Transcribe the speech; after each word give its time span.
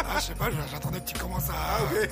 Ah, 0.00 0.18
je 0.20 0.26
sais 0.26 0.34
pas, 0.34 0.46
j'attendais 0.70 1.00
que 1.00 1.08
tu 1.10 1.18
commences 1.18 1.50
à, 1.50 1.54
Ah, 1.54 1.78
ok. 1.82 2.08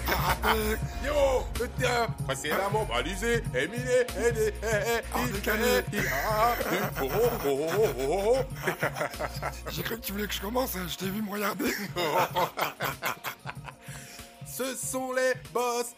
Yo, 1.04 1.46
le 1.60 1.68
terrain, 1.68 2.06
précédemment 2.26 2.84
balisé, 2.84 3.42
Émilie, 3.54 3.82
aidé, 4.18 4.52
eh, 4.62 5.00
eh, 5.00 5.32
décalé. 5.32 5.62
eh, 5.92 5.96
il, 5.96 6.02
ah, 6.12 6.54
ah, 6.64 6.90
oh, 7.02 7.06
oh, 7.14 7.30
oh, 7.46 7.66
oh, 7.78 7.86
oh, 8.00 8.36
oh. 8.38 8.70
J'ai 9.70 9.82
cru 9.82 9.96
que 9.96 10.04
tu 10.04 10.12
voulais 10.12 10.26
que 10.26 10.34
je 10.34 10.40
commence, 10.40 10.72
je 10.88 10.96
t'ai 10.96 11.08
vu 11.10 11.22
me 11.22 11.30
regarder. 11.30 11.72
Ce 14.46 14.74
sont 14.74 15.12
les 15.12 15.34
boss 15.52 15.94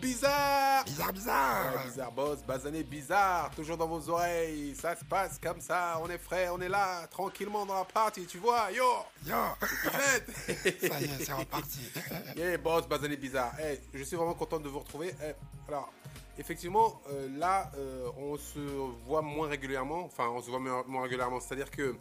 bizarres. 0.00 0.84
Bizarre, 0.84 1.12
bizarre. 1.12 1.74
Ouais, 1.74 1.84
bizarre 1.90 2.12
boss, 2.12 2.42
basané 2.42 2.82
bizarre, 2.82 3.50
toujours 3.54 3.76
dans 3.76 3.86
vos 3.86 4.08
oreilles. 4.10 4.74
Ça 4.74 4.96
se 4.96 5.04
passe 5.04 5.38
comme 5.42 5.60
ça, 5.60 5.98
on 6.02 6.08
est 6.08 6.18
frais, 6.18 6.48
on 6.50 6.60
est 6.60 6.68
là, 6.68 7.06
tranquillement 7.08 7.66
dans 7.66 7.74
la 7.74 7.84
partie, 7.84 8.26
tu 8.26 8.38
vois, 8.38 8.70
yo, 8.72 8.84
Yo, 9.26 9.34
ça 9.90 11.00
y 11.00 11.04
est, 11.04 11.24
c'est 11.24 11.32
reparti. 11.32 11.80
Yeah, 12.36 12.56
boss, 12.58 12.86
basané 12.88 13.16
bizarre. 13.16 13.52
Eh, 13.60 13.80
je 13.92 14.04
suis 14.04 14.16
vraiment 14.16 14.34
content 14.34 14.60
de 14.60 14.68
vous 14.68 14.78
retrouver. 14.78 15.14
Eh, 15.22 15.32
alors, 15.68 15.92
effectivement, 16.38 17.00
euh, 17.10 17.28
là, 17.36 17.70
euh, 17.76 18.08
on 18.16 18.36
se 18.36 18.58
voit 19.06 19.22
moins 19.22 19.48
régulièrement. 19.48 20.04
Enfin, 20.04 20.28
on 20.28 20.40
se 20.40 20.50
voit 20.50 20.60
moins 20.60 20.84
moins 20.86 21.02
régulièrement. 21.02 21.40
C'est-à-dire 21.40 21.70
que 21.70 21.96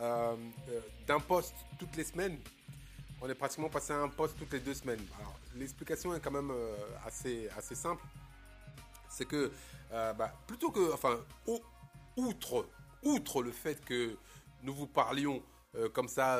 euh, 0.00 0.34
d'un 1.06 1.20
poste 1.20 1.54
toutes 1.78 1.96
les 1.96 2.04
semaines, 2.04 2.38
on 3.24 3.30
est 3.30 3.34
pratiquement 3.34 3.70
passé 3.70 3.94
à 3.94 4.00
un 4.00 4.08
poste 4.08 4.36
toutes 4.38 4.52
les 4.52 4.60
deux 4.60 4.74
semaines. 4.74 5.00
Alors, 5.18 5.34
l'explication 5.56 6.14
est 6.14 6.20
quand 6.20 6.30
même 6.30 6.50
euh, 6.50 6.76
assez, 7.06 7.48
assez 7.56 7.74
simple. 7.74 8.04
C'est 9.08 9.24
que, 9.24 9.50
euh, 9.92 10.12
bah, 10.12 10.30
plutôt 10.46 10.70
que, 10.70 10.92
enfin, 10.92 11.18
outre, 12.16 12.66
outre 13.02 13.42
le 13.42 13.50
fait 13.50 13.82
que 13.82 14.14
nous 14.62 14.74
vous 14.74 14.86
parlions 14.86 15.42
euh, 15.74 15.88
comme 15.88 16.08
ça 16.08 16.38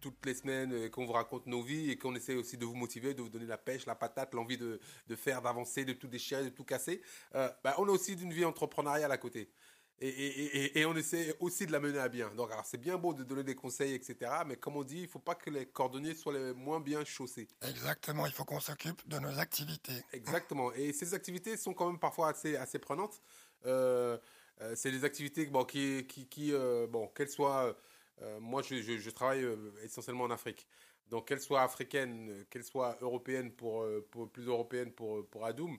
toutes 0.00 0.24
les 0.24 0.34
semaines, 0.34 0.90
qu'on 0.90 1.04
vous 1.04 1.12
raconte 1.12 1.46
nos 1.46 1.62
vies 1.62 1.90
et 1.90 1.98
qu'on 1.98 2.14
essaie 2.14 2.34
aussi 2.34 2.56
de 2.56 2.64
vous 2.64 2.74
motiver, 2.74 3.12
de 3.12 3.20
vous 3.20 3.28
donner 3.28 3.46
la 3.46 3.58
pêche, 3.58 3.84
la 3.84 3.94
patate, 3.94 4.34
l'envie 4.34 4.58
de, 4.58 4.80
de 5.08 5.16
faire, 5.16 5.42
d'avancer, 5.42 5.84
de 5.84 5.92
tout 5.92 6.08
déchirer, 6.08 6.44
de 6.44 6.48
tout 6.50 6.64
casser, 6.64 7.02
bah, 7.32 7.74
on 7.78 7.88
a 7.88 7.90
aussi 7.90 8.16
d'une 8.16 8.32
vie 8.32 8.44
entrepreneuriale 8.44 9.12
à 9.12 9.18
côté. 9.18 9.50
Et, 10.00 10.08
et- 10.08 10.56
et- 10.64 10.78
et 10.80 10.86
on 10.86 10.96
essaie 10.96 11.36
aussi 11.38 11.66
de 11.66 11.72
la 11.72 11.78
mener 11.78 11.98
à 12.00 12.08
bien. 12.08 12.34
Donc, 12.34 12.50
alors, 12.50 12.66
c'est 12.66 12.78
bien 12.78 12.98
beau 12.98 13.14
de 13.14 13.22
donner 13.22 13.44
des 13.44 13.54
conseils, 13.54 13.94
etc. 13.94 14.42
Mais 14.44 14.56
comme 14.56 14.76
on 14.76 14.82
dit, 14.82 14.98
il 14.98 15.02
ne 15.02 15.08
faut 15.08 15.20
pas 15.20 15.36
que 15.36 15.50
les 15.50 15.66
cordonniers 15.66 16.14
soient 16.14 16.32
les 16.32 16.52
moins 16.52 16.80
bien 16.80 17.04
chaussés. 17.04 17.46
Exactement, 17.62 18.26
il 18.26 18.32
faut 18.32 18.44
qu'on 18.44 18.58
s'occupe 18.60 19.06
de 19.08 19.18
nos 19.20 19.38
activités. 19.38 20.02
Exactement. 20.12 20.72
Et 20.72 20.92
ces 20.92 21.14
activités 21.14 21.56
sont 21.56 21.74
quand 21.74 21.86
même 21.86 22.00
parfois 22.00 22.30
assez, 22.30 22.56
assez 22.56 22.78
prenantes. 22.80 23.22
Euh, 23.66 24.18
euh, 24.60 24.74
c'est 24.76 24.90
des 24.90 25.04
activités 25.04 25.46
bon, 25.46 25.64
qui, 25.64 26.06
qui, 26.08 26.26
qui, 26.28 26.52
euh, 26.52 26.86
bon, 26.88 27.06
qu'elles 27.08 27.30
soient. 27.30 27.76
euh, 28.22 28.40
moi, 28.40 28.62
je, 28.62 28.82
je- 28.82 28.98
je 28.98 29.10
travaille 29.10 29.46
essentiellement 29.82 30.24
en 30.24 30.30
Afrique. 30.30 30.66
Donc, 31.08 31.28
qu'elles 31.28 31.40
soient 31.40 31.62
africaines, 31.62 32.44
qu'elles 32.50 32.64
soient 32.64 32.96
européennes 33.00 33.52
pour, 33.52 33.86
pour- 34.10 34.28
plus 34.30 34.46
européennes 34.46 34.92
pour, 34.92 35.26
pour 35.28 35.44
Adoum, 35.46 35.78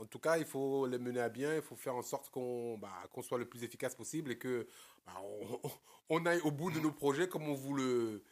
en 0.00 0.04
tout 0.06 0.18
cas, 0.18 0.38
il 0.38 0.44
faut 0.44 0.86
les 0.86 0.98
mener 0.98 1.20
à 1.20 1.28
bien. 1.28 1.54
Il 1.56 1.62
faut 1.62 1.76
faire 1.76 1.94
en 1.94 2.02
sorte 2.02 2.30
qu'on 2.30 2.78
bah, 2.78 2.92
soit 3.22 3.38
le 3.38 3.48
plus 3.48 3.64
efficace 3.64 3.94
possible 3.94 4.32
et 4.32 4.38
que 4.38 4.66
bah, 5.06 5.14
on, 5.22 5.70
on 6.10 6.26
aille 6.26 6.40
au 6.40 6.50
bout 6.50 6.70
de 6.70 6.80
nos 6.80 6.92
projets 6.92 7.28
comme 7.28 7.48
on 7.48 7.54
vous 7.54 7.74
le, 7.74 8.24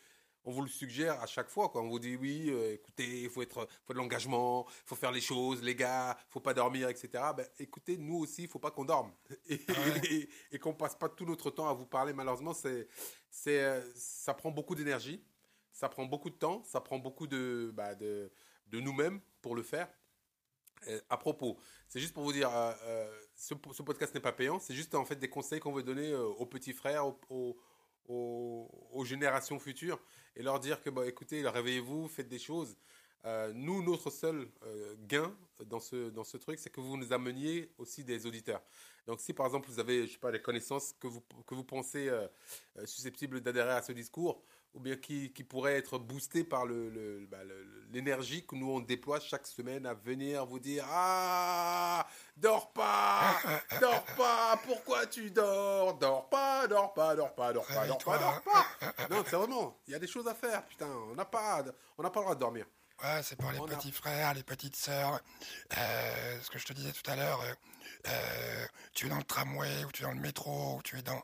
on 0.44 0.50
vous 0.50 0.62
le 0.62 0.68
suggère 0.68 1.20
à 1.20 1.26
chaque 1.26 1.50
fois. 1.50 1.68
Quoi. 1.68 1.82
On 1.82 1.88
vous 1.88 1.98
dit 1.98 2.16
oui, 2.16 2.48
euh, 2.48 2.74
écoutez, 2.74 3.22
il 3.22 3.30
faut, 3.30 3.42
être, 3.42 3.68
faut 3.84 3.92
de 3.92 3.98
l'engagement, 3.98 4.66
il 4.68 4.88
faut 4.88 4.96
faire 4.96 5.12
les 5.12 5.20
choses, 5.20 5.62
les 5.62 5.74
gars, 5.74 6.16
il 6.18 6.32
faut 6.32 6.40
pas 6.40 6.54
dormir, 6.54 6.88
etc. 6.88 7.08
Ben, 7.36 7.46
écoutez, 7.58 7.98
nous 7.98 8.16
aussi, 8.16 8.42
il 8.42 8.48
faut 8.48 8.58
pas 8.58 8.70
qu'on 8.70 8.84
dorme. 8.84 9.12
Et, 9.48 9.60
et, 10.10 10.28
et 10.52 10.58
qu'on 10.58 10.74
passe 10.74 10.94
pas 10.94 11.08
tout 11.08 11.24
notre 11.24 11.50
temps 11.50 11.68
à 11.68 11.74
vous 11.74 11.86
parler. 11.86 12.12
Malheureusement, 12.12 12.54
c'est, 12.54 12.88
c'est, 13.30 13.62
euh, 13.62 13.82
ça 13.94 14.34
prend 14.34 14.50
beaucoup 14.50 14.74
d'énergie, 14.74 15.22
ça 15.72 15.88
prend 15.88 16.04
beaucoup 16.06 16.30
de 16.30 16.36
temps, 16.36 16.62
ça 16.64 16.80
prend 16.80 16.98
beaucoup 16.98 17.26
de, 17.26 17.70
bah, 17.74 17.94
de, 17.94 18.30
de 18.68 18.80
nous-mêmes 18.80 19.20
pour 19.42 19.54
le 19.54 19.62
faire. 19.62 19.88
Euh, 20.86 21.00
à 21.08 21.16
propos, 21.16 21.58
c'est 21.88 22.00
juste 22.00 22.14
pour 22.14 22.22
vous 22.22 22.32
dire, 22.32 22.50
euh, 22.54 22.72
euh, 22.84 23.20
ce, 23.34 23.54
podcast 23.54 24.14
n'est 24.14 24.20
pas 24.20 24.32
payant, 24.32 24.58
c'est 24.58 24.74
juste 24.74 24.94
en 24.94 25.04
fait 25.04 25.16
des 25.16 25.28
conseils 25.28 25.60
qu'on 25.60 25.72
veut 25.72 25.82
donner 25.82 26.14
aux 26.14 26.46
petits 26.46 26.72
frères, 26.72 27.04
aux, 27.28 29.04
générations 29.04 29.58
futures, 29.58 30.00
et 30.36 30.42
leur 30.42 30.60
dire 30.60 30.80
que, 30.80 30.90
bah, 30.90 31.06
écoutez, 31.06 31.46
réveillez-vous, 31.46 32.08
faites 32.08 32.28
des 32.28 32.38
choses. 32.38 32.76
Nous, 33.54 33.82
notre 33.82 34.10
seul 34.10 34.48
gain 35.06 35.34
dans 35.66 35.80
ce, 35.80 36.08
dans 36.10 36.24
ce 36.24 36.38
truc, 36.38 36.58
c'est 36.58 36.70
que 36.70 36.80
vous 36.80 36.96
nous 36.96 37.12
ameniez 37.12 37.70
aussi 37.76 38.04
des 38.04 38.24
auditeurs. 38.24 38.62
Donc, 39.06 39.20
si 39.20 39.32
par 39.34 39.44
exemple 39.46 39.68
vous 39.68 39.78
avez, 39.78 40.06
je 40.06 40.12
sais 40.12 40.18
pas, 40.18 40.32
des 40.32 40.40
connaissances 40.40 40.94
que 40.98 41.08
vous, 41.08 41.20
que 41.46 41.54
vous 41.54 41.64
pensez 41.64 42.10
susceptibles 42.86 43.40
d'adhérer 43.40 43.72
à 43.72 43.82
ce 43.82 43.92
discours, 43.92 44.42
ou 44.78 44.80
bien 44.80 44.94
qui, 44.96 45.32
qui 45.32 45.42
pourraient 45.42 45.74
être 45.76 45.98
boostés 45.98 46.44
par 46.44 46.64
le- 46.64 46.88
le- 46.88 47.26
bah, 47.28 47.42
le- 47.42 47.66
l'énergie 47.92 48.46
que 48.46 48.54
nous 48.54 48.70
on 48.70 48.78
déploie 48.78 49.18
chaque 49.18 49.44
semaine 49.46 49.84
à 49.86 49.94
venir 49.94 50.46
vous 50.46 50.60
dire 50.60 50.84
Ah, 50.88 52.06
dors 52.36 52.72
pas, 52.72 53.34
dors 53.80 54.04
pas, 54.16 54.56
pourquoi 54.64 55.06
tu 55.06 55.32
dors 55.32 55.94
Dors 55.98 56.28
pas, 56.28 56.68
dors 56.68 56.94
pas, 56.94 57.16
dors 57.16 57.34
pas, 57.34 57.52
dors 57.52 57.66
pas, 57.66 57.86
dors 57.88 57.98
pas, 57.98 58.18
dors 58.18 58.42
pas. 58.42 58.66
Non, 59.10 59.24
c'est 59.28 59.34
vraiment, 59.36 59.76
il 59.88 59.92
y 59.94 59.96
a 59.96 59.98
des 59.98 60.06
choses 60.06 60.28
à 60.28 60.34
faire, 60.34 60.64
putain, 60.64 60.86
on 61.10 61.14
n'a 61.16 61.24
pas, 61.24 61.64
on 61.98 62.02
n'a 62.04 62.10
pas 62.10 62.20
le 62.20 62.24
droit 62.24 62.34
de 62.36 62.40
dormir. 62.40 62.66
Ouais, 63.02 63.20
c'est 63.22 63.36
pour 63.36 63.50
les 63.52 63.58
On 63.60 63.64
a- 63.66 63.76
petits 63.76 63.92
frères, 63.92 64.34
les 64.34 64.42
petites 64.42 64.74
sœurs. 64.76 65.20
Euh, 65.76 66.38
ce 66.42 66.50
que 66.50 66.58
je 66.58 66.66
te 66.66 66.72
disais 66.72 66.90
tout 66.92 67.08
à 67.08 67.14
l'heure, 67.16 67.40
euh, 67.42 67.54
euh, 68.08 68.66
tu 68.92 69.06
es 69.06 69.08
dans 69.08 69.18
le 69.18 69.22
tramway, 69.24 69.84
ou 69.84 69.92
tu 69.92 70.02
es 70.02 70.06
dans 70.06 70.12
le 70.12 70.20
métro, 70.20 70.76
ou 70.78 70.82
tu 70.82 70.98
es 70.98 71.02
dans, 71.02 71.22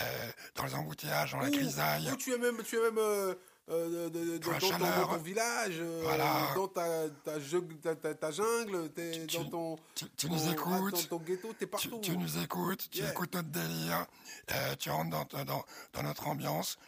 euh, 0.00 0.32
dans 0.54 0.64
les 0.64 0.74
embouteillages, 0.74 1.32
dans 1.32 1.40
la 1.40 1.50
grisaille. 1.50 2.10
ou 2.10 2.16
tu 2.16 2.32
es 2.32 2.38
même, 2.38 2.62
tu 2.62 2.76
es 2.76 2.90
même 2.90 3.34
euh, 3.68 4.08
de- 4.08 4.18
de- 4.18 4.38
Dans 4.38 4.50
dans, 4.78 5.06
ton, 5.08 5.16
village, 5.18 5.74
euh, 5.78 6.00
Voilà. 6.02 6.52
dans 6.56 6.66
ta, 6.68 7.08
ta, 7.24 7.38
jung- 7.38 7.80
ta, 7.80 7.94
ta- 7.94 8.14
ta 8.14 8.30
jungle, 8.32 8.90
Tu- 8.94 9.26
dans 9.38 9.44
ton, 9.44 9.76
Tu, 9.94 10.06
tu 10.16 10.26
ton- 10.28 10.34
nous 10.34 10.50
écoutes. 10.50 10.92
Dans 11.10 11.18
ton 11.18 11.24
ghetto, 11.24 11.52
t'es 11.52 11.66
partout. 11.66 12.00
tu 12.02 12.16
nous 12.16 12.38
écoutes, 12.38 12.88
tu 12.90 12.98
Yeah. 12.98 13.10
écoutes 13.10 13.34
notre 13.34 13.48
délire, 13.50 14.06
euh, 14.52 14.74
tu 14.76 14.90
rentres 14.90 15.10
dans, 15.10 15.44
dans, 15.44 15.64
dans 15.92 16.02
notre 16.02 16.26
ambiance. 16.26 16.78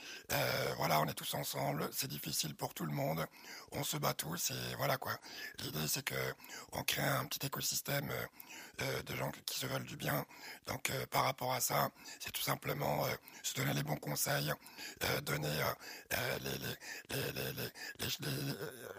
Voilà, 0.78 1.00
on 1.00 1.06
est 1.06 1.14
tous 1.14 1.34
ensemble, 1.34 1.88
c'est 1.92 2.08
difficile 2.08 2.54
pour 2.56 2.74
tout 2.74 2.84
le 2.86 2.92
monde, 2.92 3.24
on 3.72 3.84
se 3.84 3.96
bat 3.96 4.14
tous 4.14 4.50
et 4.50 4.74
voilà 4.76 4.96
quoi. 4.96 5.12
L'idée 5.60 5.86
c'est 5.86 6.04
que 6.04 6.14
on 6.72 6.82
crée 6.82 7.02
un 7.02 7.24
petit 7.26 7.46
écosystème 7.46 8.08
de 9.06 9.16
gens 9.16 9.30
qui 9.46 9.58
se 9.58 9.66
veulent 9.66 9.84
du 9.84 9.96
bien. 9.96 10.24
Donc 10.66 10.90
euh, 10.90 11.06
par 11.06 11.24
rapport 11.24 11.52
à 11.52 11.60
ça, 11.60 11.90
c'est 12.20 12.32
tout 12.32 12.42
simplement 12.42 13.04
euh, 13.04 13.08
se 13.42 13.54
donner 13.54 13.74
les 13.74 13.82
bons 13.82 13.96
conseils, 13.96 14.52
donner 15.24 15.48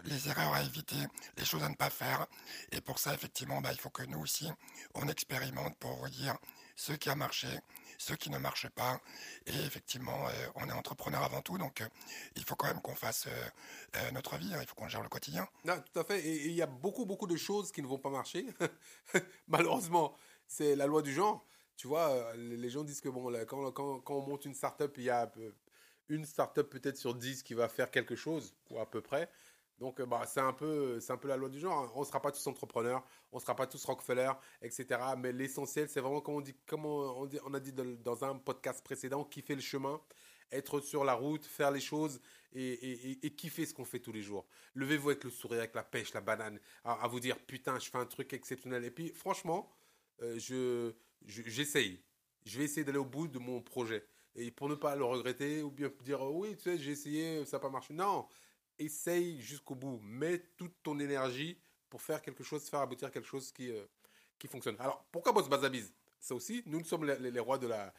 les, 0.04 0.30
erreurs 0.30 0.54
à 0.54 0.62
éviter, 0.62 0.96
les 1.38 1.46
choses 1.46 1.64
à 1.64 1.70
ne 1.70 1.76
pas 1.76 1.90
faire. 1.90 2.28
Et 2.72 2.82
pour 2.82 3.00
ça, 3.00 3.14
effectivement, 3.14 3.62
bah, 3.62 3.70
il 3.72 3.80
faut 3.80 3.90
que 3.90 4.04
nous 4.04 4.20
aussi, 4.20 4.50
on 4.94 5.08
expérimente 5.08 5.78
pour 5.78 6.08
dire 6.10 6.38
ce 6.76 6.94
qui 6.94 7.10
a 7.10 7.16
marché, 7.16 7.48
ce 8.04 8.14
qui 8.14 8.30
ne 8.30 8.38
marche 8.38 8.68
pas. 8.70 9.00
Et 9.46 9.56
effectivement, 9.66 10.28
euh, 10.28 10.32
on 10.56 10.68
est 10.68 10.74
entrepreneur 10.74 11.24
avant 11.24 11.42
tout, 11.42 11.58
donc 11.58 11.82
euh, 11.82 11.88
il 12.36 12.44
faut 12.44 12.56
quand 12.56 12.68
même 12.68 12.82
qu'on 12.82 12.96
fasse 12.96 13.28
euh, 13.28 14.12
notre 14.12 14.38
vie, 14.38 14.54
hein, 14.54 14.60
il 14.62 14.68
faut 14.68 14.76
qu'on 14.76 14.90
gère 14.90 15.04
le 15.04 15.10
quotidien. 15.10 15.48
Non, 15.64 15.76
tout 15.80 16.00
à 16.00 16.04
fait. 16.04 16.20
Et 16.20 16.48
il 16.48 16.54
y 16.54 16.62
a 16.62 16.68
beaucoup, 16.68 17.06
beaucoup 17.06 17.28
de 17.28 17.38
choses 17.38 17.72
qui 17.72 17.82
ne 17.82 17.88
vont 17.88 17.98
pas 17.98 18.10
marcher. 18.10 18.46
Malheureusement, 19.48 20.16
c'est 20.48 20.76
la 20.76 20.86
loi 20.86 21.02
du 21.02 21.14
genre. 21.14 21.46
Tu 21.78 21.88
vois, 21.88 22.34
les 22.36 22.70
gens 22.70 22.84
disent 22.84 23.02
que 23.02 23.10
bon, 23.10 23.34
quand, 23.48 23.72
quand, 23.72 24.16
on 24.16 24.22
monte 24.22 24.46
une 24.46 24.54
start-up, 24.54 24.94
il 24.98 25.06
y 25.06 25.10
a 25.10 25.32
une 26.10 26.26
start-up 26.26 26.70
peut-être 26.70 26.98
sur 26.98 27.16
10 27.16 27.42
qui 27.42 27.56
va 27.56 27.68
faire 27.68 27.90
quelque 27.90 28.16
chose, 28.16 28.54
ou 28.70 28.80
à 28.80 28.90
peu 28.90 29.02
près. 29.02 29.30
Donc, 29.84 30.00
euh, 30.00 30.06
bah, 30.06 30.24
c'est 30.26 30.40
un, 30.40 30.54
peu, 30.54 30.98
un 31.10 31.18
peu 31.18 31.28
la 31.28 31.36
loi 31.36 31.50
du 31.50 31.60
genre. 31.60 31.78
hein. 31.84 31.92
On 31.94 32.00
ne 32.00 32.06
sera 32.06 32.22
pas 32.22 32.32
tous 32.32 32.48
entrepreneurs, 32.48 33.04
on 33.34 33.36
ne 33.36 33.42
sera 33.42 33.54
pas 33.54 33.68
tous 33.68 33.84
Rockefeller, 33.84 34.32
etc. 34.62 34.98
Mais 35.18 35.34
l'essentiel, 35.34 35.90
c'est 35.90 36.00
vraiment, 36.00 36.22
comme 36.22 36.36
on, 36.36 36.40
dit, 36.42 36.56
comme 36.66 36.86
on, 36.86 37.26
dit- 37.26 37.40
on 37.46 37.54
a 37.54 37.60
dit 37.60 37.74
dans, 37.74 38.24
un 38.24 38.36
podcast 38.38 38.82
précédent, 38.82 39.26
kiffer 39.26 39.56
le 39.56 39.62
chemin, 39.62 40.00
être 40.54 40.80
sur 40.80 41.04
la 41.04 41.16
route, 41.16 41.44
faire 41.46 41.70
les 41.70 41.82
choses 41.82 42.22
et, 42.54 43.36
kiffer 43.36 43.66
ce 43.66 43.74
qu'on 43.74 43.84
fait 43.84 44.00
tous 44.00 44.14
les 44.14 44.22
jours. 44.22 44.46
Levez-vous 44.74 45.10
avec 45.10 45.26
le 45.26 45.30
sourire, 45.30 45.60
avec 45.60 45.76
la 45.76 45.84
pêche, 45.84 46.14
la 46.14 46.22
banane, 46.22 46.62
à, 46.86 47.06
vous 47.10 47.20
dire 47.20 47.38
putain, 47.46 47.78
je 47.78 47.90
fais 47.90 47.98
un 47.98 48.06
truc 48.06 48.32
exceptionnel. 48.32 48.86
Et 48.86 48.92
puis, 48.92 49.10
franchement, 49.10 49.70
euh, 50.22 50.40
je, 50.40 50.94
je- 51.26 51.44
j'essaye. 51.46 52.02
Je 52.46 52.58
vais 52.58 52.64
essayer 52.64 52.86
d'aller 52.86 53.00
au 53.00 53.06
bout 53.06 53.28
de 53.28 53.38
mon 53.40 53.62
projet. 53.62 54.06
Et 54.36 54.50
pour 54.50 54.70
ne 54.70 54.76
pas 54.76 54.96
le 54.96 55.04
regretter 55.04 55.62
ou 55.62 55.72
bien 55.72 55.92
dire 56.06 56.22
oh 56.22 56.32
oui, 56.36 56.56
tu 56.56 56.64
sais, 56.64 56.78
j'ai 56.78 56.92
essayé, 56.92 57.46
ça 57.46 57.58
n'a 57.58 57.62
pas 57.62 57.70
marché. 57.70 57.94
Non, 57.94 58.28
essaye 58.86 59.40
jusqu'au 59.42 59.76
bout. 59.76 60.00
Mets 60.04 60.40
toute 60.58 60.74
ton 60.84 61.00
énergie 61.00 61.58
pour 61.90 62.02
faire 62.02 62.22
quelque 62.22 62.44
chose, 62.44 62.68
faire 62.70 62.80
aboutir 62.80 63.12
quelque 63.12 63.28
chose 63.28 63.52
qui, 63.52 63.72
euh, 63.72 63.86
qui 64.40 64.48
fonctionne. 64.48 64.76
Alors, 64.80 65.06
pourquoi 65.12 65.32
Boss 65.32 65.50
Bazabiz? 65.50 65.94
Ça 66.20 66.36
aussi, 66.36 66.64
nous, 66.66 66.80
nous 66.80 66.86
sommes 66.86 67.06
les, 67.06 67.40
rois 67.40 67.58
de 67.58 67.68
la, 67.68 67.94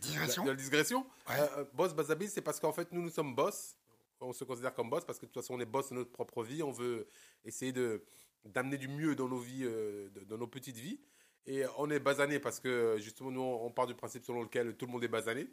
Digression 0.00 0.44
de 0.44 0.50
la 0.50 0.56
digression. 0.56 1.06
Ouais. 1.28 1.38
Euh, 1.38 1.58
euh, 1.58 1.64
boss 1.74 1.94
Bazabiz, 1.94 2.32
c'est 2.32 2.40
parce 2.40 2.58
qu'en 2.58 2.72
fait, 2.72 2.90
nous, 2.92 3.02
nous 3.02 3.10
sommes 3.10 3.34
boss. 3.34 3.76
On 4.20 4.32
se 4.32 4.44
considère 4.44 4.74
comme 4.74 4.90
boss 4.90 5.04
parce 5.04 5.18
que 5.18 5.26
de 5.26 5.30
toute 5.30 5.42
façon, 5.42 5.54
on 5.54 5.60
est 5.60 5.66
boss 5.66 5.90
de 5.90 5.94
notre 5.94 6.10
propre 6.10 6.42
vie. 6.42 6.62
On 6.62 6.72
veut 6.72 7.06
essayer 7.44 7.72
de 7.72 8.02
d'amener 8.46 8.78
du 8.78 8.88
mieux 8.88 9.14
dans 9.14 9.28
nos 9.28 9.38
vies, 9.38 9.64
euh, 9.64 10.08
dans 10.26 10.38
nos 10.38 10.46
petites 10.46 10.78
vies. 10.78 10.98
Et 11.46 11.64
on 11.76 11.90
est 11.90 12.00
basané 12.00 12.38
parce 12.38 12.58
que 12.58 12.96
justement, 12.98 13.30
nous, 13.30 13.42
on 13.42 13.70
part 13.70 13.86
du 13.86 13.94
principe 13.94 14.24
selon 14.24 14.42
lequel 14.42 14.74
tout 14.76 14.86
le 14.86 14.92
monde 14.92 15.04
est 15.04 15.08
basané. 15.08 15.46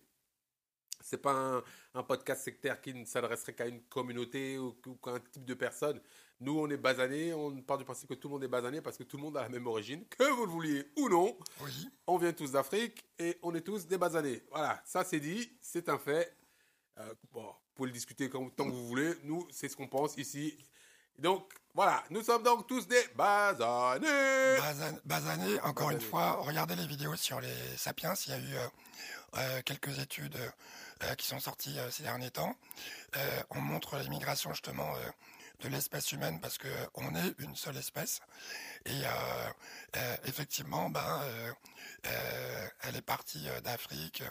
C'est 1.02 1.22
pas 1.22 1.32
un, 1.34 1.64
un 1.94 2.04
podcast 2.04 2.44
sectaire 2.44 2.82
qui 2.82 2.94
ne 2.94 3.06
s'adresserait 3.06 3.54
qu'à 3.54 3.68
une 3.68 3.82
communauté 3.84 4.58
ou, 4.58 4.76
ou 4.86 4.96
qu'à 4.96 5.12
un 5.12 5.20
type 5.20 5.46
de 5.46 5.54
personne. 5.54 6.02
Nous, 6.40 6.58
on 6.60 6.70
est 6.70 6.78
basanés, 6.78 7.34
on 7.34 7.60
part 7.62 7.78
du 7.80 7.84
principe 7.86 8.10
que 8.10 8.14
tout 8.14 8.28
le 8.28 8.34
monde 8.34 8.44
est 8.44 8.48
basané 8.48 8.80
parce 8.82 8.96
que 8.98 9.04
tout 9.04 9.18
le 9.18 9.24
monde 9.24 9.38
a 9.38 9.42
la 9.44 9.50
même 9.50 9.66
origine, 9.66 10.06
que 10.08 10.24
vous 10.24 10.46
le 10.46 10.52
vouliez 10.52 10.86
ou 10.96 11.10
non. 11.10 11.36
Oui. 11.62 11.90
On 12.06 12.18
vient 12.18 12.32
tous 12.34 12.52
d'Afrique 12.52 13.04
et 13.18 13.40
on 13.42 13.56
est 13.56 13.62
tous 13.62 13.88
des 13.88 13.98
basanés. 13.98 14.44
Voilà, 14.52 14.80
ça 14.86 15.04
c'est 15.04 15.20
dit, 15.20 15.52
c'est 15.62 15.90
un 15.90 15.98
fait. 15.98 16.36
Euh, 17.00 17.14
bon, 17.32 17.44
vous 17.46 17.54
pouvez 17.76 17.88
le 17.88 17.94
discuter 17.94 18.30
comme, 18.30 18.52
tant 18.52 18.66
que 18.66 18.72
vous 18.72 18.88
voulez. 18.88 19.14
Nous, 19.24 19.48
c'est 19.52 19.68
ce 19.70 19.76
qu'on 19.76 19.88
pense 19.88 20.16
ici. 20.18 20.58
Donc, 21.18 21.52
voilà, 21.74 22.04
nous 22.12 22.22
sommes 22.22 22.44
donc 22.44 22.68
tous 22.68 22.88
des 22.88 23.04
basanés. 23.16 24.08
Bazan- 24.60 25.00
Basané, 25.06 25.60
encore 25.62 25.90
une 25.92 26.02
fois, 26.02 26.34
regardez 26.34 26.76
les 26.76 26.86
vidéos 26.86 27.16
sur 27.16 27.42
les 27.42 27.78
sapiens. 27.78 28.14
Il 28.28 28.32
y 28.32 28.34
a 28.36 28.38
eu 28.40 28.56
euh, 28.56 28.68
euh, 29.38 29.62
quelques 29.66 29.98
études 30.00 30.38
qui 31.16 31.28
sont 31.28 31.40
sorties 31.40 31.78
euh, 31.80 31.90
ces 31.92 32.04
derniers 32.04 32.32
temps. 32.32 32.56
Euh, 33.16 33.44
on 33.52 33.62
montre 33.62 33.98
l'immigration 33.98 34.52
justement 34.52 34.96
euh, 34.96 35.10
de 35.62 35.70
l'espèce 35.70 36.12
humaine 36.12 36.40
parce 36.40 36.58
que 36.58 36.68
on 36.94 37.16
est 37.16 37.34
une 37.40 37.56
seule 37.56 37.78
espèce. 37.78 38.22
Et 38.86 38.92
euh, 38.92 39.50
euh, 39.98 40.18
effectivement, 40.26 40.90
ben, 40.90 41.22
euh, 41.24 41.54
euh, 42.08 42.68
elle 42.84 42.96
est 42.96 43.02
partie 43.02 43.48
euh, 43.50 43.60
d'Afrique, 43.62 44.24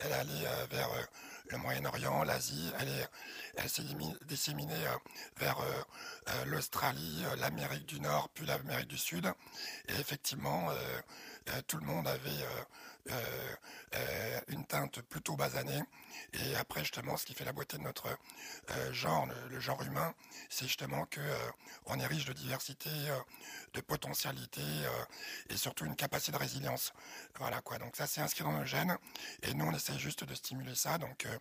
elle 0.00 0.12
euh, 0.12 0.66
vers 0.70 0.92
euh, 0.92 1.02
le 1.50 1.58
Moyen-Orient, 1.58 2.24
l'Asie, 2.24 2.70
elle 2.78 2.88
est, 2.88 3.08
elle 3.56 3.70
s'est 3.70 3.82
disséminée 4.26 4.86
euh, 4.86 4.96
vers 5.38 5.58
euh, 5.60 5.82
euh, 6.28 6.44
l'Australie, 6.46 7.24
euh, 7.24 7.36
l'Amérique 7.36 7.86
du 7.86 8.00
Nord, 8.00 8.28
puis 8.34 8.44
l'Amérique 8.44 8.88
du 8.88 8.98
Sud. 8.98 9.32
Et 9.88 9.94
effectivement, 9.94 10.70
euh, 10.70 10.74
euh, 11.50 11.62
tout 11.66 11.78
le 11.78 11.86
monde 11.86 12.06
avait 12.06 12.28
euh, 12.28 12.44
euh, 12.48 12.60
euh, 12.60 12.97
une 14.48 14.64
teinte 14.66 15.00
plutôt 15.02 15.36
basanée. 15.36 15.82
Et 16.34 16.56
après, 16.56 16.80
justement, 16.80 17.16
ce 17.16 17.24
qui 17.24 17.34
fait 17.34 17.44
la 17.44 17.52
beauté 17.52 17.78
de 17.78 17.82
notre 17.82 18.06
euh, 18.70 18.92
genre, 18.92 19.26
le, 19.50 19.60
genre 19.60 19.82
humain, 19.82 20.14
c'est 20.50 20.66
justement 20.66 21.06
que 21.06 21.20
euh, 21.20 21.50
on 21.86 21.98
est 21.98 22.06
riche 22.06 22.26
de 22.26 22.32
diversité, 22.32 22.90
euh, 22.90 23.18
de 23.74 23.80
potentialité 23.80 24.60
euh, 24.60 25.04
et 25.48 25.56
surtout 25.56 25.86
une 25.86 25.96
capacité 25.96 26.32
de 26.32 26.36
résilience. 26.36 26.92
Voilà 27.38 27.60
quoi. 27.62 27.78
Donc 27.78 27.96
ça, 27.96 28.06
c'est 28.06 28.20
inscrit 28.20 28.44
dans 28.44 28.52
nos 28.52 28.64
gènes. 28.64 28.96
Et 29.42 29.54
nous, 29.54 29.64
on 29.64 29.72
essaie 29.72 29.98
juste 29.98 30.24
de 30.24 30.34
stimuler 30.34 30.74
ça. 30.74 30.98
Donc 30.98 31.24
euh, 31.24 31.38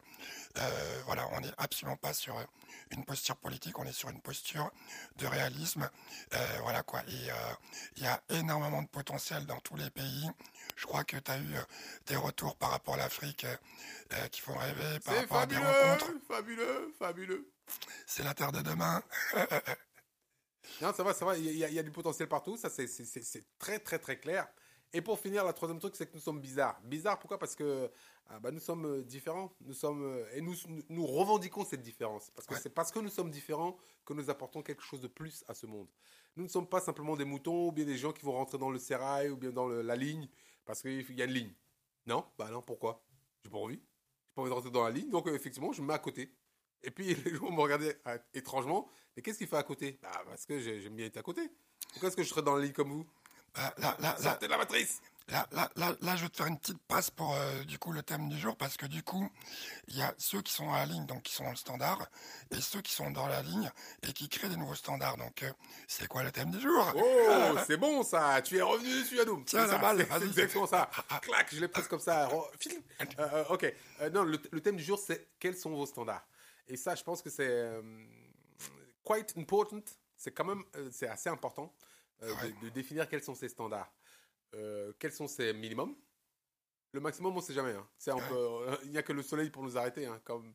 euh, 0.60 1.02
voilà, 1.06 1.28
on 1.34 1.42
n'est 1.42 1.54
absolument 1.58 1.98
pas 1.98 2.14
sur 2.14 2.38
euh, 2.38 2.44
une 2.92 3.04
posture 3.04 3.36
politique, 3.36 3.78
on 3.80 3.86
est 3.86 3.92
sur 3.92 4.10
une 4.10 4.22
posture 4.22 4.72
de 5.18 5.28
réalisme. 5.28 5.90
Euh, 6.34 6.58
voilà 6.62 6.84
quoi. 6.84 7.02
Et 7.08 7.32
euh, 7.32 7.54
il 7.98 8.04
y 8.04 8.08
a 8.08 8.22
énormément 8.30 8.82
de 8.82 8.88
potentiel 8.88 9.46
dans 9.46 9.60
tous 9.60 9.76
les 9.76 9.90
pays. 9.90 10.30
Je 10.76 10.86
crois 10.86 11.04
que 11.04 11.18
tu 11.18 11.32
as 11.32 11.38
eu 11.38 11.56
euh, 11.56 11.62
des 12.08 12.16
retours 12.16 12.56
par 12.58 12.72
rapport 12.72 12.94
à 12.96 12.98
l'Afrique 12.98 13.46
euh, 13.46 13.56
euh, 14.14 14.28
qui 14.28 14.42
font 14.42 14.56
rêver, 14.58 15.00
par 15.04 15.14
C'est 15.14 15.20
rapport 15.22 15.38
à 15.40 15.46
des 15.46 15.56
fabuleux, 15.56 15.72
rencontres. 15.92 16.12
fabuleux, 16.28 16.94
fabuleux. 17.00 17.52
C'est 18.06 18.24
la 18.24 18.34
terre 18.34 18.52
de 18.52 18.62
demain. 18.62 19.02
Non, 20.82 20.94
ça 20.94 21.02
va, 21.04 21.14
ça 21.14 21.26
va. 21.26 21.38
Il 21.38 21.46
y, 21.58 21.64
a- 21.64 21.70
il 21.70 21.74
y 21.74 21.80
a 21.80 21.84
du 21.84 21.92
potentiel 21.92 22.28
partout. 22.28 22.58
Ça, 22.58 22.70
c'est- 22.70 22.88
c'est 22.88 23.06
c'est- 23.06 23.24
c'est 23.24 23.44
très, 23.58 23.80
très, 23.80 23.98
très 24.00 24.20
clair. 24.20 24.48
Et 24.94 25.02
pour 25.02 25.20
finir, 25.20 25.44
la 25.44 25.54
troisième 25.54 25.80
truc, 25.80 25.96
c'est 25.96 26.06
que 26.08 26.14
nous 26.14 26.20
sommes 26.22 26.40
bizarres. 26.42 26.80
Bizarres, 26.84 27.20
pourquoi? 27.20 27.40
Parce 27.40 27.56
que 27.56 27.90
ah, 28.30 28.40
bah, 28.40 28.52
nous 28.52 28.60
sommes 28.60 28.86
euh, 28.86 29.02
différents. 29.04 29.54
Nous 29.62 29.74
sommes 29.74 30.04
euh, 30.04 30.26
et 30.34 30.42
nous, 30.42 30.54
nous 30.90 31.06
revendiquons 31.08 31.64
cette 31.66 31.82
différence. 31.82 32.30
Parce 32.32 32.46
que 32.46 32.54
Ouais. 32.54 32.60
c'est 32.62 32.70
parce 32.70 32.92
que 32.92 33.00
nous 33.00 33.10
sommes 33.10 33.32
différents 33.32 33.78
que 34.06 34.14
nous 34.14 34.30
apportons 34.30 34.62
quelque 34.62 34.84
chose 34.84 35.02
de 35.02 35.08
plus 35.08 35.44
à 35.48 35.54
ce 35.54 35.66
monde. 35.66 35.88
Nous 36.36 36.44
ne 36.44 36.50
sommes 36.50 36.68
pas 36.68 36.82
simplement 36.82 37.16
des 37.16 37.26
moutons 37.26 37.68
ou 37.70 37.72
bien 37.72 37.86
des 37.86 37.98
gens 37.98 38.12
qui 38.14 38.24
vont 38.26 38.34
rentrer 38.34 38.58
dans 38.58 38.70
le 38.70 38.78
sérail 38.80 39.30
ou 39.30 39.38
bien 39.38 39.52
dans 39.52 39.68
le- 39.68 39.82
la 39.82 39.96
ligne 39.96 40.28
parce 40.68 40.82
qu'il 40.82 41.16
y 41.18 41.22
a 41.22 41.26
une 41.26 41.32
ligne. 41.32 41.54
Non? 42.06 42.26
Bah 42.38 42.50
non, 42.52 42.62
pourquoi? 42.62 43.04
J'ai 43.44 43.50
pas 43.50 43.58
envie. 43.58 43.76
J'ai 43.80 44.34
pas 44.36 44.42
envie 44.42 44.50
de 44.52 44.56
rentrer 44.56 44.72
dans 44.72 44.84
la 44.84 44.92
ligne, 44.92 45.10
donc 45.10 45.28
euh, 45.28 45.34
effectivement, 45.34 45.72
je 45.74 45.82
me 45.82 45.88
mets 45.88 45.94
à 45.94 46.00
côté. 46.00 46.32
Et 46.84 46.92
puis 46.92 47.16
les 47.26 47.36
gens 47.36 47.50
me 47.52 47.60
regardaient 47.62 48.00
ah, 48.06 48.18
étrangement. 48.34 48.88
Mais 49.16 49.22
qu'est-ce 49.24 49.40
qu'il 49.40 49.48
fait 49.48 49.58
à 49.58 49.64
côté? 49.64 49.98
Bah 50.02 50.22
parce 50.26 50.46
que 50.46 50.60
j'ai- 50.60 50.82
j'aime 50.82 50.96
bien 50.96 51.08
être 51.08 51.18
à 51.18 51.24
côté. 51.24 51.42
Pourquoi 51.92 52.10
est-ce 52.10 52.18
que 52.18 52.24
je 52.24 52.30
serais 52.30 52.44
dans 52.44 52.56
la 52.56 52.64
ligne 52.64 52.74
comme 52.74 52.92
vous? 52.92 53.06
Bah, 53.56 53.74
là, 53.78 53.98
là, 54.00 54.12
là, 54.12 54.18
Sortez 54.22 54.46
de 54.46 54.52
la 54.52 54.58
matrice 54.58 55.02
Là, 55.30 55.46
là, 55.52 55.70
là, 55.76 55.94
là, 56.02 56.16
je 56.16 56.24
vais 56.24 56.30
te 56.30 56.38
faire 56.38 56.48
une 56.48 56.58
petite 56.58 56.82
passe 56.88 57.12
pour 57.12 57.34
euh, 57.36 57.64
du 57.66 57.78
coup 57.78 57.92
le 57.92 58.02
thème 58.02 58.30
du 58.30 58.38
jour 58.40 58.56
parce 58.56 58.78
que 58.78 58.86
du 58.86 59.04
coup, 59.04 59.30
il 59.90 59.98
y 59.98 60.02
a 60.02 60.14
ceux 60.18 60.42
qui 60.42 60.54
sont 60.54 60.72
à 60.72 60.78
la 60.80 60.86
ligne, 60.86 61.06
donc 61.06 61.24
qui 61.24 61.34
sont 61.34 61.44
dans 61.44 61.50
le 61.50 61.58
standard, 61.58 62.08
et 62.52 62.62
ceux 62.62 62.82
qui 62.82 62.94
sont 62.94 63.12
dans 63.12 63.28
la 63.28 63.42
ligne 63.42 63.70
et 64.04 64.14
qui 64.14 64.30
créent 64.30 64.48
des 64.48 64.56
nouveaux 64.56 64.76
standards. 64.76 65.18
Donc, 65.18 65.44
euh, 65.44 65.52
c'est 65.86 66.08
quoi 66.08 66.24
le 66.24 66.32
thème 66.32 66.52
du 66.52 66.62
jour? 66.62 66.94
Oh, 66.96 67.56
c'est 67.68 67.76
bon 67.76 68.04
ça 68.04 68.42
Tu 68.42 68.58
es 68.58 68.62
revenu 68.62 68.88
dessus, 69.02 69.20
Adoum 69.20 69.44
Tiens, 69.44 69.68
ça, 69.68 69.78
balle, 69.80 70.08
c'est- 70.10 70.24
exactement 70.26 70.66
ça 70.66 70.90
Clac, 71.22 71.54
je 71.54 71.60
l'ai 71.60 71.68
prise 71.68 71.88
comme 71.90 72.00
ça. 72.00 72.30
File. 72.60 72.82
Euh, 73.20 73.44
ok. 73.50 73.74
Non, 74.14 74.24
le, 74.24 74.40
le 74.52 74.62
thème 74.62 74.78
du 74.78 74.84
jour, 74.84 74.98
c'est 74.98 75.32
quels 75.40 75.58
sont 75.58 75.72
vos 75.72 75.86
standards? 75.86 76.26
Et 76.70 76.78
ça, 76.78 76.96
je 76.96 77.04
pense 77.04 77.22
que 77.22 77.30
c'est 77.30 77.70
quite 79.04 79.34
important. 79.38 79.80
C'est 80.16 80.32
quand 80.32 80.46
même 80.46 80.64
c'est 80.92 81.08
assez 81.08 81.30
important 81.30 81.74
Ouais. 82.22 82.52
de, 82.62 82.66
de 82.66 82.70
définir 82.70 83.08
quels 83.08 83.22
sont 83.24 83.36
ces 83.36 83.48
standards. 83.48 83.92
Euh, 84.54 84.94
quels 85.00 85.12
sont 85.12 85.28
ces 85.28 85.54
minimums? 85.54 85.96
Le 86.94 87.00
maximum, 87.02 87.34
on 87.34 87.38
ne 87.38 87.42
sait 87.42 87.54
jamais. 87.54 87.74
hein. 87.74 87.88
C'est 87.98 88.12
un 88.12 88.18
peu- 88.20 88.78
il 88.86 88.92
n'y 88.92 88.98
a 88.98 89.04
que 89.04 89.14
le 89.14 89.22
soleil 89.22 89.50
pour 89.50 89.64
nous 89.64 89.78
arrêter, 89.78 90.06
hein, 90.06 90.20
comme 90.24 90.54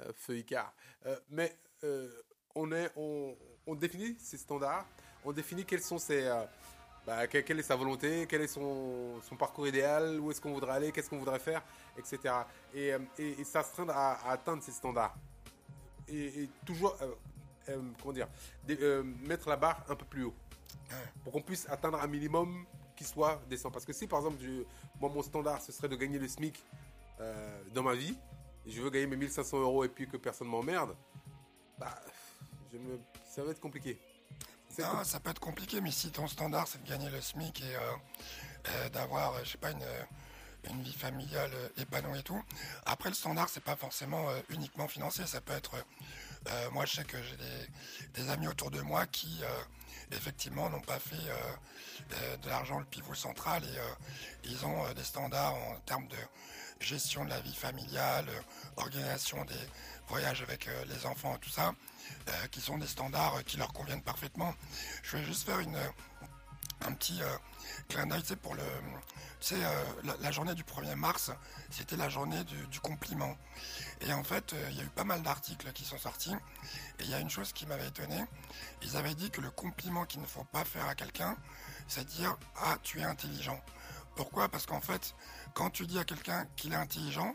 euh, 0.00 0.12
feu 0.14 0.38
Icare. 0.38 0.74
Euh, 1.06 1.18
mais 1.28 1.56
euh, 1.84 2.10
on, 2.54 2.72
est, 2.72 2.90
on, 2.96 3.36
on 3.66 3.74
définit 3.74 4.16
ces 4.18 4.38
standards, 4.38 4.86
on 5.24 5.32
définit 5.32 5.64
quels 5.66 5.82
sont 5.82 5.98
ses, 5.98 6.26
bah, 7.06 7.26
que- 7.26 7.38
quelle, 7.38 7.58
est 7.60 7.62
sa 7.64 7.76
volonté, 7.76 8.26
quel 8.28 8.40
est 8.40 8.46
son, 8.48 9.20
son 9.20 9.36
parcours 9.36 9.68
idéal, 9.68 10.18
où 10.18 10.30
est-ce 10.30 10.40
qu'on 10.40 10.54
voudrait 10.54 10.72
aller, 10.72 10.92
qu'est-ce 10.92 11.10
qu'on 11.10 11.18
voudrait 11.18 11.38
faire, 11.38 11.62
etc. 11.98 12.34
Et, 12.74 12.92
et, 13.18 13.40
et 13.40 13.44
s'astreindre 13.44 13.92
à, 13.94 14.14
à 14.26 14.32
atteindre 14.32 14.62
ces 14.62 14.72
standards. 14.72 15.14
Et, 16.08 16.44
et 16.44 16.48
toujours, 16.64 16.96
euh, 17.02 17.14
euh, 17.68 17.82
comment 18.00 18.12
dire, 18.14 18.28
euh, 18.70 19.02
mettre 19.02 19.48
la 19.48 19.56
barre 19.56 19.84
un 19.88 19.94
peu 19.96 20.06
plus 20.06 20.24
haut. 20.24 20.34
Pour 21.22 21.32
qu'on 21.32 21.42
puisse 21.42 21.68
atteindre 21.68 22.00
un 22.00 22.06
minimum 22.06 22.66
qui 23.02 23.08
soit 23.08 23.40
décent. 23.48 23.70
Parce 23.70 23.84
que 23.84 23.92
si 23.92 24.06
par 24.06 24.20
exemple, 24.20 24.38
je- 24.42 24.64
moi 25.00 25.10
mon 25.12 25.22
standard 25.22 25.60
ce 25.60 25.72
serait 25.72 25.88
de 25.88 25.96
gagner 25.96 26.18
le 26.18 26.28
SMIC 26.28 26.62
euh, 27.20 27.62
dans 27.74 27.82
ma 27.82 27.94
vie, 27.94 28.16
et 28.66 28.70
je 28.70 28.80
veux 28.80 28.90
gagner 28.90 29.06
mes 29.06 29.16
1500 29.16 29.58
euros 29.58 29.84
et 29.84 29.88
puis 29.88 30.06
que 30.08 30.16
personne 30.16 30.48
m'emmerde, 30.48 30.94
bah, 31.78 31.94
je 32.72 32.78
me- 32.78 33.00
ça 33.28 33.42
va 33.42 33.50
être 33.50 33.60
compliqué. 33.60 33.98
C'est 34.68 34.82
Non, 34.82 34.90
com- 34.90 35.04
ça 35.04 35.20
peut 35.20 35.30
être 35.30 35.40
compliqué, 35.40 35.80
mais 35.80 35.90
si 35.90 36.10
ton 36.10 36.26
standard 36.28 36.66
c'est 36.68 36.82
de 36.82 36.88
gagner 36.88 37.10
le 37.10 37.20
SMIC 37.20 37.60
et 37.62 37.76
euh, 37.76 37.80
euh, 38.68 38.88
d'avoir, 38.90 39.44
je 39.44 39.50
sais 39.50 39.58
pas, 39.58 39.72
une, 39.72 39.84
une 40.70 40.80
vie 40.82 40.92
familiale 40.94 41.50
épanouie 41.76 42.20
et 42.20 42.22
tout. 42.22 42.40
Après, 42.86 43.08
le 43.08 43.14
standard 43.14 43.48
c'est 43.48 43.64
pas 43.64 43.76
forcément 43.76 44.26
uniquement 44.48 44.86
financier, 44.88 45.26
ça 45.26 45.40
peut 45.40 45.52
être. 45.54 45.72
Euh, 46.48 46.70
moi, 46.70 46.84
je 46.86 46.96
sais 46.96 47.04
que 47.04 47.18
j'ai 47.22 47.36
des, 48.14 48.30
amis 48.30 48.48
autour 48.48 48.70
de 48.70 48.80
moi 48.80 49.06
qui, 49.06 49.38
euh, 49.42 49.62
effectivement, 50.12 50.68
n'ont 50.70 50.80
pas 50.80 50.98
fait 50.98 51.16
euh, 51.16 52.36
de 52.36 52.48
l'argent 52.48 52.78
le 52.78 52.84
pivot 52.84 53.14
central 53.14 53.62
et 53.64 54.48
ils 54.48 54.64
ont 54.66 54.92
des 54.92 55.04
standards 55.04 55.54
en 55.54 55.76
termes 55.86 56.08
de 56.08 56.16
gestion 56.80 57.24
de 57.24 57.30
la 57.30 57.40
vie 57.40 57.54
familiale, 57.54 58.26
organisation 58.76 59.44
des 59.44 59.54
voyages 60.08 60.42
avec 60.42 60.68
les 60.88 61.06
enfants, 61.06 61.38
tout 61.38 61.50
ça, 61.50 61.72
qui 62.50 62.60
sont 62.60 62.76
des 62.76 62.86
standards 62.86 63.44
qui 63.44 63.56
leur 63.56 63.72
conviennent 63.72 64.02
parfaitement. 64.02 64.52
Je 65.02 65.16
vais 65.16 65.24
juste 65.24 65.46
faire 65.46 65.60
une, 65.60 65.78
un 66.86 66.92
petit 66.92 67.20
euh, 67.22 67.36
clin 67.88 68.06
d'œil, 68.06 68.22
sais, 68.24 68.36
pour 68.36 68.54
le, 68.54 68.62
tu 69.40 69.54
sais, 69.54 69.64
euh, 69.64 69.84
la, 70.04 70.16
la 70.18 70.30
journée 70.30 70.54
du 70.54 70.62
1er 70.62 70.94
mars, 70.94 71.30
c'était 71.70 71.96
la 71.96 72.08
journée 72.08 72.42
du, 72.44 72.66
du 72.68 72.80
compliment. 72.80 73.36
Et 74.00 74.12
en 74.12 74.24
fait, 74.24 74.52
euh, 74.52 74.68
il 74.70 74.76
y 74.76 74.80
a 74.80 74.84
eu 74.84 74.88
pas 74.88 75.04
mal 75.04 75.22
d'articles 75.22 75.72
qui 75.72 75.84
sont 75.84 75.98
sortis. 75.98 76.34
Et 76.98 77.04
il 77.04 77.10
y 77.10 77.14
a 77.14 77.20
une 77.20 77.30
chose 77.30 77.52
qui 77.52 77.66
m'avait 77.66 77.88
étonné. 77.88 78.24
Ils 78.82 78.96
avaient 78.96 79.14
dit 79.14 79.30
que 79.30 79.40
le 79.40 79.50
compliment 79.50 80.04
qu'il 80.04 80.20
ne 80.20 80.26
faut 80.26 80.44
pas 80.44 80.64
faire 80.64 80.86
à 80.88 80.94
quelqu'un, 80.94 81.36
c'est 81.88 82.04
dire 82.04 82.36
Ah, 82.56 82.76
tu 82.82 83.00
es 83.00 83.04
intelligent. 83.04 83.60
Pourquoi? 84.16 84.48
Parce 84.48 84.66
qu'en 84.66 84.80
fait, 84.80 85.14
quand 85.54 85.70
tu 85.70 85.86
dis 85.86 85.98
à 85.98 86.04
quelqu'un 86.04 86.46
qu'il 86.56 86.72
est 86.72 86.76
intelligent, 86.76 87.34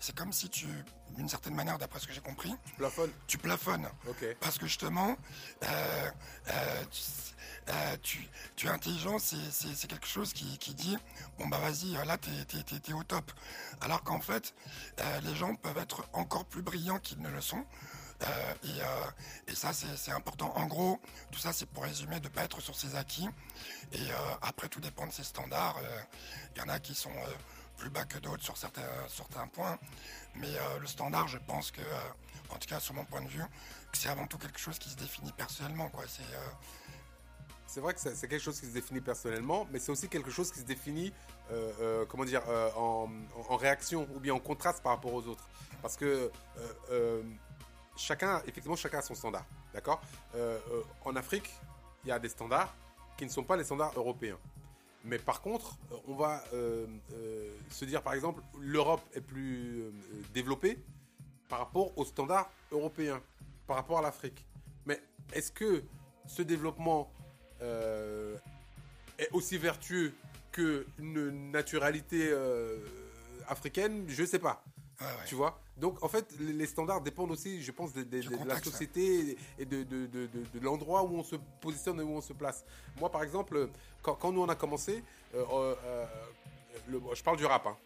c'est 0.00 0.14
comme 0.14 0.32
si 0.32 0.48
tu, 0.50 0.66
d'une 1.10 1.28
certaine 1.28 1.54
manière, 1.54 1.78
d'après 1.78 2.00
ce 2.00 2.06
que 2.06 2.12
j'ai 2.12 2.20
compris, 2.20 2.54
tu 3.26 3.38
plafonnes. 3.38 3.88
Ok. 4.08 4.24
Parce 4.40 4.58
que 4.58 4.66
justement, 4.66 5.16
euh, 5.64 6.10
euh, 6.48 6.84
euh, 7.68 7.96
tu- 8.02 8.28
es 8.64 8.68
intelligent, 8.68 9.18
c'est- 9.18 9.86
quelque 9.88 10.06
chose 10.06 10.32
qui, 10.32 10.58
qui 10.58 10.74
dit 10.74 10.96
bon 11.38 11.46
bah 11.48 11.58
vas-y, 11.58 11.92
là 12.06 12.16
t'es 12.18 12.92
au 12.92 13.02
top. 13.04 13.30
Alors 13.80 14.02
qu'en 14.02 14.20
fait, 14.20 14.54
euh, 15.00 15.20
les 15.22 15.34
gens 15.36 15.54
peuvent 15.56 15.78
être 15.78 16.08
encore 16.12 16.44
plus 16.44 16.62
brillants 16.62 16.98
qu'ils 16.98 17.20
ne 17.20 17.28
le 17.28 17.40
sont. 17.40 17.64
Euh, 18.22 18.54
et, 19.48 19.54
ça 19.54 19.72
c'est 19.72 20.10
important. 20.12 20.52
En 20.56 20.66
gros, 20.66 21.00
tout 21.32 21.38
ça 21.38 21.52
c'est 21.52 21.66
pour 21.66 21.82
résumer 21.84 22.18
de 22.20 22.28
pas 22.28 22.44
être 22.44 22.60
sur 22.60 22.74
ses 22.76 22.94
acquis. 22.96 23.28
Et 23.92 24.06
après 24.42 24.68
tout 24.68 24.80
dépend 24.80 25.06
de 25.06 25.12
ses 25.12 25.24
standards. 25.24 25.78
Il 26.54 26.58
y 26.60 26.64
en 26.64 26.68
a 26.68 26.78
qui 26.78 26.94
sont 26.94 27.12
plus 27.76 27.90
bas 27.90 28.04
que 28.04 28.18
d'autres 28.18 28.42
sur 28.42 28.56
certains, 28.56 28.82
points. 29.52 29.78
Mais 30.34 30.48
le 30.80 30.86
standard, 30.86 31.28
je 31.28 31.38
pense 31.38 31.70
que, 31.70 31.82
en 32.50 32.56
tout 32.58 32.68
cas 32.68 32.80
sur 32.80 32.94
mon 32.94 33.04
point 33.04 33.20
de 33.22 33.28
vue, 33.28 33.42
c'est 33.92 34.08
avant 34.08 34.26
tout 34.26 34.38
quelque 34.38 34.58
chose 34.60 34.78
qui 34.78 34.88
se 34.90 34.96
définit 34.96 35.32
personnellement. 35.32 35.90
C'est 37.76 37.82
vrai 37.82 37.92
que 37.92 38.00
c'est 38.00 38.26
quelque 38.26 38.38
chose 38.42 38.58
qui 38.58 38.64
se 38.64 38.72
définit 38.72 39.02
personnellement, 39.02 39.68
mais 39.70 39.78
c'est 39.78 39.92
aussi 39.92 40.08
quelque 40.08 40.30
chose 40.30 40.50
qui 40.50 40.60
se 40.60 40.64
définit, 40.64 41.12
euh, 41.50 41.72
euh, 41.82 42.04
comment 42.06 42.24
dire, 42.24 42.40
euh, 42.48 42.70
en, 42.74 43.06
en, 43.50 43.56
réaction 43.58 44.08
ou 44.14 44.18
bien 44.18 44.32
en 44.32 44.38
contraste 44.38 44.82
par 44.82 44.92
rapport 44.92 45.12
aux 45.12 45.26
autres. 45.26 45.46
Parce 45.82 45.94
que 45.94 46.30
chacun, 47.94 48.40
effectivement, 48.46 48.76
chacun 48.76 49.00
a 49.00 49.02
son 49.02 49.14
standard, 49.14 49.44
d'accord? 49.74 50.00
En 51.04 51.16
Afrique, 51.16 51.52
il 52.04 52.08
y 52.08 52.12
a 52.12 52.18
des 52.18 52.30
standards 52.30 52.74
qui 53.18 53.26
ne 53.26 53.30
sont 53.30 53.44
pas 53.44 53.58
les 53.58 53.64
standards 53.64 53.92
européens. 53.94 54.38
Mais 55.04 55.18
par 55.18 55.42
contre, 55.42 55.76
on 56.08 56.14
va 56.14 56.42
se 57.68 57.84
dire, 57.84 58.00
par 58.00 58.14
exemple, 58.14 58.40
l'Europe 58.58 59.02
est 59.12 59.20
plus 59.20 59.92
développée 60.32 60.78
par 61.50 61.58
rapport 61.58 61.92
aux 61.98 62.06
standards 62.06 62.50
européens, 62.72 63.20
par 63.66 63.76
rapport 63.76 63.98
à 63.98 64.02
l'Afrique. 64.02 64.46
Mais 64.86 64.98
est-ce 65.34 65.52
que 65.52 65.84
ce 66.26 66.40
développement 66.40 67.12
euh, 67.62 68.36
est 69.18 69.28
aussi 69.32 69.58
vertueux 69.58 70.14
qu'une 70.52 71.50
naturalité 71.50 72.28
euh, 72.30 72.78
africaine, 73.48 74.04
je 74.08 74.24
sais 74.24 74.38
pas. 74.38 74.62
Tu 75.26 75.34
vois? 75.34 75.60
Donc, 75.76 76.02
en 76.02 76.08
fait, 76.08 76.26
les 76.40 76.64
standards 76.64 77.02
dépendent 77.02 77.30
aussi, 77.30 77.62
je 77.62 77.70
pense, 77.70 77.92
de, 77.92 78.06
la 78.46 78.58
société 78.62 79.36
et 79.58 79.66
de, 79.66 79.82
de 79.82 80.60
l'endroit 80.62 81.02
où 81.02 81.18
on 81.18 81.22
se 81.22 81.36
positionne 81.60 82.00
et 82.00 82.02
où 82.02 82.16
on 82.16 82.22
se 82.22 82.32
place. 82.32 82.64
Moi, 82.98 83.10
par 83.10 83.22
exemple, 83.22 83.68
quand, 84.00 84.14
quand 84.14 84.32
nous 84.32 84.40
on 84.40 84.48
a 84.48 84.54
commencé, 84.54 85.04
euh, 85.34 85.74
je 86.88 87.22
parle 87.22 87.36
du 87.36 87.44
rap, 87.44 87.66
hein, 87.66 87.76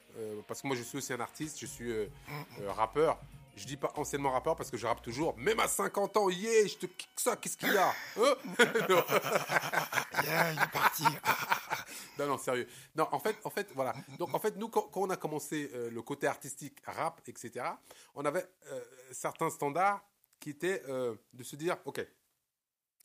parce 0.47 0.63
que 0.63 0.69
moi 0.69 0.77
je 0.77 0.83
suis 0.83 0.99
aussi 0.99 1.13
un 1.13 1.21
artiste, 1.21 1.59
je 1.59 1.67
suis 1.67 1.91
mm. 1.91 2.67
rappeur. 2.69 3.19
Je 3.57 3.67
dis 3.67 3.77
pas 3.77 3.93
anciennement 3.97 4.31
rappeur 4.31 4.57
parce 4.57 4.71
que 4.71 4.77
je 4.77 4.87
rappe 4.87 5.03
toujours. 5.03 5.37
Même 5.37 5.61
à 5.61 5.69
50 5.69 6.17
ans, 6.17 6.31
yeah, 6.31 6.67
je 6.67 6.77
te 6.77 6.87
kick 6.87 7.11
ça, 7.17 7.37
qu'est-ce 7.37 7.57
qu'il 7.57 7.73
y 7.73 7.77
a 7.77 7.89
hein 7.89 8.35
Yeah, 10.25 10.53
il 10.53 10.59
est 10.59 10.73
parti. 10.73 11.05
non, 12.19 12.27
non, 12.27 12.39
sérieux. 12.39 12.67
Non, 12.95 13.09
en 13.13 13.19
fait, 13.19 13.37
en 13.45 13.51
fait, 13.51 13.69
voilà. 13.75 13.95
Donc, 14.19 14.35
en 14.35 14.39
fait, 14.39 14.57
nous, 14.57 14.69
quand, 14.69 14.91
on 14.95 15.11
a 15.11 15.17
commencé 15.17 15.71
euh, 15.75 15.91
le 15.91 16.03
côté 16.03 16.27
artistique, 16.27 16.79
rap, 16.85 17.21
etc., 17.27 17.67
on 18.15 18.25
avait 18.25 18.47
euh, 18.71 18.81
certains 19.13 19.51
standards 19.51 20.03
qui 20.39 20.51
étaient 20.51 20.83
euh, 20.89 21.15
de 21.33 21.43
se 21.43 21.57
dire, 21.57 21.77
OK, 21.85 22.07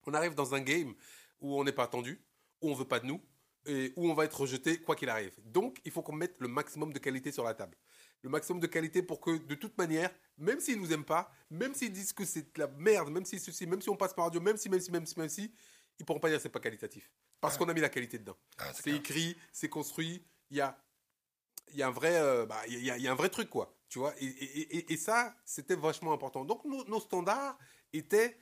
on 0.06 0.14
arrive 0.14 0.36
dans 0.36 0.54
un 0.56 0.62
game 0.62 0.94
où 1.40 1.60
on 1.60 1.64
n'est 1.64 1.74
pas 1.74 1.84
attendu, 1.84 2.22
où 2.62 2.70
on 2.70 2.74
veut 2.74 2.86
pas 2.86 3.00
de 3.00 3.08
nous, 3.08 3.22
et 3.66 3.94
où 3.96 4.10
on 4.10 4.14
va 4.14 4.26
être 4.26 4.40
rejeté 4.40 4.80
quoi 4.80 4.96
qu'il 4.96 5.10
arrive. 5.10 5.34
Donc, 5.44 5.80
il 5.86 5.92
faut 5.92 6.02
qu'on 6.02 6.14
mette 6.14 6.40
le 6.40 6.48
maximum 6.48 6.94
de 6.94 7.00
qualité 7.00 7.32
sur 7.32 7.44
la 7.44 7.54
table 7.54 7.78
le 8.26 8.32
maximum 8.32 8.60
de 8.60 8.66
qualité 8.66 9.04
pour 9.04 9.22
que, 9.22 9.38
de 9.38 9.54
toute 9.54 9.78
manière, 9.78 10.10
même 10.40 10.60
s'ils 10.60 10.82
nous 10.82 10.92
aiment 10.92 11.06
pas, 11.06 11.32
même 11.52 11.76
s'ils 11.76 11.94
disent 11.94 12.12
que 12.12 12.26
c'est 12.26 12.56
de 12.56 12.60
la 12.60 12.68
merde, 12.68 13.12
même 13.12 13.24
si 13.24 13.40
ceci, 13.40 13.68
même 13.68 13.84
si 13.84 13.90
on 13.92 13.96
passe 13.96 14.16
par 14.16 14.26
radio, 14.26 14.42
même 14.42 14.58
si, 14.58 14.68
même 14.68 14.80
si, 14.80 14.92
même 14.92 15.06
si, 15.06 15.20
même 15.20 15.30
si, 15.30 15.54
ils 16.00 16.06
pourront 16.06 16.20
pas 16.20 16.30
dire 16.30 16.40
que 16.40 16.42
c'est 16.42 16.50
pas 16.50 16.60
qualitatif. 16.60 17.12
Parce 17.40 17.56
qu'on 17.56 17.70
a 17.70 17.74
mis 17.76 17.82
la 17.82 17.90
qualité 17.90 18.18
dedans. 18.18 18.36
Ah, 18.58 18.74
c'est 18.74 18.90
écrit, 18.90 19.38
c'est 19.54 19.70
construit, 19.70 20.26
il 20.50 20.58
y 20.58 20.62
a, 20.62 20.76
y 21.76 21.84
a 21.84 21.88
un 21.88 21.92
vrai, 21.92 22.16
euh, 22.16 22.48
bah, 22.48 22.60
il 22.68 22.84
y, 22.84 22.90
a, 22.90 22.98
y, 22.98 23.08
a, 23.08 23.12
un 23.12 23.16
vrai 23.16 23.30
truc, 23.30 23.52
quoi. 23.52 23.78
Tu 23.90 24.00
vois, 24.00 24.16
et, 24.20 24.26
et, 24.26 24.94
et, 24.94 24.98
ça, 24.98 25.36
c'était 25.46 25.76
vachement 25.76 26.12
important. 26.12 26.46
Donc, 26.46 26.66
nos, 26.66 26.84
nos 26.86 27.00
standards 27.00 27.60
étaient 27.94 28.40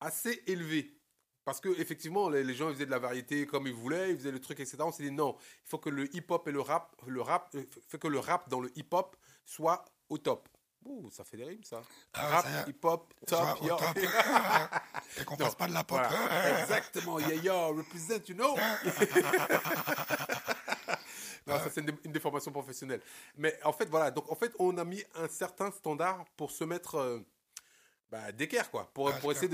assez 0.00 0.42
élevés. 0.48 0.98
Parce 1.44 1.60
que 1.60 1.68
effectivement, 1.80 2.28
les, 2.28 2.54
gens 2.54 2.70
faisaient 2.70 2.86
de 2.86 2.90
la 2.90 3.00
variété 3.00 3.46
comme 3.46 3.66
ils 3.66 3.74
voulaient, 3.74 4.10
ils 4.10 4.16
faisaient 4.16 4.30
le 4.30 4.40
truc, 4.40 4.60
etc. 4.60 4.78
On 4.80 4.92
s'est 4.92 5.02
dit 5.02 5.10
non, 5.10 5.36
il 5.64 5.68
faut 5.68 5.78
que 5.78 5.90
le 5.90 6.14
hip-hop 6.14 6.46
et 6.46 6.52
le 6.52 6.60
rap, 6.60 6.94
le 7.06 7.20
rap, 7.20 7.50
euh, 7.54 7.64
fait 7.88 7.98
que 7.98 8.06
le 8.06 8.20
rap 8.20 8.48
dans 8.48 8.60
le 8.60 8.70
hip-hop 8.76 9.16
soit 9.44 9.84
au 10.08 10.18
top. 10.18 10.48
Ouh, 10.84 11.10
ça 11.10 11.24
fait 11.24 11.36
des 11.36 11.44
rimes, 11.44 11.64
ça. 11.64 11.82
Ah, 12.12 12.28
rap, 12.28 12.68
hip-hop, 12.68 13.12
top, 13.26 13.62
yo. 13.62 13.76
et 15.20 15.24
qu'on 15.24 15.36
fasse 15.36 15.54
pas 15.54 15.66
de 15.68 15.74
la 15.74 15.84
pop. 15.84 16.00
Exactement, 16.60 17.18
yeah, 17.20 17.34
yo, 17.34 17.74
represent, 17.74 18.28
you 18.28 18.34
know. 18.34 18.56
non, 21.46 21.58
ça, 21.58 21.70
c'est 21.72 21.80
une, 21.80 21.96
une, 22.04 22.12
déformation 22.12 22.50
professionnelle. 22.52 23.00
Mais 23.36 23.58
en 23.64 23.72
fait, 23.72 23.88
voilà. 23.88 24.10
Donc, 24.10 24.30
en 24.30 24.34
fait, 24.34 24.52
on 24.58 24.76
a 24.78 24.84
mis 24.84 25.04
un 25.14 25.28
certain 25.28 25.70
standard 25.70 26.24
pour 26.36 26.50
se 26.50 26.64
mettre. 26.64 26.96
Euh, 26.96 27.20
bah, 28.12 28.30
d'équerre, 28.30 28.70
quoi, 28.70 28.90
pour, 28.92 29.10
pour 29.20 29.32
essayer 29.32 29.48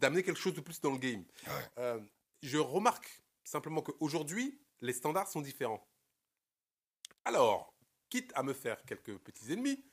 d'amener 0.00 0.22
quelque 0.22 0.40
chose 0.40 0.54
de 0.54 0.62
plus 0.62 0.80
dans 0.80 0.90
le 0.90 0.96
game. 0.96 1.22
Euh, 1.76 2.00
je 2.42 2.56
remarque 2.56 3.22
simplement 3.44 3.82
qu'aujourd'hui, 3.82 4.58
les 4.80 4.94
standards 4.94 5.28
sont 5.28 5.42
différents. 5.42 5.86
Alors, 7.26 7.74
quitte 8.08 8.32
à 8.34 8.42
me 8.42 8.54
faire 8.54 8.82
quelques 8.86 9.18
petits 9.18 9.52
ennemis, 9.52 9.84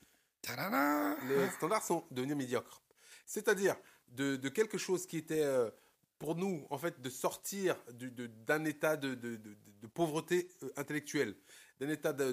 les 1.28 1.50
standards 1.50 1.82
sont 1.82 2.06
devenus 2.10 2.34
médiocres. 2.34 2.82
C'est-à-dire 3.26 3.76
de, 4.08 4.36
de, 4.36 4.48
quelque 4.48 4.78
chose 4.78 5.06
qui 5.06 5.18
était 5.18 5.44
euh, 5.44 5.70
pour 6.18 6.34
nous, 6.34 6.66
en 6.70 6.78
fait, 6.78 7.02
de 7.02 7.10
sortir 7.10 7.76
d'un 7.92 8.64
état 8.64 8.96
de, 8.96 9.14
de, 9.16 9.86
pauvreté 9.92 10.48
euh, 10.62 10.70
intellectuelle, 10.78 11.36
d'un 11.78 11.90
état 11.90 12.14
de, 12.14 12.32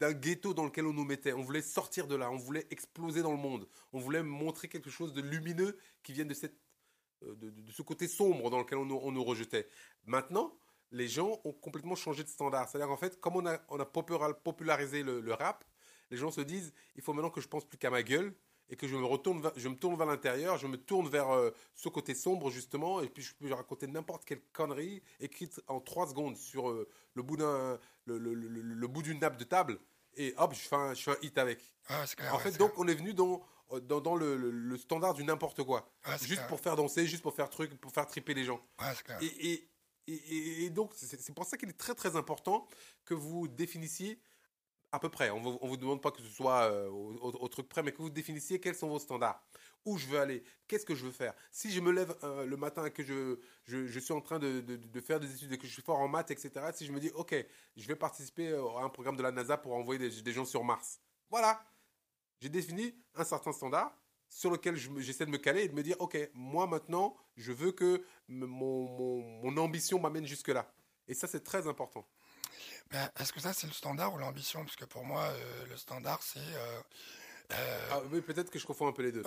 d'un 0.00 0.12
ghetto 0.12 0.54
dans 0.54 0.64
lequel 0.64 0.86
on 0.86 0.92
nous 0.92 1.04
mettait. 1.04 1.32
On 1.32 1.42
voulait 1.42 1.62
sortir 1.62 2.06
de 2.06 2.14
là, 2.14 2.30
on 2.30 2.36
voulait 2.36 2.66
exploser 2.70 3.22
dans 3.22 3.32
le 3.32 3.38
monde. 3.38 3.68
On 3.92 3.98
voulait 3.98 4.22
montrer 4.22 4.68
quelque 4.68 4.90
chose 4.90 5.12
de 5.12 5.20
lumineux 5.20 5.78
qui 6.02 6.12
vienne 6.12 6.28
de, 6.28 6.34
cette, 6.34 6.56
euh, 7.24 7.34
de, 7.36 7.72
ce 7.72 7.82
côté 7.82 8.08
sombre 8.08 8.50
dans 8.50 8.58
lequel 8.58 8.78
on, 8.78 8.86
nous 8.86 9.24
rejetait. 9.24 9.68
Maintenant, 10.04 10.56
les 10.90 11.08
gens 11.08 11.40
ont 11.44 11.52
complètement 11.52 11.96
changé 11.96 12.22
de 12.22 12.28
standard. 12.28 12.68
C'est-à-dire 12.68 12.88
qu'en 12.88 12.96
fait, 12.96 13.20
comme 13.20 13.36
on 13.36 13.46
a, 13.46 13.58
on 13.68 13.78
a 13.78 13.84
popularisé 13.84 15.02
le, 15.02 15.20
le, 15.20 15.34
rap, 15.34 15.64
les 16.10 16.16
gens 16.16 16.30
se 16.30 16.40
disent, 16.40 16.72
il 16.96 17.02
faut 17.02 17.12
maintenant 17.12 17.30
que 17.30 17.40
je 17.40 17.48
pense 17.48 17.64
plus 17.64 17.78
qu'à 17.78 17.90
ma 17.90 18.02
gueule 18.02 18.34
et 18.70 18.76
que 18.76 18.86
je 18.86 18.96
me 18.96 19.04
retourne, 19.04 19.50
je 19.56 19.68
me 19.68 19.76
tourne 19.76 19.96
vers 19.96 20.06
l'intérieur, 20.06 20.58
je 20.58 20.66
me 20.66 20.76
tourne 20.76 21.08
vers 21.08 21.30
euh, 21.30 21.50
ce 21.74 21.88
côté 21.88 22.14
sombre 22.14 22.50
justement, 22.50 23.00
et 23.00 23.08
puis 23.08 23.22
je 23.22 23.34
peux 23.34 23.52
raconter 23.52 23.86
n'importe 23.86 24.24
quelle 24.24 24.42
connerie 24.52 25.02
écrite 25.20 25.60
en 25.68 25.80
trois 25.80 26.06
secondes 26.06 26.36
sur 26.36 26.68
euh, 26.68 26.88
le 27.14 27.22
bout 27.22 27.36
d'un, 27.36 27.78
le, 28.04 28.18
le, 28.18 28.34
le, 28.34 28.86
bout 28.86 29.02
d'une 29.02 29.20
nappe 29.20 29.38
de 29.38 29.44
table, 29.44 29.78
et 30.16 30.34
hop, 30.36 30.52
je 30.54 30.60
fais 30.60 30.76
un, 30.76 30.94
je 30.94 31.02
fais 31.02 31.10
un 31.12 31.18
hit 31.22 31.38
avec. 31.38 31.60
Ah, 31.88 32.04
en 32.32 32.38
fait, 32.38 32.58
donc 32.58 32.72
on 32.76 32.86
est 32.88 32.94
venu 32.94 33.14
dans 33.14 33.42
euh, 33.72 33.80
dans, 33.80 34.00
dans 34.00 34.16
le, 34.16 34.76
standard 34.76 35.14
du 35.14 35.24
n'importe 35.24 35.62
quoi, 35.62 35.90
juste 36.22 36.46
pour 36.48 36.60
faire 36.60 36.76
danser, 36.76 37.06
juste 37.06 37.22
pour 37.22 37.34
faire 37.34 37.50
truc, 37.50 37.78
pour 37.80 37.92
faire 37.92 38.06
triper 38.06 38.34
les 38.34 38.44
gens. 38.44 38.60
Et, 39.20 39.52
et, 39.52 39.68
et, 40.06 40.64
et, 40.64 40.70
donc 40.70 40.92
c'est 40.94 41.34
pour 41.34 41.44
ça 41.44 41.56
qu'il 41.56 41.68
est 41.68 41.78
très 41.78 41.94
très 41.94 42.16
important 42.16 42.66
que 43.04 43.14
vous 43.14 43.46
définissiez 43.46 44.18
à 44.92 44.98
peu 44.98 45.08
près. 45.08 45.30
On 45.30 45.40
ne 45.40 45.68
vous 45.68 45.76
demande 45.76 46.02
pas 46.02 46.10
que 46.10 46.22
ce 46.22 46.28
soit 46.28 46.70
euh, 46.70 46.88
au, 46.88 47.48
truc 47.48 47.68
près, 47.68 47.82
mais 47.82 47.92
que 47.92 48.02
vous 48.02 48.10
définissiez 48.10 48.60
quels 48.60 48.74
sont 48.74 48.88
vos 48.88 48.98
standards. 48.98 49.42
Où 49.84 49.96
je 49.96 50.06
veux 50.06 50.18
aller? 50.18 50.42
Qu'est-ce 50.66 50.84
que 50.84 50.94
je 50.94 51.04
veux 51.04 51.12
faire? 51.12 51.34
Si 51.50 51.70
je 51.70 51.80
me 51.80 51.92
lève 51.92 52.14
euh, 52.22 52.44
le 52.44 52.56
matin 52.56 52.84
et 52.84 52.90
que 52.90 53.02
je, 53.02 53.38
je, 53.64 53.98
suis 53.98 54.12
en 54.12 54.20
train 54.20 54.38
de, 54.38 54.60
de, 54.60 55.00
faire 55.00 55.20
des 55.20 55.32
études 55.32 55.52
et 55.52 55.58
que 55.58 55.66
je 55.66 55.72
suis 55.72 55.82
fort 55.82 55.98
en 55.98 56.08
maths, 56.08 56.30
etc., 56.30 56.50
si 56.74 56.84
je 56.84 56.92
me 56.92 57.00
dis, 57.00 57.10
OK, 57.14 57.34
je 57.76 57.86
vais 57.86 57.96
participer 57.96 58.48
euh, 58.48 58.68
à 58.76 58.82
un 58.82 58.88
programme 58.88 59.16
de 59.16 59.22
la 59.22 59.30
NASA 59.30 59.56
pour 59.56 59.74
envoyer 59.74 60.10
des, 60.10 60.32
gens 60.32 60.44
sur 60.44 60.64
Mars. 60.64 61.00
Voilà. 61.30 61.62
J'ai 62.40 62.48
défini 62.48 62.94
un 63.14 63.24
certain 63.24 63.52
standard 63.52 63.96
sur 64.28 64.50
lequel 64.50 64.76
j'essaie 64.76 65.24
de 65.24 65.30
me 65.30 65.38
caler 65.38 65.62
et 65.62 65.68
de 65.68 65.74
me 65.74 65.82
dire, 65.82 65.96
OK, 66.00 66.18
moi 66.34 66.66
maintenant, 66.66 67.16
je 67.36 67.52
veux 67.52 67.72
que 67.72 68.04
mon, 68.28 68.86
mon 69.42 69.56
ambition 69.56 69.98
m'amène 69.98 70.26
jusque-là. 70.26 70.70
Et 71.06 71.14
ça, 71.14 71.26
c'est 71.26 71.42
très 71.42 71.66
important. 71.66 72.06
Ben, 72.90 73.10
est-ce 73.20 73.32
que 73.32 73.40
ça, 73.40 73.52
c'est 73.52 73.66
le 73.66 73.72
standard 73.72 74.14
ou 74.14 74.18
l'ambition? 74.18 74.64
Parce 74.64 74.76
que 74.76 74.86
pour 74.86 75.04
moi, 75.04 75.24
euh, 75.24 75.66
le 75.68 75.76
standard, 75.76 76.20
c'est... 76.22 76.38
Euh, 76.38 76.80
euh, 77.52 77.88
ah, 77.92 78.00
oui, 78.10 78.20
peut-être 78.20 78.50
que 78.50 78.58
je 78.58 78.66
confonds 78.66 78.88
un 78.88 78.92
peu 78.92 79.02
les 79.02 79.12
deux. 79.12 79.22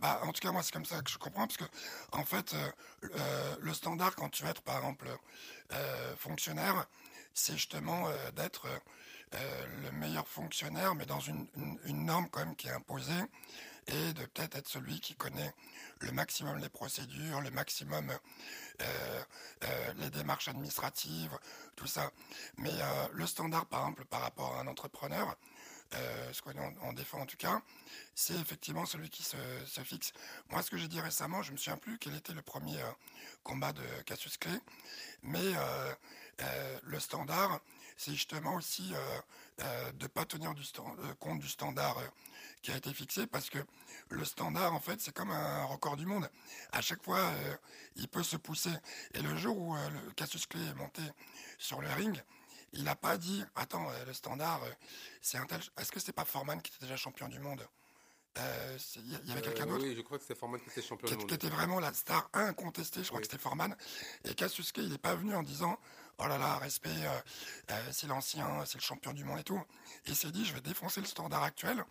bah, 0.00 0.20
en 0.22 0.32
tout 0.32 0.40
cas, 0.40 0.52
moi, 0.52 0.62
c'est 0.62 0.72
comme 0.72 0.84
ça 0.84 1.00
que 1.02 1.10
je 1.10 1.18
comprends, 1.18 1.46
parce 1.46 1.56
que, 1.56 1.64
en 2.12 2.24
fait, 2.24 2.54
le 3.60 3.74
standard, 3.74 4.14
quand 4.14 4.28
tu 4.28 4.44
vas 4.44 4.50
être, 4.50 4.62
par 4.62 4.76
exemple, 4.76 5.08
fonctionnaire, 6.16 6.86
c'est 7.34 7.54
justement 7.54 8.08
d'être 8.36 8.68
le 9.82 9.90
meilleur 9.90 10.28
fonctionnaire, 10.28 10.94
mais 10.94 11.04
dans 11.04 11.18
une, 11.18 11.48
une, 11.84 12.04
norme 12.04 12.28
quand 12.30 12.38
même 12.38 12.54
qui 12.54 12.68
est 12.68 12.72
imposée, 12.72 13.24
et 13.88 14.12
de 14.12 14.24
peut-être 14.26 14.56
être 14.56 14.68
celui 14.68 15.00
qui 15.00 15.14
connaît 15.14 15.52
le 16.00 16.12
maximum 16.12 16.58
les 16.58 16.68
procédures, 16.68 17.40
le 17.40 17.50
maximum 17.50 18.10
euh, 18.80 19.22
euh, 19.64 19.92
les 19.98 20.10
démarches 20.10 20.48
administratives, 20.48 21.36
tout 21.74 21.86
ça. 21.86 22.12
Mais 22.58 22.70
euh, 22.72 23.08
le 23.12 23.26
standard, 23.26 23.66
par 23.66 23.80
exemple, 23.80 24.04
par 24.04 24.20
rapport 24.20 24.56
à 24.56 24.60
un 24.60 24.66
entrepreneur, 24.66 25.36
ce 26.32 26.42
qu'on 26.42 26.92
défend 26.92 27.20
en 27.20 27.26
tout 27.26 27.38
cas, 27.38 27.62
c'est 28.14 28.34
effectivement 28.34 28.84
celui 28.84 29.08
qui 29.08 29.22
se, 29.22 29.36
fixe. 29.84 30.12
Moi, 30.50 30.62
ce 30.62 30.70
que 30.70 30.76
j'ai 30.76 30.86
dit 30.86 31.00
récemment, 31.00 31.40
je 31.42 31.50
me 31.50 31.56
souviens 31.56 31.78
plus 31.78 31.98
quel 31.98 32.14
était 32.14 32.34
le 32.34 32.42
premier 32.42 32.78
combat 33.42 33.72
de 33.72 33.82
Cassius 34.04 34.36
Clay, 34.36 34.60
mais 35.22 35.54
le 36.82 37.00
standard, 37.00 37.60
c'est 37.96 38.12
justement 38.12 38.56
aussi 38.56 38.92
de 39.58 40.02
ne 40.02 40.06
pas 40.08 40.26
tenir 40.26 40.52
compte 41.20 41.38
du 41.38 41.48
standard 41.48 41.96
qui 42.62 42.72
a 42.72 42.76
été 42.76 42.92
fixé 42.92 43.26
parce 43.26 43.50
que 43.50 43.58
le 44.10 44.24
standard, 44.24 44.74
en 44.74 44.80
fait, 44.80 45.00
c'est 45.00 45.12
comme 45.14 45.30
un 45.30 45.64
record 45.64 45.96
du 45.96 46.06
monde. 46.06 46.28
À 46.72 46.80
chaque 46.80 47.02
fois, 47.02 47.18
euh, 47.20 47.56
il 47.96 48.08
peut 48.08 48.22
se 48.22 48.36
pousser. 48.36 48.72
Et 49.14 49.22
le 49.22 49.36
jour 49.36 49.56
où 49.58 49.76
euh, 49.76 49.90
le 49.90 50.12
Cassius 50.12 50.46
Clay 50.46 50.64
est 50.66 50.74
monté 50.74 51.02
sur 51.58 51.80
le 51.80 51.88
ring, 51.92 52.20
il 52.72 52.84
n'a 52.84 52.96
pas 52.96 53.16
dit 53.16 53.42
Attends, 53.54 53.88
euh, 53.90 54.04
le 54.06 54.12
standard, 54.12 54.60
c'est 55.22 55.38
un 55.38 55.46
tel. 55.46 55.60
Est-ce 55.78 55.92
que 55.92 56.00
c'est 56.00 56.12
pas 56.12 56.24
Foreman 56.24 56.60
qui 56.62 56.72
était 56.72 56.84
déjà 56.86 56.96
champion 56.96 57.28
du 57.28 57.38
monde? 57.38 57.66
Euh, 58.36 58.78
il 58.96 59.28
y 59.28 59.32
avait 59.32 59.40
quelqu'un 59.42 59.66
d'autre? 59.66 59.82
Oui, 59.84 59.96
je 59.96 60.00
crois 60.02 60.16
que 60.18 60.22
c'était 60.22 60.38
Forman 60.38 60.60
qui 60.60 60.68
était 60.70 60.82
champion 60.82 61.08
qui, 61.08 61.14
du 61.14 61.18
monde. 61.18 61.28
qui 61.28 61.34
était 61.34 61.48
vraiment 61.48 61.80
la 61.80 61.92
star 61.92 62.28
incontestée, 62.34 63.02
je 63.02 63.08
crois 63.08 63.18
Oui. 63.18 63.26
que 63.26 63.32
c'était 63.32 63.42
Forman. 63.42 63.74
Et 64.24 64.34
Kasusuke, 64.34 64.78
il 64.78 64.90
n'est 64.90 64.98
pas 64.98 65.16
venu 65.16 65.34
en 65.34 65.42
disant 65.42 65.76
Oh 66.20 66.26
là 66.26 66.36
là, 66.36 66.58
respect, 66.58 66.90
euh, 66.90 67.20
euh, 67.70 67.88
c'est 67.92 68.08
l'ancien, 68.08 68.64
c'est 68.66 68.78
le 68.78 68.82
champion 68.82 69.12
du 69.12 69.22
monde 69.22 69.38
et 69.38 69.44
tout. 69.44 69.62
Il 70.06 70.16
s'est 70.16 70.32
dit 70.32 70.44
Je 70.44 70.52
vais 70.52 70.60
défoncer 70.60 71.00
le 71.00 71.06
standard 71.06 71.44
actuel 71.44 71.84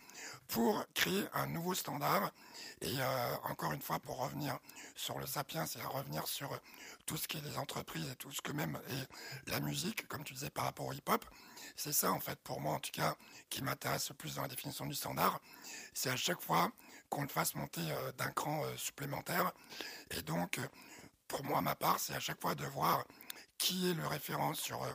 pour 0.50 0.86
créer 0.93 1.24
un 1.34 1.48
nouveau 1.48 1.74
standard. 1.74 2.29
Et 2.81 2.93
euh, 3.00 3.36
encore 3.46 3.72
une 3.72 3.81
fois, 3.81 4.00
pour 4.00 4.17
revenir 4.17 4.60
sur 4.96 5.17
le 5.17 5.25
sapiens 5.25 5.63
et 5.63 5.81
revenir 5.81 6.27
sur 6.27 6.50
tout 7.05 7.15
ce 7.15 7.25
qui 7.29 7.38
est 7.38 7.41
les 7.41 7.57
entreprises 7.57 8.10
et 8.12 8.15
tout 8.15 8.29
ce 8.34 8.41
que 8.41 8.51
même 8.51 8.77
et 8.89 9.50
la 9.50 9.62
musique, 9.62 10.05
comme 10.10 10.25
tu 10.25 10.34
disais 10.34 10.50
par 10.50 10.65
rapport 10.65 10.88
au 10.88 10.91
hip-hop, 10.91 11.24
c'est 11.77 11.93
ça 11.93 12.12
en 12.12 12.19
fait 12.19 12.38
pour 12.39 12.60
moi 12.60 12.74
en 12.74 12.79
tout 12.79 12.91
cas 12.91 13.15
qui 13.50 13.63
m'intéresse 13.63 14.10
le 14.10 14.15
plus 14.15 14.36
dans 14.36 14.41
la 14.41 14.50
définition 14.50 14.86
du 14.88 14.96
standard. 14.96 15.39
C'est 15.93 16.10
à 16.10 16.17
chaque 16.17 16.41
fois 16.41 16.69
qu'on 17.10 17.22
le 17.22 17.29
fasse 17.29 17.55
monter 17.55 17.81
d'un 18.17 18.31
cran 18.31 18.62
supplémentaire. 18.75 19.53
Et 20.12 20.22
donc, 20.22 20.60
pour 21.29 21.46
moi, 21.46 21.62
ma 21.62 21.75
part, 21.75 22.00
c'est 22.00 22.13
à 22.13 22.19
chaque 22.19 22.41
fois 22.41 22.55
de 22.55 22.65
voir 22.65 23.05
qui 23.57 23.89
est 23.89 23.93
le 23.93 24.05
référent 24.05 24.53
sur 24.53 24.83
euh, 24.83 24.87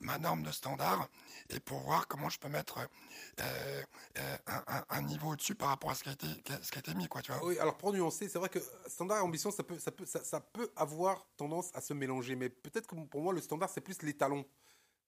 ma 0.00 0.18
norme 0.18 0.42
de 0.42 0.50
standard 0.52 1.08
et 1.50 1.60
pour 1.60 1.80
voir 1.80 2.06
comment 2.06 2.28
je 2.28 2.38
peux 2.38 2.48
mettre 2.48 2.78
euh, 3.40 3.82
euh, 4.18 4.36
un, 4.46 4.62
un- 4.66 4.84
un 4.90 5.02
niveau 5.02 5.30
au-dessus 5.32 5.54
par 5.54 5.68
rapport 5.68 5.90
à 5.90 5.94
ce 5.94 6.04
qui 6.04 6.10
a 6.10 6.12
été, 6.12 6.26
ce 6.62 6.70
qui 6.70 6.78
a 6.78 6.80
été 6.80 6.94
mis, 6.94 7.08
quoi, 7.08 7.22
tu 7.22 7.32
vois. 7.32 7.44
Oui, 7.44 7.58
alors 7.58 7.76
pour 7.76 7.92
nuancer, 7.92 8.28
c'est 8.28 8.38
vrai 8.38 8.48
que 8.48 8.58
standard 8.86 9.18
et 9.18 9.20
ambition, 9.22 9.50
ça 9.50 9.62
peut, 9.62 9.78
ça 9.78 9.90
peut, 9.90 10.06
ça, 10.06 10.22
ça 10.22 10.40
peut 10.40 10.70
avoir 10.76 11.26
tendance 11.36 11.70
à 11.74 11.80
se 11.80 11.92
mélanger, 11.94 12.36
mais 12.36 12.48
peut-être 12.48 12.86
que 12.86 12.94
pour 12.94 13.20
moi, 13.22 13.32
le 13.32 13.40
standard, 13.40 13.70
c'est 13.70 13.80
plus 13.80 14.00
l'étalon. 14.02 14.44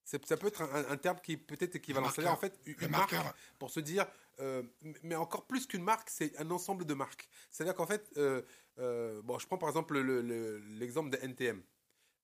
C'est- 0.05 0.25
Ça 0.27 0.35
peut 0.35 0.47
être 0.47 0.63
un, 0.63 0.91
un 0.91 0.97
terme 0.97 1.19
qui 1.21 1.37
peut-être 1.37 1.75
équivalent. 1.75 2.07
Le 2.07 2.13
C'est-à-dire, 2.13 2.33
en 2.33 2.37
fait, 2.37 2.59
une 2.65 2.75
Le 2.77 2.87
marque, 2.89 3.13
marqueur. 3.13 3.33
pour 3.57 3.69
se 3.69 3.79
dire, 3.79 4.05
euh, 4.41 4.61
mais 5.01 5.15
encore 5.15 5.45
plus 5.45 5.65
qu'une 5.65 5.83
marque, 5.83 6.09
c'est 6.09 6.37
un 6.39 6.51
ensemble 6.51 6.85
de 6.85 6.93
marques. 6.93 7.29
C'est-à-dire 7.51 7.73
qu'en 7.75 7.87
fait, 7.87 8.11
bon, 9.23 9.39
je 9.39 9.47
prends 9.47 9.57
par 9.57 9.69
exemple 9.69 9.97
le- 9.97 10.21
le- 10.21 10.57
l'exemple 10.79 11.09
de 11.09 11.17
NTM. 11.21 11.61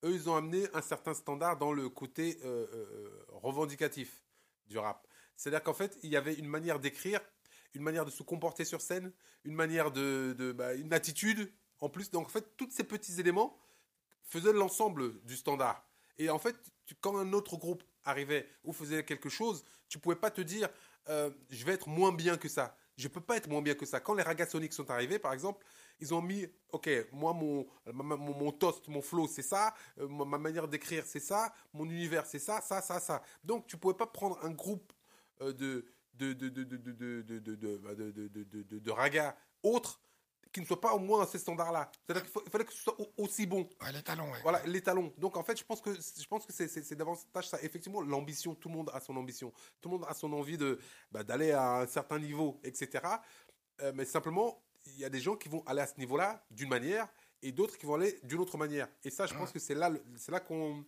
Eux, 0.04 0.12
ils 0.12 0.28
ont 0.30 0.36
amené 0.36 0.66
un 0.72 0.82
certain 0.82 1.14
standard 1.14 1.58
dans 1.58 1.72
le 1.72 1.88
côté 1.88 2.38
euh, 2.44 2.66
euh, 2.72 3.26
revendicatif 3.28 4.24
du 4.66 4.78
rap. 4.78 5.06
C'est-à-dire 5.36 5.62
qu'en 5.62 5.74
fait, 5.74 5.98
il 6.02 6.10
y 6.10 6.16
avait 6.16 6.34
une 6.34 6.48
manière 6.48 6.80
d'écrire, 6.80 7.20
une 7.74 7.82
manière 7.82 8.04
de 8.04 8.10
se 8.10 8.22
comporter 8.22 8.64
sur 8.64 8.80
scène, 8.80 9.12
une 9.44 9.54
manière 9.54 9.90
de, 9.90 10.54
bah, 10.56 10.74
une 10.74 10.92
attitude 10.92 11.52
en 11.78 11.88
plus. 11.88 12.10
Donc 12.10 12.26
en 12.26 12.30
fait, 12.30 12.56
tous 12.56 12.70
ces 12.70 12.84
petits 12.84 13.20
éléments 13.20 13.58
faisaient 14.22 14.52
l'ensemble 14.52 15.20
du 15.24 15.36
standard. 15.36 15.86
Et 16.18 16.30
en 16.30 16.38
fait, 16.38 16.56
quand 17.00 17.16
un 17.16 17.32
autre 17.32 17.56
groupe 17.56 17.82
arrivait 18.04 18.48
ou 18.64 18.72
faisait 18.72 19.04
quelque 19.04 19.28
chose, 19.28 19.64
tu 19.88 19.98
pouvais 19.98 20.16
pas 20.16 20.30
te 20.30 20.40
dire, 20.40 20.68
euh, 21.08 21.30
je 21.48 21.64
vais 21.64 21.72
être 21.72 21.88
moins 21.88 22.12
bien 22.12 22.36
que 22.36 22.48
ça. 22.48 22.76
Je 22.96 23.08
peux 23.08 23.20
pas 23.20 23.36
être 23.36 23.48
moins 23.48 23.62
bien 23.62 23.74
que 23.74 23.86
ça. 23.86 24.00
Quand 24.00 24.14
les 24.14 24.22
Ragasonics 24.22 24.72
sont 24.72 24.90
arrivés, 24.90 25.18
par 25.18 25.32
exemple, 25.32 25.64
ils 26.00 26.14
ont 26.14 26.22
mis, 26.22 26.46
ok, 26.72 26.88
moi, 27.12 27.32
mon, 27.32 27.66
mon, 27.92 28.16
mon 28.16 28.52
toast, 28.52 28.88
mon 28.88 29.02
flow, 29.02 29.26
c'est 29.28 29.42
ça. 29.42 29.74
ma 29.96 30.38
manière 30.38 30.68
d'écrire, 30.68 31.04
c'est 31.06 31.20
ça. 31.20 31.52
Mon 31.72 31.84
univers, 31.84 32.26
c'est 32.26 32.38
ça, 32.38 32.60
ça, 32.60 32.80
ça, 32.80 33.00
ça. 33.00 33.22
Donc, 33.44 33.66
tu 33.66 33.76
pouvais 33.76 33.94
pas 33.94 34.06
prendre 34.06 34.38
un 34.44 34.50
groupe 34.50 34.92
de 35.40 35.84
raga 38.90 39.36
autre 39.62 40.00
qui 40.52 40.60
ne 40.60 40.66
soit 40.66 40.80
pas 40.80 40.92
au 40.94 40.98
moins 40.98 41.20
dans 41.20 41.26
ces 41.26 41.38
standards-là. 41.38 41.90
C'est-à-dire 42.04 42.30
qu'il 42.30 42.50
fallait 42.50 42.64
que 42.64 42.72
ce 42.72 42.82
soit 42.82 42.96
aussi 43.16 43.46
bon. 43.46 43.68
Les 43.92 44.02
talons. 44.02 44.32
Voilà, 44.42 44.60
les 44.66 44.82
talons. 44.82 45.12
Donc, 45.16 45.36
en 45.36 45.44
fait, 45.44 45.56
je 45.58 45.64
pense 45.64 45.80
que, 45.80 45.90
que 45.90 46.52
c'est 46.52 46.94
davantage 46.96 47.48
ça. 47.48 47.62
Effectivement, 47.62 48.00
l'ambition, 48.00 48.54
tout 48.54 48.68
le 48.68 48.74
monde 48.74 48.90
a 48.92 49.00
son 49.00 49.16
ambition. 49.16 49.52
Tout 49.80 49.88
le 49.88 49.98
monde 49.98 50.06
a 50.08 50.14
son 50.14 50.32
envie 50.32 50.58
de 50.58 50.80
d'aller 51.12 51.52
à 51.52 51.80
un 51.80 51.86
certain 51.86 52.18
niveau, 52.18 52.60
etc. 52.64 53.04
Mais 53.94 54.04
simplement, 54.04 54.60
y 54.98 55.04
a 55.04 55.08
des 55.08 55.20
gens 55.20 55.36
qui 55.36 55.48
vont 55.48 55.62
aller 55.66 55.80
à 55.80 55.86
ce 55.86 55.98
niveau-là 55.98 56.44
d'une 56.50 56.68
manière 56.68 57.08
et 57.42 57.52
d'autres 57.52 57.76
qui 57.78 57.86
vont 57.86 57.94
aller 57.94 58.18
d'une 58.22 58.40
autre 58.40 58.56
manière. 58.58 58.88
Et 59.04 59.10
ça, 59.10 59.26
je 59.26 59.34
pense 59.34 59.50
que 59.52 59.58
c'est 59.58 59.74
là, 59.74 59.90
c'est 60.16 60.32
là 60.32 60.40
qu'on 60.40 60.84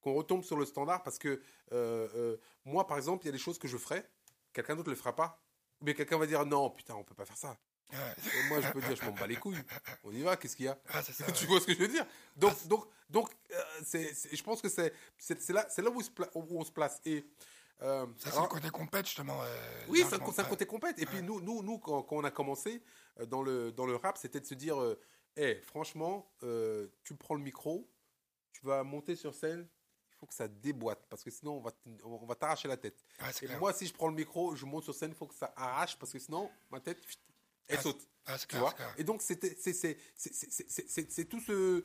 qu'on 0.00 0.14
retombe 0.14 0.42
sur 0.42 0.56
le 0.56 0.64
standard 0.66 1.04
parce 1.04 1.16
que 1.16 1.28
euh, 1.72 2.08
euh, 2.16 2.36
moi, 2.64 2.86
par 2.88 2.96
exemple, 2.96 3.22
il 3.24 3.26
y 3.26 3.28
a 3.28 3.32
des 3.32 3.38
choses 3.38 3.56
que 3.58 3.68
je 3.68 3.76
ferai, 3.76 4.04
quelqu'un 4.52 4.74
d'autre 4.74 4.90
le 4.90 4.96
fera 4.96 5.14
pas. 5.14 5.40
Mais 5.80 5.94
quelqu'un 5.94 6.18
va 6.18 6.26
dire 6.26 6.44
non, 6.44 6.70
putain, 6.70 6.94
on 6.94 7.04
peut 7.04 7.14
pas 7.14 7.24
faire 7.24 7.36
ça. 7.36 7.56
Et 7.92 8.48
moi, 8.48 8.60
je 8.60 8.68
peux 8.70 8.80
dire, 8.80 8.96
je 8.96 9.04
m'en 9.04 9.12
bats 9.12 9.26
les 9.26 9.36
couilles. 9.36 9.58
On 10.02 10.12
y 10.12 10.22
va, 10.22 10.36
qu'est-ce 10.36 10.56
qu'il 10.56 10.64
y 10.64 10.68
a 10.68 10.78
Ah, 10.88 11.02
ça. 11.02 11.12
tu 11.32 11.44
ouais. 11.44 11.50
vois 11.50 11.60
ce 11.60 11.66
que 11.66 11.74
je 11.74 11.78
veux 11.78 11.88
dire? 11.88 12.06
Donc, 12.36 12.66
donc, 12.66 12.86
donc, 13.10 13.30
euh, 13.52 13.62
je 14.32 14.42
pense 14.42 14.62
que 14.62 14.68
c'est, 14.68 14.92
là, 15.50 15.66
c'est 15.68 15.82
là 15.82 15.90
où, 15.90 16.00
il 16.00 16.04
se 16.04 16.10
pla- 16.10 16.30
où 16.34 16.58
on 16.58 16.64
se 16.64 16.72
place. 16.72 17.00
Et 17.04 17.24
euh, 17.80 18.06
Ça, 18.18 18.30
c'est 18.30 18.40
le 18.40 18.46
côté 18.48 18.70
compète, 18.70 19.06
justement. 19.06 19.42
euh, 19.42 19.84
oui, 19.88 20.04
c'est 20.08 20.14
un, 20.16 20.44
côté 20.44 20.66
compète. 20.66 20.98
Et 20.98 21.06
puis 21.06 21.22
nous, 21.22 21.40
nous, 21.40 21.62
nous, 21.62 21.78
quand, 21.78 22.02
quand 22.02 22.16
on 22.16 22.24
a 22.24 22.30
commencé 22.30 22.82
euh, 23.20 23.26
dans 23.26 23.42
le 23.42 23.72
dans 23.72 23.86
le 23.86 23.96
rap, 23.96 24.18
c'était 24.18 24.40
de 24.40 24.46
se 24.46 24.54
dire, 24.54 24.80
euh, 24.80 24.98
Eh, 25.36 25.56
franchement, 25.62 26.30
euh, 26.42 26.88
tu 27.04 27.14
prends 27.16 27.34
le 27.34 27.42
micro, 27.42 27.88
tu 28.52 28.64
vas 28.66 28.84
monter 28.84 29.16
sur 29.16 29.34
scène. 29.34 29.66
Il 30.10 30.16
faut 30.18 30.26
que 30.26 30.34
ça 30.34 30.46
déboîte 30.46 31.04
parce 31.08 31.24
que 31.24 31.30
sinon 31.30 31.54
on 31.56 31.60
va 31.60 31.72
t- 31.72 31.90
on 32.04 32.26
va 32.26 32.34
t'arracher 32.36 32.68
la 32.68 32.76
tête. 32.76 33.02
Ouais, 33.20 33.32
c'est 33.32 33.44
Et 33.44 33.48
clair. 33.48 33.58
moi, 33.58 33.72
si 33.72 33.86
je 33.88 33.92
prends 33.94 34.06
le 34.08 34.14
micro, 34.14 34.54
je 34.54 34.64
monte 34.66 34.84
sur 34.84 34.94
scène, 34.94 35.10
il 35.10 35.16
faut 35.16 35.26
que 35.26 35.34
ça 35.34 35.52
arrache 35.56 35.98
parce 35.98 36.12
que 36.12 36.18
sinon 36.20 36.48
ma 36.70 36.78
tête, 36.78 37.02
elle 37.66 37.80
saute. 37.80 38.06
Ah, 38.26 38.38
Tu 38.38 38.46
clair, 38.46 38.60
vois. 38.60 38.74
Et 38.98 39.02
donc, 39.02 39.20
c'est 39.20 39.36
tout 41.28 41.40
ce. 41.40 41.84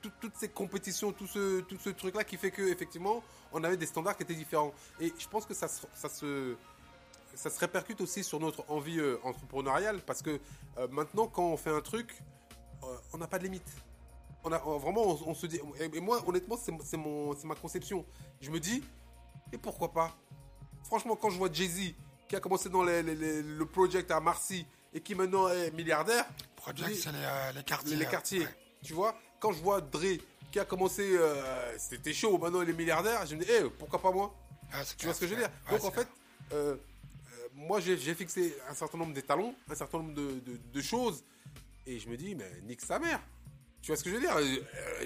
Tout- 0.00 0.08
tout- 0.10 0.12
toutes 0.20 0.36
ces 0.36 0.48
compétitions, 0.48 1.12
tout 1.12 1.26
ce, 1.26 1.60
tout 1.60 1.78
ce 1.78 1.90
truc-là 1.90 2.24
qui 2.24 2.36
fait 2.36 2.50
que 2.50 2.62
effectivement, 2.62 3.22
on 3.52 3.62
avait 3.64 3.76
des 3.76 3.86
standards 3.86 4.16
qui 4.16 4.22
étaient 4.24 4.34
différents. 4.34 4.72
Et 5.00 5.12
je 5.18 5.28
pense 5.28 5.46
que 5.46 5.54
ça 5.54 5.68
se, 5.68 5.86
ça 5.94 6.08
se, 6.08 6.56
ça 7.34 7.50
se 7.50 7.58
répercute 7.60 8.00
aussi 8.00 8.24
sur 8.24 8.40
notre 8.40 8.64
envie 8.70 8.98
euh, 8.98 9.18
entrepreneuriale 9.22 10.00
parce 10.06 10.22
que 10.22 10.38
euh, 10.78 10.88
maintenant, 10.90 11.26
quand 11.28 11.44
on 11.44 11.56
fait 11.56 11.70
un 11.70 11.80
truc, 11.80 12.20
euh, 12.84 12.86
on 13.12 13.18
n'a 13.18 13.26
pas 13.26 13.38
de 13.38 13.44
limite. 13.44 13.68
On 14.44 14.52
a, 14.52 14.62
on- 14.64 14.78
vraiment, 14.78 15.02
on, 15.06 15.30
on 15.30 15.34
se 15.34 15.46
dit. 15.46 15.60
Et, 15.80 16.00
moi, 16.00 16.22
honnêtement, 16.26 16.56
c'est, 16.56 16.96
mon, 16.96 17.34
ma 17.44 17.54
conception. 17.54 18.04
Je 18.40 18.50
me 18.50 18.60
dis, 18.60 18.82
et 19.52 19.58
pourquoi 19.58 19.92
pas? 19.92 20.16
Franchement, 20.84 21.16
quand 21.16 21.30
je 21.30 21.38
vois 21.38 21.52
Jay-Z 21.52 21.94
qui 22.28 22.36
a 22.36 22.40
commencé 22.40 22.68
dans 22.68 22.84
les- 22.84 23.02
les- 23.02 23.14
les- 23.14 23.42
le 23.42 23.66
project 23.66 24.10
à 24.10 24.20
Marcy 24.20 24.64
et 24.94 25.00
qui 25.00 25.14
maintenant 25.14 25.48
est 25.48 25.70
milliardaire, 25.72 26.24
Project, 26.56 26.94
c'est 26.96 27.12
les, 27.12 27.52
les 27.54 27.62
quartiers. 27.64 27.90
les, 27.96 28.04
les 28.04 28.10
quartiers. 28.10 28.40
ouais. 28.40 28.58
Tu 28.82 28.92
vois, 28.94 29.14
quand 29.40 29.52
je 29.52 29.62
vois 29.62 29.80
Dre 29.80 30.18
qui 30.50 30.58
a 30.58 30.64
commencé, 30.64 31.02
euh, 31.16 31.76
c'était 31.78 32.12
chaud, 32.14 32.38
maintenant 32.38 32.62
il 32.62 32.70
est 32.70 32.72
milliardaire, 32.72 33.24
je 33.26 33.34
me 33.36 33.44
dis, 33.44 33.50
eh, 33.50 33.64
pourquoi 33.78 34.00
pas 34.00 34.10
moi? 34.10 34.34
Ah, 34.72 34.82
Tu 34.96 35.04
vois 35.06 35.14
ce 35.14 35.20
que 35.20 35.26
je 35.26 35.34
veux 35.34 35.40
dire? 35.40 35.50
Donc 35.70 35.84
en 35.84 35.90
fait, 35.90 36.08
euh, 36.52 36.74
euh, 36.74 37.48
moi 37.54 37.80
j'ai 37.80 37.96
fixé 38.14 38.56
un 38.68 38.74
certain 38.74 38.98
nombre 38.98 39.12
d'étalons, 39.12 39.54
un 39.70 39.74
certain 39.74 39.98
nombre 39.98 40.14
de, 40.14 40.40
de- 40.40 40.56
de 40.72 40.80
choses, 40.82 41.22
et 41.86 41.98
je 41.98 42.08
me 42.08 42.16
dis, 42.16 42.34
mais 42.34 42.50
nique 42.62 42.80
sa 42.80 42.98
mère. 42.98 43.20
Tu 43.82 43.88
vois 43.88 43.96
ce 43.96 44.04
que 44.04 44.10
je 44.10 44.16
veux 44.16 44.20
dire? 44.20 44.36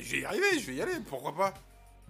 Je 0.00 0.12
vais 0.12 0.20
y 0.20 0.24
arriver, 0.24 0.58
je 0.58 0.66
vais 0.66 0.74
y 0.76 0.82
aller, 0.82 0.98
pourquoi 1.08 1.34
pas? 1.34 1.54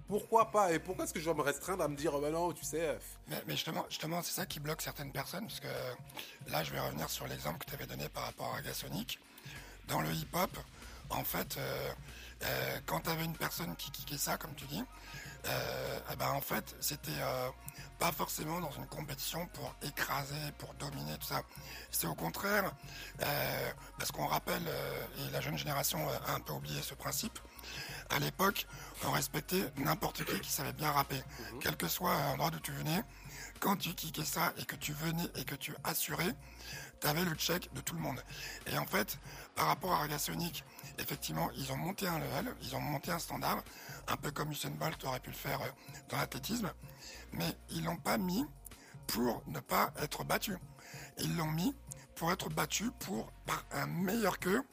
Pourquoi 0.09 0.51
pas? 0.51 0.73
Et 0.73 0.79
pourquoi 0.79 1.05
est-ce 1.05 1.15
que 1.15 1.21
je 1.21 1.25
dois 1.25 1.35
me 1.35 1.41
restreindre 1.43 1.83
à 1.85 1.89
me 1.89 1.97
dire, 1.97 2.19
bah 2.21 2.31
non, 2.31 2.53
tu 2.53 2.65
sais, 2.65 2.99
Mais, 3.29 3.43
mais 3.47 3.55
justement, 3.55 3.87
justement 3.89 4.21
c'est 4.23 4.33
ça 4.33 4.45
qui 4.47 4.61
bloque 4.61 4.83
certaines 4.83 5.11
personnes, 5.13 5.47
parce 5.47 5.61
que 5.61 5.69
là, 6.51 6.63
je 6.65 6.73
vais 6.73 6.81
revenir 6.81 7.09
sur 7.09 7.27
l'exemple 7.27 7.59
que 7.59 7.65
tu 7.71 7.75
avais 7.75 7.87
donné 7.87 8.09
par 8.11 8.25
rapport 8.25 8.55
à 8.55 8.61
Gasonic. 8.63 9.19
Dans 9.89 10.01
le 10.01 10.11
hip-hop, 10.13 10.51
en 11.13 11.25
fait, 11.25 11.57
euh, 11.57 11.93
euh, 12.45 12.79
quand 12.87 13.01
tu 13.01 13.11
avais 13.11 13.25
une 13.25 13.37
personne 13.37 13.75
qui 13.77 13.91
kickait 13.91 14.19
ça, 14.19 14.37
comme 14.37 14.55
tu 14.55 14.65
dis, 14.67 14.83
euh, 15.47 15.99
eh 16.13 16.17
ben, 16.17 16.31
en 16.31 16.41
fait, 16.41 16.77
c'était 16.81 17.11
pas 17.99 18.13
forcément 18.13 18.61
dans 18.61 18.71
une 18.73 18.87
compétition 18.87 19.47
pour 19.49 19.75
écraser, 19.83 20.53
pour 20.59 20.73
dominer, 20.75 21.17
tout 21.19 21.27
ça. 21.27 21.43
C'est 21.91 22.07
au 22.07 22.15
contraire, 22.15 22.73
parce 23.99 24.13
qu'on 24.13 24.27
rappelle, 24.27 24.63
et 25.19 25.31
la 25.31 25.41
jeune 25.41 25.59
génération 25.59 25.99
a 26.27 26.33
un 26.33 26.41
peu 26.41 26.53
oublié 26.53 26.81
ce 26.83 26.95
principe, 26.95 27.39
à 28.11 28.19
l'époque, 28.19 28.67
on 29.05 29.11
respectait 29.11 29.73
n'importe 29.77 30.25
qui 30.25 30.39
qui 30.41 30.51
savait 30.51 30.73
bien 30.73 30.93
rapper. 30.93 31.23
Quel 31.61 31.77
que 31.77 31.89
soit 31.89 32.15
l'endroit 32.15 32.51
d'où 32.51 32.61
tu 32.61 32.73
venais, 32.73 33.03
quand 33.63 33.77
tu 33.77 33.95
kickais 33.95 34.25
ça 34.25 34.53
et 34.59 34.65
que 34.65 34.75
tu 34.75 34.93
venais 34.93 35.29
et 35.37 35.45
que 35.45 35.55
tu 35.55 35.73
assurais, 35.85 36.35
tu 37.01 37.07
avais 37.07 37.25
le 37.25 37.35
check 37.37 37.73
de 37.75 37.81
tout 37.81 37.95
le 37.95 38.01
monde. 38.01 38.21
Et 38.67 38.77
en 38.77 38.85
fait, 38.85 39.19
par 39.55 39.69
rapport 39.69 39.93
à 39.93 39.99
Ragasonic, 39.99 40.65
effectivement, 40.99 41.49
ils 41.57 41.71
ont 41.71 41.77
monté 41.77 42.09
un 42.09 42.19
level, 42.19 42.53
ils 42.63 42.75
ont 42.75 42.81
monté 42.81 43.13
un 43.13 43.21
standard, 43.21 43.63
un 44.09 44.17
peu 44.17 44.33
comme 44.33 44.51
Usain 44.51 44.71
Bolt 44.71 45.03
aurait 45.05 45.21
pu 45.21 45.31
le 45.31 45.37
faire 45.37 45.63
euh, 45.63 45.69
dans 46.09 46.17
l'athlétisme, 46.17 46.73
mais 47.33 47.57
ils 47.71 47.85
l'ont 47.85 47.97
pas 47.97 48.19
mis 48.19 48.45
pour 49.07 49.45
ne 49.47 49.61
pas 49.61 49.93
être 49.99 50.25
battu. 50.25 50.57
Ils 51.19 51.37
l'ont 51.37 51.53
mis 51.53 51.73
pour 52.17 52.33
être 52.33 52.49
battu 52.49 52.91
pour 52.99 53.31
par 53.47 53.65
un 53.71 53.87
meilleur 53.87 54.41
qu'eux, 54.41 54.65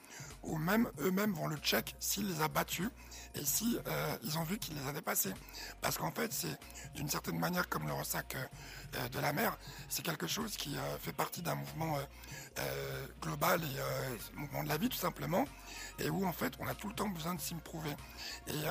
ou 0.42 0.58
même 0.58 0.90
eux-mêmes 1.00 1.34
vont 1.34 1.48
le 1.48 1.58
check 1.58 1.96
s'il 2.00 2.28
les 2.28 2.42
a 2.42 2.48
battus 2.48 2.90
et 3.36 3.46
si 3.46 3.78
euh, 3.88 4.18
ils 4.24 4.38
ont 4.38 4.44
vu 4.44 4.58
qu'il 4.58 4.76
les 4.76 4.88
a 4.88 4.94
dépassés. 4.94 5.34
Parce 5.82 5.98
qu'en 5.98 6.12
fait, 6.12 6.34
c'est 6.34 6.58
d'une 6.96 7.10
certaine 7.10 7.38
manière 7.38 7.70
comme 7.70 7.88
le 7.88 7.94
ressac 7.94 8.36
euh, 8.36 8.46
euh, 8.98 9.10
de 9.10 9.20
la 9.20 9.34
mer, 9.34 9.58
c'est 9.88 10.04
quelque 10.04 10.28
chose 10.28 10.58
qui 10.58 10.76
fait 11.00 11.14
partie 11.14 11.42
d'un 11.42 11.56
mouvement 11.56 11.98
global 13.22 13.62
et 13.64 14.38
mouvement 14.38 14.64
de 14.64 14.70
la 14.70 14.78
vie 14.78 14.90
tout 14.90 14.98
simplement, 14.98 15.46
et 16.00 16.10
où 16.10 16.26
en 16.26 16.34
fait 16.34 16.54
on 16.60 16.68
a 16.68 16.74
tout 16.74 16.90
le 16.90 16.96
temps 16.96 17.08
besoin 17.08 17.36
de 17.36 17.40
s'improver. 17.40 17.96
Et 18.48 18.64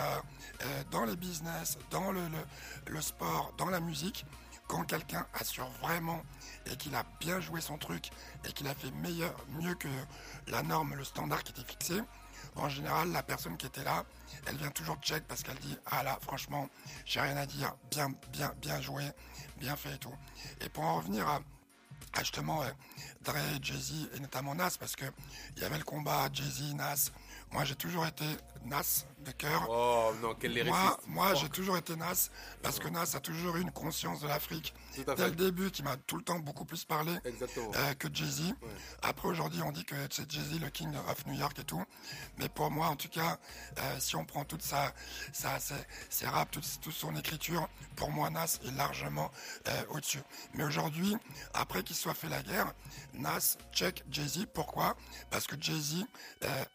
dans 0.91 1.05
les 1.05 1.17
business, 1.17 1.79
dans 1.91 2.11
le, 2.11 2.21
le, 2.29 2.93
le 2.93 3.01
sport, 3.01 3.55
dans 3.57 3.67
la 3.67 3.81
musique, 3.81 4.27
quand 4.69 4.85
quelqu'un 4.85 5.27
assure 5.35 5.69
vraiment 5.81 6.23
et 6.67 6.77
qu'il 6.77 6.95
a 6.95 7.05
bien 7.21 7.41
joué 7.41 7.61
son 7.61 7.79
truc 7.79 8.11
et 8.47 8.53
qu'il 8.53 8.69
a 8.69 8.75
fait 8.75 8.91
meilleur, 9.03 9.35
mieux 9.61 9.75
que 9.75 9.89
la 10.49 10.63
norme, 10.63 10.95
le 10.95 11.05
standard 11.05 11.43
qui 11.43 11.53
était 11.53 11.69
fixé, 11.69 12.01
en 12.57 12.69
général, 12.69 13.13
la 13.13 13.23
personne 13.23 13.57
qui 13.57 13.67
était 13.67 13.85
là, 13.85 14.05
elle 14.47 14.57
vient 14.57 14.71
toujours 14.71 14.97
check 14.97 15.25
parce 15.27 15.43
qu'elle 15.43 15.59
dit 15.59 15.77
Ah 15.87 16.03
là, 16.03 16.19
franchement, 16.23 16.69
j'ai 17.05 17.21
rien 17.21 17.37
à 17.37 17.47
dire, 17.47 17.75
bien, 17.91 18.13
bien, 18.33 18.53
bien 18.61 18.81
joué, 18.81 19.05
bien 19.59 19.77
fait 19.77 19.95
et 19.95 19.99
tout. 19.99 20.15
Et 20.61 20.69
pour 20.69 20.85
en 20.85 20.97
revenir 20.97 21.27
à, 21.29 21.41
justement 22.19 22.63
euh, 22.63 22.71
Dre, 23.23 23.37
Jay-Z 23.63 24.11
et 24.15 24.21
notamment 24.21 24.55
Nas, 24.55 24.77
parce 24.79 24.97
qu'il 24.97 25.13
y 25.59 25.65
avait 25.65 25.79
le 25.79 25.85
combat 25.85 26.29
Jay-Z, 26.33 26.75
Nas. 26.75 27.11
Moi, 27.53 27.65
j'ai 27.65 27.75
toujours 27.75 28.07
été 28.07 28.25
Nas 28.67 29.07
de 29.25 29.31
cœur. 29.33 29.67
Oh 29.69 30.13
non, 30.23 30.35
quel 30.39 30.65
Moi, 30.67 31.01
moi 31.09 31.35
j'ai 31.35 31.49
toujours 31.49 31.77
été 31.77 31.97
Nas 31.97 32.31
parce 32.63 32.79
que 32.79 32.89
Nas 32.89 33.15
a 33.15 33.21
toujours 33.21 33.57
eu 33.57 33.63
une 33.63 33.71
conscience 33.71 34.21
de 34.21 34.29
l'Afrique. 34.29 34.75
Dès 34.97 35.29
le 35.29 35.35
début, 35.35 35.71
qui 35.71 35.83
m'a 35.83 35.97
tout 35.97 36.17
le 36.17 36.23
temps 36.23 36.39
beaucoup 36.39 36.65
plus 36.65 36.85
parlé 36.85 37.13
euh, 37.27 37.95
que 37.95 38.09
Jay-Z. 38.13 38.55
Après, 39.03 39.29
aujourd'hui, 39.29 39.63
on 39.63 39.73
dit 39.73 39.85
que 39.85 39.95
c'est 40.11 40.31
Jay-Z 40.31 40.61
le 40.61 40.71
King 40.71 40.91
of 41.09 41.27
New 41.27 41.35
York 41.35 41.59
et 41.59 41.65
tout. 41.65 41.83
Mais 42.39 42.49
pour 42.49 42.71
moi, 42.71 42.89
en 42.89 42.97
tout 42.97 43.09
cas, 43.09 43.39
euh, 43.79 43.97
si 43.99 44.17
on 44.17 44.25
prend 44.25 44.45
toute 44.45 44.63
sa, 44.63 44.93
sa 45.33 45.59
ses, 45.61 45.75
ses 46.11 46.27
raps, 46.27 46.51
toute, 46.51 46.81
toute, 46.81 46.95
son 46.95 47.15
écriture, 47.17 47.69
pour 47.97 48.11
moi, 48.11 48.31
Nas 48.31 48.59
est 48.67 48.77
largement 48.77 49.31
euh, 49.69 49.83
au-dessus. 49.91 50.23
Mais 50.55 50.65
aujourd'hui, 50.65 51.17
après 51.55 51.83
qu'il 51.83 51.97
soit 51.97 52.15
fait 52.15 52.29
la 52.29 52.43
guerre, 52.43 52.73
Nas 53.15 53.57
check 53.73 54.05
Jay-Z. 54.11 54.47
Pourquoi? 54.53 54.97
Parce 55.31 55.47
que 55.47 55.57
Jay-Z 55.61 56.05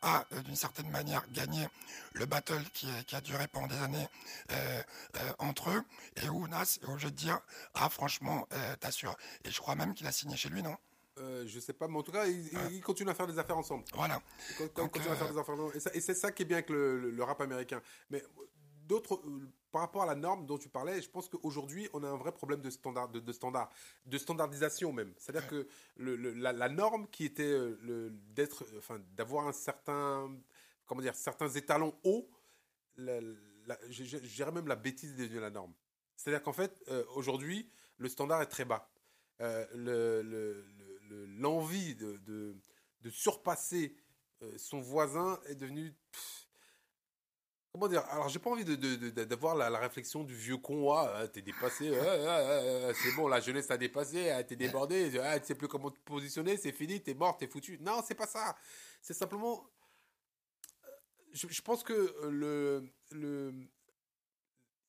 a, 0.01 0.25
d'une 0.45 0.55
certaine 0.63 0.89
manière, 0.91 1.23
gagné 1.33 1.67
le 2.13 2.25
battle 2.25 2.63
qui, 2.73 2.87
a 3.11 3.21
duré 3.21 3.47
pendant 3.47 3.67
des 3.67 3.75
années 3.75 4.07
euh, 4.51 4.81
euh, 5.17 5.33
entre 5.39 5.71
eux, 5.71 5.83
et 6.23 6.29
où 6.29 6.47
Nas 6.47 6.79
est 6.81 6.87
obligé 6.87 7.11
de 7.11 7.15
dire 7.15 7.41
Ah, 7.73 7.89
franchement, 7.89 8.47
euh, 8.53 8.75
t'assures. 8.77 9.17
Et 9.43 9.51
je 9.51 9.59
crois 9.59 9.75
même 9.75 9.93
qu'il 9.93 10.07
a 10.07 10.11
signé 10.13 10.37
chez 10.37 10.49
lui, 10.49 10.63
non? 10.63 10.77
Euh, 11.19 11.43
je 11.45 11.59
sais 11.59 11.73
pas, 11.73 11.87
mais 11.87 11.97
en 11.97 12.03
tout 12.03 12.13
cas, 12.13 12.25
ils, 12.25 12.81
continuent 12.81 13.09
à 13.09 13.13
faire 13.13 13.27
des 13.27 13.37
affaires 13.37 13.57
ensemble. 13.57 13.83
Voilà. 13.93 14.21
Ils 14.59 14.69
continuent 14.69 15.11
à 15.11 15.15
faire 15.15 15.31
des 15.31 15.37
affaires 15.37 15.53
ensemble. 15.53 15.73
Et, 15.93 16.01
c'est 16.01 16.13
ça 16.13 16.31
qui 16.31 16.43
est 16.43 16.45
bien 16.45 16.57
avec 16.57 16.69
le, 16.69 17.23
rap 17.23 17.41
américain. 17.41 17.81
Mais 18.09 18.23
d'autres, 18.87 19.21
par 19.71 19.81
rapport 19.81 20.03
à 20.03 20.05
la 20.05 20.15
norme 20.15 20.45
dont 20.45 20.57
tu 20.57 20.69
parlais, 20.69 21.01
je 21.01 21.09
pense 21.09 21.27
qu'aujourd'hui, 21.27 21.89
on 21.93 22.03
a 22.03 22.07
un 22.07 22.15
vrai 22.15 22.31
problème 22.31 22.61
de 22.61 22.69
standard, 22.69 23.09
de, 23.09 23.33
standard, 23.33 23.69
de 24.05 24.17
standardisation 24.17 24.93
même. 24.93 25.13
C'est-à-dire 25.17 25.47
que 25.47 25.67
la, 25.97 26.69
norme 26.69 27.07
qui 27.07 27.25
était 27.25 27.53
d'être, 28.33 28.65
enfin, 28.77 28.99
d'avoir 29.15 29.47
un 29.47 29.53
certain 29.53 30.31
comment 30.93 31.01
dire, 31.01 31.15
certains 31.15 31.49
étalons 31.49 31.95
hauts, 32.03 32.29
je, 32.97 34.17
dirais 34.35 34.51
même 34.51 34.67
la 34.67 34.75
bêtise 34.75 35.15
devenue 35.15 35.39
la 35.39 35.49
norme. 35.49 35.73
C'est-à-dire 36.15 36.43
qu'en 36.43 36.53
fait, 36.53 36.71
euh, 36.89 37.03
aujourd'hui, 37.15 37.67
le 37.97 38.07
standard 38.09 38.43
est 38.43 38.47
très 38.47 38.63
bas. 38.63 38.87
Euh, 39.41 40.61
l'envie 41.39 41.95
de, 41.95 42.17
de, 43.01 43.09
surpasser 43.09 43.95
euh, 44.43 44.53
son 44.57 44.81
voisin 44.81 45.39
est 45.47 45.55
devenue... 45.55 45.95
comment 47.71 47.87
dire 47.87 48.05
Alors, 48.11 48.29
j'ai 48.29 48.37
pas 48.37 48.51
envie 48.51 48.63
d'avoir 48.63 49.55
la, 49.55 49.79
réflexion 49.79 50.23
du 50.23 50.35
vieux 50.35 50.57
con. 50.57 50.93
Ah, 50.93 51.27
t'es 51.27 51.41
dépassé. 51.41 51.91
c'est 53.01 53.15
bon, 53.15 53.27
la 53.27 53.39
jeunesse 53.39 53.71
a 53.71 53.77
dépassé. 53.77 54.29
Ah, 54.29 54.43
t'es 54.43 54.55
débordé. 54.55 55.19
Ah, 55.23 55.39
tu 55.39 55.47
sais 55.47 55.55
plus 55.55 55.67
comment 55.67 55.89
te 55.89 55.99
positionner. 56.05 56.55
C'est 56.55 56.71
fini. 56.71 57.01
T'es 57.01 57.15
mort. 57.15 57.35
T'es 57.35 57.47
foutu. 57.47 57.79
Non, 57.81 58.03
c'est 58.05 58.13
pas 58.13 58.27
ça. 58.27 58.55
C'est 59.01 59.15
simplement 59.15 59.67
je, 61.33 61.61
pense 61.61 61.83
que 61.83 61.93
euh, 61.93 62.29
le 62.29 62.89
le 63.11 63.53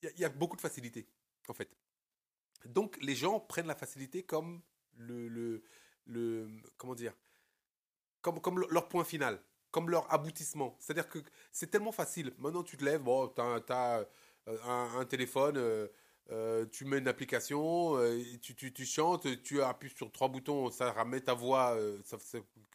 il 0.02 0.20
y, 0.20 0.24
a 0.24 0.28
beaucoup 0.28 0.56
de 0.56 0.60
facilité 0.60 1.08
en 1.48 1.54
fait. 1.54 1.70
Donc 2.66 2.98
les 3.00 3.14
gens 3.14 3.40
prennent 3.40 3.66
la 3.66 3.74
facilité 3.74 4.22
comme 4.22 4.62
le 4.96 5.28
le, 5.28 5.62
le 6.06 6.48
comment 6.76 6.94
dire 6.94 7.14
comme 8.20 8.40
comme 8.40 8.60
leur 8.70 8.88
point 8.88 9.04
final, 9.04 9.40
comme 9.70 9.90
leur 9.90 10.12
aboutissement. 10.12 10.76
C'est-à-dire 10.80 11.08
que 11.08 11.18
c'est 11.52 11.70
tellement 11.70 11.92
facile. 11.92 12.34
Maintenant 12.38 12.62
tu 12.62 12.76
te 12.76 12.84
lèves, 12.84 13.02
bon, 13.02 13.28
tu 13.28 13.40
as, 13.40 14.06
euh, 14.48 14.58
un, 14.64 15.04
téléphone 15.06 15.56
euh, 15.56 15.88
tu 16.72 16.84
mets 16.84 16.98
une 16.98 17.08
application, 17.08 17.98
tu, 18.40 18.54
tu, 18.54 18.72
tu, 18.72 18.84
chantes, 18.84 19.42
tu 19.42 19.62
appuies 19.62 19.92
sur 19.94 20.10
trois 20.10 20.28
boutons, 20.28 20.70
ça 20.70 20.92
ramène 20.92 21.20
ta 21.20 21.34
voix, 21.34 21.76
ça, 22.04 22.18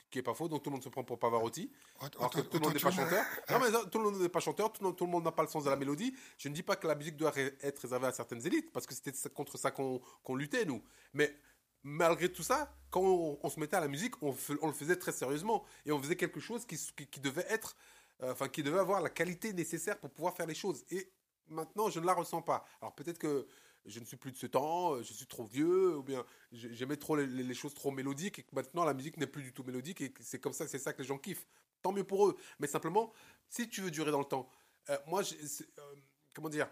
qui 0.10 0.20
est 0.20 0.24
pas 0.24 0.34
faux, 0.34 0.48
donc 0.48 0.64
tout 0.64 0.70
le 0.70 0.76
monde 0.76 0.84
se 0.84 0.90
prend 0.90 1.04
pour 1.04 1.20
Pavarotti. 1.20 1.72
Alors 2.18 2.32
que 2.32 2.42
tout 2.42 2.58
le 2.58 2.66
monde 2.66 2.74
n'est 2.74 2.80
pas 2.80 2.92
chanteur. 2.92 3.26
Non, 3.50 3.60
mais 3.60 3.90
tout 3.90 3.98
le 3.98 4.04
monde 4.06 4.22
n'est 4.22 4.30
pas 4.30 4.40
chanteur, 4.40 4.72
tout, 4.72 4.84
le 4.84 5.08
monde 5.12 5.24
n'a 5.24 5.32
pas 5.32 5.44
le 5.44 5.48
sens 5.48 5.64
de 5.64 5.70
la 5.70 5.76
mélodie. 5.76 6.14
Je 6.38 6.50
ne 6.50 6.54
dis 6.54 6.64
pas 6.64 6.76
que 6.76 6.88
la 6.88 6.96
musique 6.96 7.18
doit 7.18 7.34
être 7.38 7.80
réservée 7.80 8.08
à 8.08 8.12
certaines 8.12 8.46
élites, 8.46 8.72
parce 8.72 8.88
que 8.88 8.94
c'était 8.94 9.14
contre 9.30 9.58
ça 9.58 9.72
qu'on 9.72 10.02
luttait, 10.36 10.66
nous. 10.66 10.82
Mais 11.14 11.36
malgré 11.84 12.32
tout 12.32 12.44
ça, 12.44 12.74
quand 12.90 13.02
on, 13.02 13.50
se 13.50 13.60
mettait 13.60 13.78
à 13.78 13.82
la 13.82 13.88
musique, 13.88 14.22
on, 14.22 14.32
le 14.32 14.74
faisait 14.74 14.96
très 14.96 15.12
sérieusement. 15.12 15.64
Et 15.86 15.92
on 15.92 16.02
faisait 16.02 16.16
quelque 16.16 16.40
chose 16.40 16.66
qui, 16.66 16.78
qui, 17.06 17.20
devait 17.20 17.46
être, 17.50 17.76
euh, 18.24 18.32
enfin, 18.32 18.48
qui 18.48 18.64
devait 18.64 18.80
avoir 18.80 19.02
la 19.02 19.10
qualité 19.10 19.54
nécessaire 19.54 19.98
pour 20.00 20.10
pouvoir 20.10 20.36
faire 20.36 20.48
les 20.48 20.56
choses. 20.56 20.84
Et 20.90 21.12
maintenant, 21.50 21.90
je 21.90 22.00
ne 22.00 22.06
la 22.06 22.14
ressens 22.14 22.42
pas. 22.42 22.66
Alors 22.82 22.94
peut-être 22.96 23.20
que 23.20 23.48
je 23.86 24.00
ne 24.00 24.06
suis 24.06 24.18
plus 24.18 24.32
de 24.32 24.38
ce 24.38 24.48
temps, 24.48 24.94
euh, 24.94 25.04
je 25.04 25.14
suis 25.14 25.26
trop 25.26 25.44
vieux, 25.44 25.98
ou 25.98 26.04
bien 26.04 26.26
j'aimais 26.52 26.98
trop 26.98 27.16
les, 27.16 27.54
choses 27.54 27.74
trop 27.74 27.92
mélodiques 27.92 28.40
et 28.40 28.44
que 28.44 28.54
maintenant 28.54 28.84
la 28.84 28.94
musique 28.94 29.18
n'est 29.18 29.28
plus 29.28 29.44
du 29.44 29.54
tout 29.54 29.64
mélodique 29.64 30.02
et 30.02 30.14
c'est 30.22 30.40
comme 30.40 30.54
ça, 30.54 30.68
c'est 30.68 30.80
ça 30.80 30.94
que 30.94 31.02
les 31.02 31.08
gens 31.08 31.18
kiffent. 31.18 31.48
Tant 31.82 31.94
mieux 31.94 32.04
pour 32.04 32.28
eux. 32.28 32.38
Mais 32.60 32.68
simplement, 32.68 33.14
si 33.48 33.70
tu 33.70 33.82
veux 33.82 33.92
durer 33.92 34.12
dans 34.12 34.20
le 34.20 34.26
temps, 34.26 34.50
euh, 34.90 34.98
moi, 35.08 35.22
euh, 35.22 35.96
comment 36.36 36.50
dire, 36.50 36.70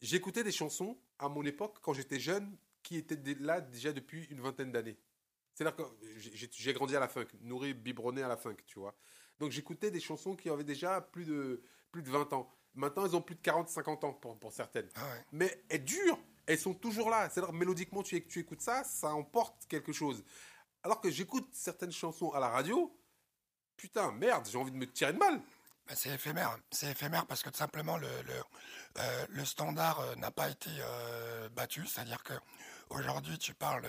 j'écoutais 0.00 0.44
des 0.44 0.52
chansons 0.52 0.98
à 1.18 1.28
mon 1.28 1.44
époque 1.44 1.78
quand 1.82 1.92
j'étais 1.92 2.20
jeune 2.20 2.56
qui 2.82 2.96
étaient 2.96 3.18
là 3.40 3.60
déjà 3.60 3.92
depuis 3.92 4.24
une 4.30 4.40
vingtaine 4.40 4.70
d'années. 4.70 4.96
C'est-à-dire 5.54 5.76
que 5.76 5.82
j'ai 6.52 6.72
grandi 6.74 6.94
à 6.94 7.00
la 7.00 7.08
funk, 7.08 7.28
nourri, 7.40 7.72
biberonné 7.72 8.22
à 8.22 8.28
la 8.28 8.36
funk, 8.36 8.56
tu 8.66 8.78
vois. 8.78 8.94
Donc 9.38 9.50
j'écoutais 9.50 9.90
des 9.90 10.00
chansons 10.00 10.36
qui 10.36 10.50
avaient 10.50 10.64
déjà 10.64 11.00
plus 11.00 11.24
de, 11.24 11.62
plus 11.90 12.02
de 12.02 12.10
20 12.10 12.32
ans. 12.34 12.52
Maintenant, 12.76 13.04
elles 13.06 13.16
ont 13.16 13.22
plus 13.22 13.34
de 13.34 13.40
40, 13.40 13.68
50 13.68 14.04
ans 14.04 14.12
pour, 14.12 14.38
pour 14.38 14.52
certaines. 14.52 14.88
Ah 14.94 15.00
Mais 15.32 15.64
elles 15.68 15.84
durent 15.84 16.18
elles 16.46 16.58
sont 16.58 16.74
toujours 16.74 17.10
là. 17.10 17.28
C'est-à-dire, 17.28 17.52
mélodiquement, 17.52 18.02
tu, 18.02 18.24
tu 18.26 18.40
écoutes 18.40 18.62
ça, 18.62 18.84
ça 18.84 19.12
emporte 19.14 19.66
quelque 19.68 19.92
chose. 19.92 20.24
Alors 20.82 21.00
que 21.00 21.10
j'écoute 21.10 21.48
certaines 21.52 21.92
chansons 21.92 22.30
à 22.30 22.40
la 22.40 22.48
radio, 22.48 22.96
putain, 23.76 24.12
merde, 24.12 24.48
j'ai 24.50 24.56
envie 24.56 24.70
de 24.70 24.76
me 24.76 24.86
tirer 24.86 25.12
de 25.12 25.18
mal. 25.18 25.40
C'est 25.92 26.10
éphémère. 26.10 26.56
C'est 26.70 26.90
éphémère 26.90 27.26
parce 27.26 27.42
que 27.42 27.50
tout 27.50 27.58
simplement, 27.58 27.96
le, 27.96 28.08
le, 28.22 28.42
euh, 28.98 29.26
le 29.28 29.44
standard 29.44 30.00
euh, 30.00 30.14
n'a 30.16 30.30
pas 30.30 30.48
été 30.48 30.70
euh, 30.80 31.48
battu. 31.50 31.86
C'est-à-dire 31.86 32.22
que 32.22 32.34
aujourd'hui, 32.90 33.38
tu 33.38 33.54
parles 33.54 33.86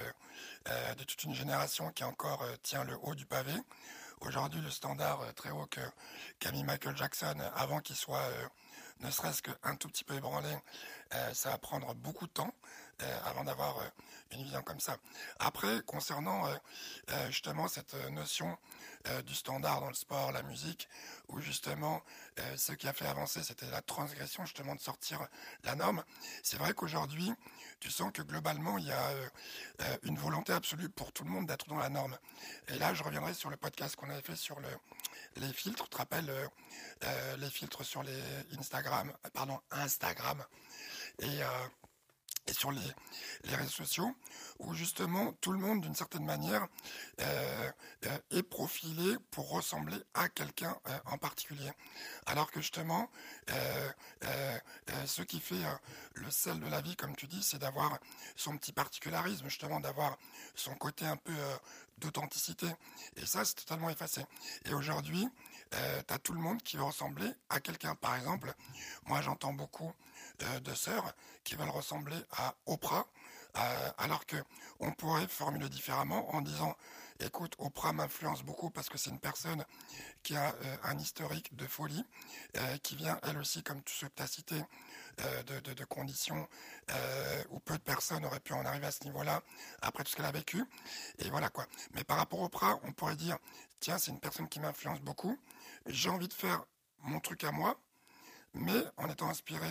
de 0.97 1.04
toute 1.04 1.23
une 1.23 1.34
génération 1.34 1.91
qui 1.91 2.04
encore 2.04 2.43
tient 2.63 2.84
le 2.84 2.97
haut 3.04 3.15
du 3.15 3.26
pavé. 3.26 3.54
Aujourd'hui, 4.21 4.60
le 4.62 4.71
standard 4.71 5.21
très 5.36 5.52
haut 5.52 5.67
que 5.67 6.50
mis 6.52 6.63
Michael 6.63 6.97
Jackson 6.97 7.36
avant 7.56 7.80
qu'il 7.80 7.95
soit 7.95 8.28
ne 9.01 9.12
serait-ce 9.12 9.41
qu'un 9.41 9.75
tout 9.75 9.88
petit 9.88 10.03
peu 10.03 10.15
ébranlé, 10.15 10.55
euh, 11.13 11.33
ça 11.33 11.51
va 11.51 11.57
prendre 11.57 11.93
beaucoup 11.95 12.27
de 12.27 12.31
temps 12.31 12.53
euh, 13.01 13.19
avant 13.25 13.43
d'avoir 13.43 13.77
euh, 13.77 13.86
une 14.31 14.43
vision 14.43 14.62
comme 14.63 14.79
ça. 14.79 14.97
Après, 15.39 15.81
concernant 15.86 16.49
justement 17.29 17.69
cette 17.69 17.93
notion 18.12 18.57
du 19.25 19.33
standard 19.33 19.79
dans 19.79 19.88
le 19.88 19.93
sport, 19.93 20.33
la 20.33 20.43
musique, 20.43 20.89
où 21.29 21.39
justement 21.39 22.01
ce 22.57 22.73
qui 22.73 22.89
a 22.89 22.93
fait 22.93 23.05
avancer, 23.05 23.41
c'était 23.41 23.69
la 23.71 23.81
transgression 23.81 24.43
justement 24.43 24.75
de 24.75 24.81
sortir 24.81 25.25
la 25.63 25.75
norme. 25.75 26.03
C'est 26.43 26.57
vrai 26.57 26.73
qu'aujourd'hui, 26.73 27.31
tu 27.79 27.89
sens 27.89 28.12
que 28.12 28.21
globalement, 28.21 28.77
il 28.77 28.88
y 28.88 28.91
a 28.91 29.13
une 30.03 30.17
volonté 30.17 30.51
absolue 30.51 30.89
pour 30.89 31.13
tout 31.13 31.23
le 31.23 31.29
monde 31.29 31.45
d'être 31.45 31.69
dans 31.69 31.77
la 31.77 31.88
norme. 31.88 32.17
Et 32.67 32.77
là, 32.79 32.93
je 32.93 33.01
reviendrai 33.01 33.33
sur 33.33 33.49
le 33.49 33.55
podcast 33.55 33.95
qu'on 33.95 34.10
avait 34.10 34.21
fait 34.21 34.36
sur 34.36 34.60
le, 34.60 34.67
les 35.39 35.54
filtres. 35.54 35.84
Tu 35.86 35.89
te 35.89 35.97
rappelles 35.97 36.32
les 37.38 37.50
filtres 37.50 37.84
sur 37.86 38.04
les 38.04 38.21
Instagram, 38.58 39.12
pardon, 39.34 39.60
Instagram 39.71 40.43
et, 41.19 41.43
euh, 41.43 41.67
et 42.47 42.53
sur 42.53 42.71
les, 42.71 42.81
réseaux 43.55 43.69
sociaux, 43.69 44.15
où 44.60 44.73
justement 44.73 45.33
tout 45.33 45.51
le 45.51 45.60
monde, 45.60 45.81
d'une 45.81 45.95
certaine 45.95 46.25
manière, 46.25 46.67
euh, 47.21 47.71
euh, 48.05 48.17
est 48.31 48.43
profilé 48.43 49.17
pour 49.31 49.49
ressembler 49.49 49.97
à 50.13 50.29
quelqu'un 50.29 50.75
en 51.05 51.17
particulier. 51.17 51.71
Alors 52.25 52.51
que 52.51 52.62
justement, 52.62 53.10
ce 55.05 55.21
qui 55.21 55.39
fait 55.39 55.55
le 56.13 56.29
sel 56.31 56.60
de 56.60 56.67
la 56.67 56.81
vie, 56.81 56.95
comme 56.95 57.15
tu 57.15 57.27
dis, 57.27 57.43
c'est 57.43 57.60
d'avoir 57.60 57.97
son 58.36 58.57
petit 58.57 58.73
particularisme, 58.73 59.45
justement, 59.47 59.79
d'avoir 59.79 60.17
son 60.55 60.75
côté 60.75 61.05
un 61.05 61.17
peu 61.17 61.33
d'authenticité. 61.99 62.67
Et 63.15 63.25
ça, 63.25 63.45
c'est 63.45 63.55
totalement 63.55 63.89
effacé. 63.89 64.25
Et 64.65 64.73
aujourd'hui, 64.73 65.27
tu 65.71 66.13
as 66.13 66.19
tout 66.19 66.33
le 66.33 66.39
monde 66.39 66.62
qui 66.63 66.77
veut 66.77 66.83
ressembler 66.83 67.29
à 67.49 67.60
quelqu'un. 67.60 67.95
Par 67.95 68.15
exemple, 68.15 68.53
moi 69.05 69.21
j'entends 69.21 69.53
beaucoup 69.53 69.91
de, 70.39 70.73
sœurs 70.73 71.13
qui 71.43 71.56
veulent 71.56 71.69
ressembler 71.69 72.17
à 72.32 72.56
Oprah, 72.65 73.08
euh, 73.58 73.91
alors 73.97 74.26
que 74.26 74.38
on 74.80 74.91
pourrait 74.91 75.28
formuler 75.28 75.69
différemment 75.69 76.34
en 76.36 76.41
disant 76.41 76.76
écoute, 77.19 77.56
Oprah 77.58 77.93
m'influence 77.93 78.43
beaucoup 78.43 78.69
parce 78.69 78.89
que 78.89 78.97
c'est 78.97 79.10
une 79.10 79.19
personne 79.19 79.63
qui 80.23 80.36
a 80.36 80.54
euh, 80.54 80.78
un 80.84 80.97
historique 80.97 81.56
de 81.56 81.65
folie, 81.65 82.06
euh, 82.58 82.78
qui 82.78 82.95
vient 82.95 83.19
elle 83.23 83.38
aussi, 83.38 83.63
comme 83.63 83.82
tu 83.84 84.06
as 84.17 84.28
cités, 84.28 84.62
euh, 85.21 85.43
de, 85.43 85.73
de, 85.73 85.86
conditions 85.86 86.47
où 87.50 87.60
peu 87.60 87.76
de 87.76 87.84
personnes 87.84 88.23
auraient 88.26 88.39
pu 88.39 88.54
en 88.54 88.63
arriver 88.65 88.86
à 88.86 88.91
ce 88.91 89.04
niveau-là 89.04 89.41
après 89.82 90.04
tout 90.04 90.12
ce 90.12 90.15
qu'elle 90.15 90.26
a 90.26 90.32
vécu. 90.32 90.63
Et 91.19 91.30
voilà 91.30 91.50
quoi. 91.50 91.65
Mais 91.93 92.04
par 92.04 92.17
rapport 92.17 92.39
au 92.39 92.45
Oprah, 92.45 92.80
on 92.84 92.91
pourrait 92.91 93.15
dire, 93.15 93.38
tiens, 93.80 93.97
c'est 93.97 94.12
une 94.12 94.19
personne 94.19 94.47
qui 94.47 94.60
m'influence 94.60 95.02
beaucoup. 95.02 95.38
J'ai 95.88 96.10
envie 96.10 96.28
de 96.28 96.34
faire 96.34 96.63
mon 97.00 97.19
truc 97.19 97.43
à 97.43 97.52
moi, 97.52 97.80
mais 98.54 98.84
en 98.97 99.10
étant 99.10 99.30
inspiré 99.30 99.67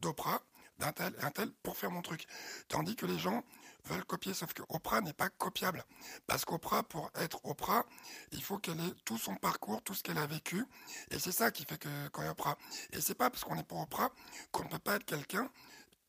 d'Oprah, 0.00 0.42
d'un 0.78 0.92
tel 0.92 1.14
un 1.22 1.30
tel 1.30 1.50
pour 1.62 1.76
faire 1.76 1.90
mon 1.90 2.02
truc. 2.02 2.26
Tandis 2.68 2.96
que 2.96 3.06
les 3.06 3.18
gens 3.18 3.44
veulent 3.84 4.04
copier, 4.04 4.34
sauf 4.34 4.52
que 4.52 4.62
Oprah 4.68 5.00
n'est 5.00 5.12
pas 5.12 5.28
copiable. 5.30 5.84
Parce 6.26 6.44
qu'Oprah, 6.44 6.82
pour 6.82 7.10
être 7.14 7.40
Oprah, 7.44 7.86
il 8.32 8.42
faut 8.42 8.58
qu'elle 8.58 8.80
ait 8.80 8.94
tout 9.04 9.18
son 9.18 9.34
parcours, 9.36 9.82
tout 9.82 9.94
ce 9.94 10.02
qu'elle 10.02 10.18
a 10.18 10.26
vécu. 10.26 10.64
Et 11.10 11.18
c'est 11.18 11.32
ça 11.32 11.50
qui 11.50 11.64
fait 11.64 11.78
que 11.78 11.88
y 11.88 12.26
a 12.26 12.30
Oprah. 12.30 12.56
Et 12.92 13.00
c'est 13.00 13.14
pas 13.14 13.30
parce 13.30 13.44
qu'on 13.44 13.56
est 13.56 13.64
pour 13.64 13.80
Oprah 13.80 14.10
qu'on 14.52 14.64
ne 14.64 14.68
peut 14.68 14.78
pas 14.78 14.96
être 14.96 15.04
quelqu'un 15.04 15.50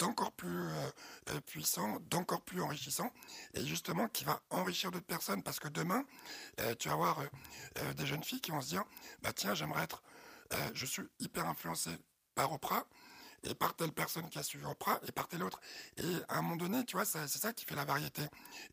d'encore 0.02 0.32
plus 0.32 0.50
euh, 0.50 0.92
euh, 1.30 1.42
puissant, 1.42 2.00
d'encore 2.10 2.42
plus 2.42 2.60
enrichissant, 2.60 3.12
et 3.54 3.64
justement 3.64 4.08
qui 4.08 4.24
va 4.24 4.42
enrichir 4.50 4.90
d'autres 4.90 5.06
personnes. 5.06 5.44
Parce 5.44 5.60
que 5.60 5.68
demain, 5.68 6.04
euh, 6.60 6.74
tu 6.76 6.88
vas 6.88 6.96
avoir 6.96 7.22
des 7.96 8.06
jeunes 8.06 8.24
filles 8.24 8.42
qui 8.42 8.52
vont 8.52 8.62
se 8.62 8.70
dire, 8.70 8.84
bah 9.22 9.32
tiens, 9.34 9.54
j'aimerais 9.54 9.84
être, 9.84 10.02
je 10.74 10.86
suis 10.86 11.04
hyper 11.20 11.48
influencé 11.48 11.92
par 12.36 12.52
Oprah, 12.52 12.86
et 13.44 13.56
par 13.56 13.76
telle 13.76 13.92
personne 13.92 14.30
qui 14.30 14.40
a 14.40 14.44
suivi 14.44 14.66
Oprah 14.66 15.00
et 15.08 15.12
par 15.12 15.28
telle 15.28 15.44
autre. 15.44 15.60
Et 15.98 16.04
à 16.28 16.38
un 16.38 16.42
moment 16.42 16.56
donné, 16.56 16.86
tu 16.86 16.96
vois, 16.96 17.06
c'est 17.06 17.28
ça 17.28 17.54
qui 17.54 17.66
fait 17.66 17.76
la 17.76 17.86
variété. 17.86 18.22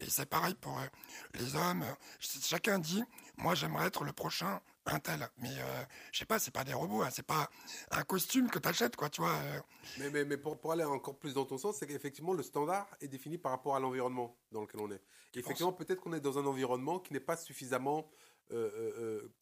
Et 0.00 0.10
c'est 0.10 0.26
pareil 0.26 0.54
pour 0.54 0.78
euh, 0.78 0.86
les 1.34 1.56
hommes. 1.56 1.84
Chacun 2.18 2.78
dit, 2.78 3.02
moi 3.36 3.54
j'aimerais 3.54 3.86
être 3.86 4.04
le 4.04 4.12
prochain 4.12 4.60
un 4.86 5.00
tel. 5.00 5.28
Mais 5.38 5.50
euh, 5.50 5.84
je 6.12 6.18
sais 6.18 6.24
pas, 6.24 6.38
c'est 6.38 6.50
pas 6.50 6.64
des 6.64 6.72
robots, 6.72 7.02
hein, 7.02 7.10
c'est 7.10 7.26
pas 7.26 7.50
un 7.90 8.02
costume 8.04 8.48
que 8.48 8.58
tu 8.58 8.68
achètes, 8.68 8.96
quoi, 8.96 9.10
tu 9.10 9.20
vois. 9.20 9.34
Euh. 9.34 9.60
Mais, 9.98 10.10
mais, 10.10 10.24
mais 10.24 10.36
pour, 10.38 10.58
pour, 10.58 10.72
aller 10.72 10.84
encore 10.84 11.18
plus 11.18 11.34
dans 11.34 11.44
ton 11.44 11.58
sens, 11.58 11.76
c'est 11.76 11.86
qu'effectivement, 11.86 12.32
le 12.32 12.42
standard 12.42 12.88
est 13.02 13.08
défini 13.08 13.36
par 13.36 13.52
rapport 13.52 13.76
à 13.76 13.80
l'environnement 13.80 14.38
dans 14.50 14.62
lequel 14.62 14.80
on 14.80 14.90
est. 14.90 15.02
effectivement, 15.34 15.72
peut-être 15.72 16.00
qu'on 16.00 16.14
est 16.14 16.20
dans 16.20 16.38
un 16.38 16.46
environnement 16.46 17.00
qui 17.00 17.12
n'est 17.12 17.20
pas 17.20 17.36
suffisamment. 17.36 18.10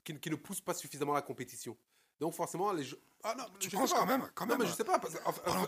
qui, 0.05 0.19
qui, 0.19 0.31
ne 0.31 0.37
pousse 0.37 0.61
pas 0.61 0.75
suffisamment 0.75 1.15
la 1.15 1.23
compétition. 1.23 1.77
Donc 2.21 2.35
forcément, 2.35 2.73
les 2.73 2.85
jeux... 2.85 3.01
Ah 3.23 3.35
non, 3.37 3.45
tu 3.59 3.71
penses 3.71 3.93
quand 3.93 4.07
même, 4.07 4.29
quand 4.35 4.47
même. 4.47 4.57
Non, 4.57 4.65
mais 4.65 4.71
je 4.71 4.77
sais 4.77 4.85
pas. 4.85 5.01
en, 5.47 5.63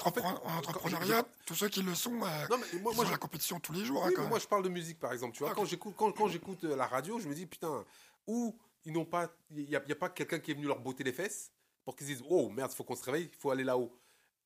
entrepreneuriat, 0.59 1.25
tous 1.45 1.57
ceux 1.57 1.69
qui 1.69 1.83
le 1.83 1.95
sont, 1.95 2.23
euh, 2.23 2.47
non, 2.49 2.59
mais 2.59 2.79
moi, 2.81 2.93
ils 3.05 3.11
la 3.11 3.17
compétition 3.17 3.59
tous 3.59 3.73
les 3.73 3.85
jours. 3.85 4.05
Hein, 4.05 4.11
moi, 4.29 4.39
je 4.39 4.47
parle 4.47 4.63
de 4.63 4.69
musique, 4.69 5.01
par 5.01 5.13
exemple. 5.13 5.37
Tu 5.37 5.43
vois, 5.43 5.55
quand 5.55 5.65
j'écoute, 5.65 5.95
quand, 5.97 6.13
quand 6.13 6.29
j'écoute 6.29 6.63
euh, 6.65 6.77
la 6.77 6.87
radio, 6.87 7.19
je 7.19 7.27
me 7.27 7.35
dis 7.35 7.47
putain, 7.47 7.85
où 8.29 8.57
ils 8.85 8.93
n'ont 8.93 9.05
pas, 9.05 9.29
il 9.51 9.69
n'y 9.69 9.75
a, 9.75 9.81
a, 9.81 9.95
pas 9.97 10.09
quelqu'un 10.09 10.39
qui 10.39 10.53
est 10.53 10.55
venu 10.55 10.67
leur 10.67 10.79
botter 10.79 11.03
les 11.03 11.13
fesses 11.13 11.51
pour 11.85 11.97
qu'ils 11.97 12.07
disent 12.07 12.23
oh 12.29 12.49
merde, 12.49 12.71
il 12.73 12.77
faut 12.77 12.85
qu'on 12.85 12.95
se 12.95 13.05
réveille, 13.05 13.29
il 13.33 13.39
faut 13.39 13.51
aller 13.51 13.65
là-haut. 13.65 13.99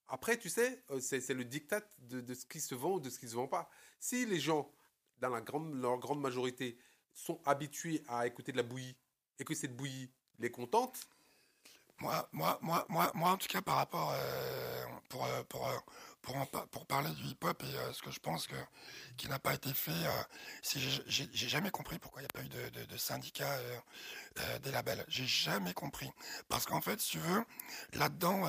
Après, 0.08 0.38
tu 0.38 0.48
sais, 0.48 0.82
euh, 0.90 1.00
c'est 1.00 1.34
le 1.34 1.44
diktat 1.44 1.82
de, 1.98 2.20
de, 2.20 2.34
ce 2.34 2.46
qui 2.46 2.60
se 2.60 2.74
vend 2.74 2.94
ou 2.94 3.00
de 3.00 3.10
ce 3.10 3.18
qui 3.18 3.28
se 3.28 3.34
vend 3.34 3.46
pas. 3.46 3.68
Si 3.98 4.24
les 4.24 4.40
gens, 4.40 4.70
dans 5.18 5.28
la 5.28 5.40
grande, 5.40 5.74
leur 5.74 5.98
grande 5.98 6.20
majorité, 6.20 6.78
sont 7.12 7.40
habitués 7.44 8.02
à 8.08 8.26
écouter 8.26 8.52
de 8.52 8.56
la 8.56 8.62
bouillie 8.62 8.96
et 9.38 9.44
que 9.44 9.54
cette 9.54 9.76
bouillie 9.76 10.10
les 10.38 10.50
contente, 10.50 11.08
moi, 12.00 12.28
moi, 12.32 12.58
moi, 12.62 12.84
moi, 12.88 13.10
moi, 13.14 13.30
en 13.30 13.36
tout 13.36 13.48
cas, 13.48 13.62
par 13.62 13.76
rapport 13.76 14.12
euh, 14.14 14.84
pour, 15.08 15.24
euh, 15.24 15.42
pour, 16.22 16.36
euh, 16.36 16.66
pour, 16.70 16.86
parler 16.86 17.10
du 17.10 17.24
hip-hop 17.24 17.62
et 17.62 17.92
ce 17.92 18.02
que 18.02 18.10
je 18.10 18.20
pense 18.20 18.46
que 18.46 18.56
qui 19.16 19.28
n'a 19.28 19.38
pas 19.38 19.54
été 19.54 19.72
fait, 19.74 19.92
j'ai 20.62 21.48
jamais 21.48 21.70
compris 21.70 21.98
pourquoi 21.98 22.22
il 22.22 22.24
n'y 22.24 22.30
a 22.30 22.40
pas 22.40 22.42
eu 22.42 22.70
de, 22.70 22.84
de, 22.86 22.96
syndicat 22.96 23.58
des 24.62 24.70
labels. 24.70 25.04
J'ai 25.08 25.26
jamais 25.26 25.74
compris. 25.74 26.10
Parce 26.48 26.64
qu'en 26.64 26.80
fait, 26.80 26.98
si 27.00 27.10
tu 27.12 27.18
veux, 27.18 27.44
là-dedans, 27.92 28.48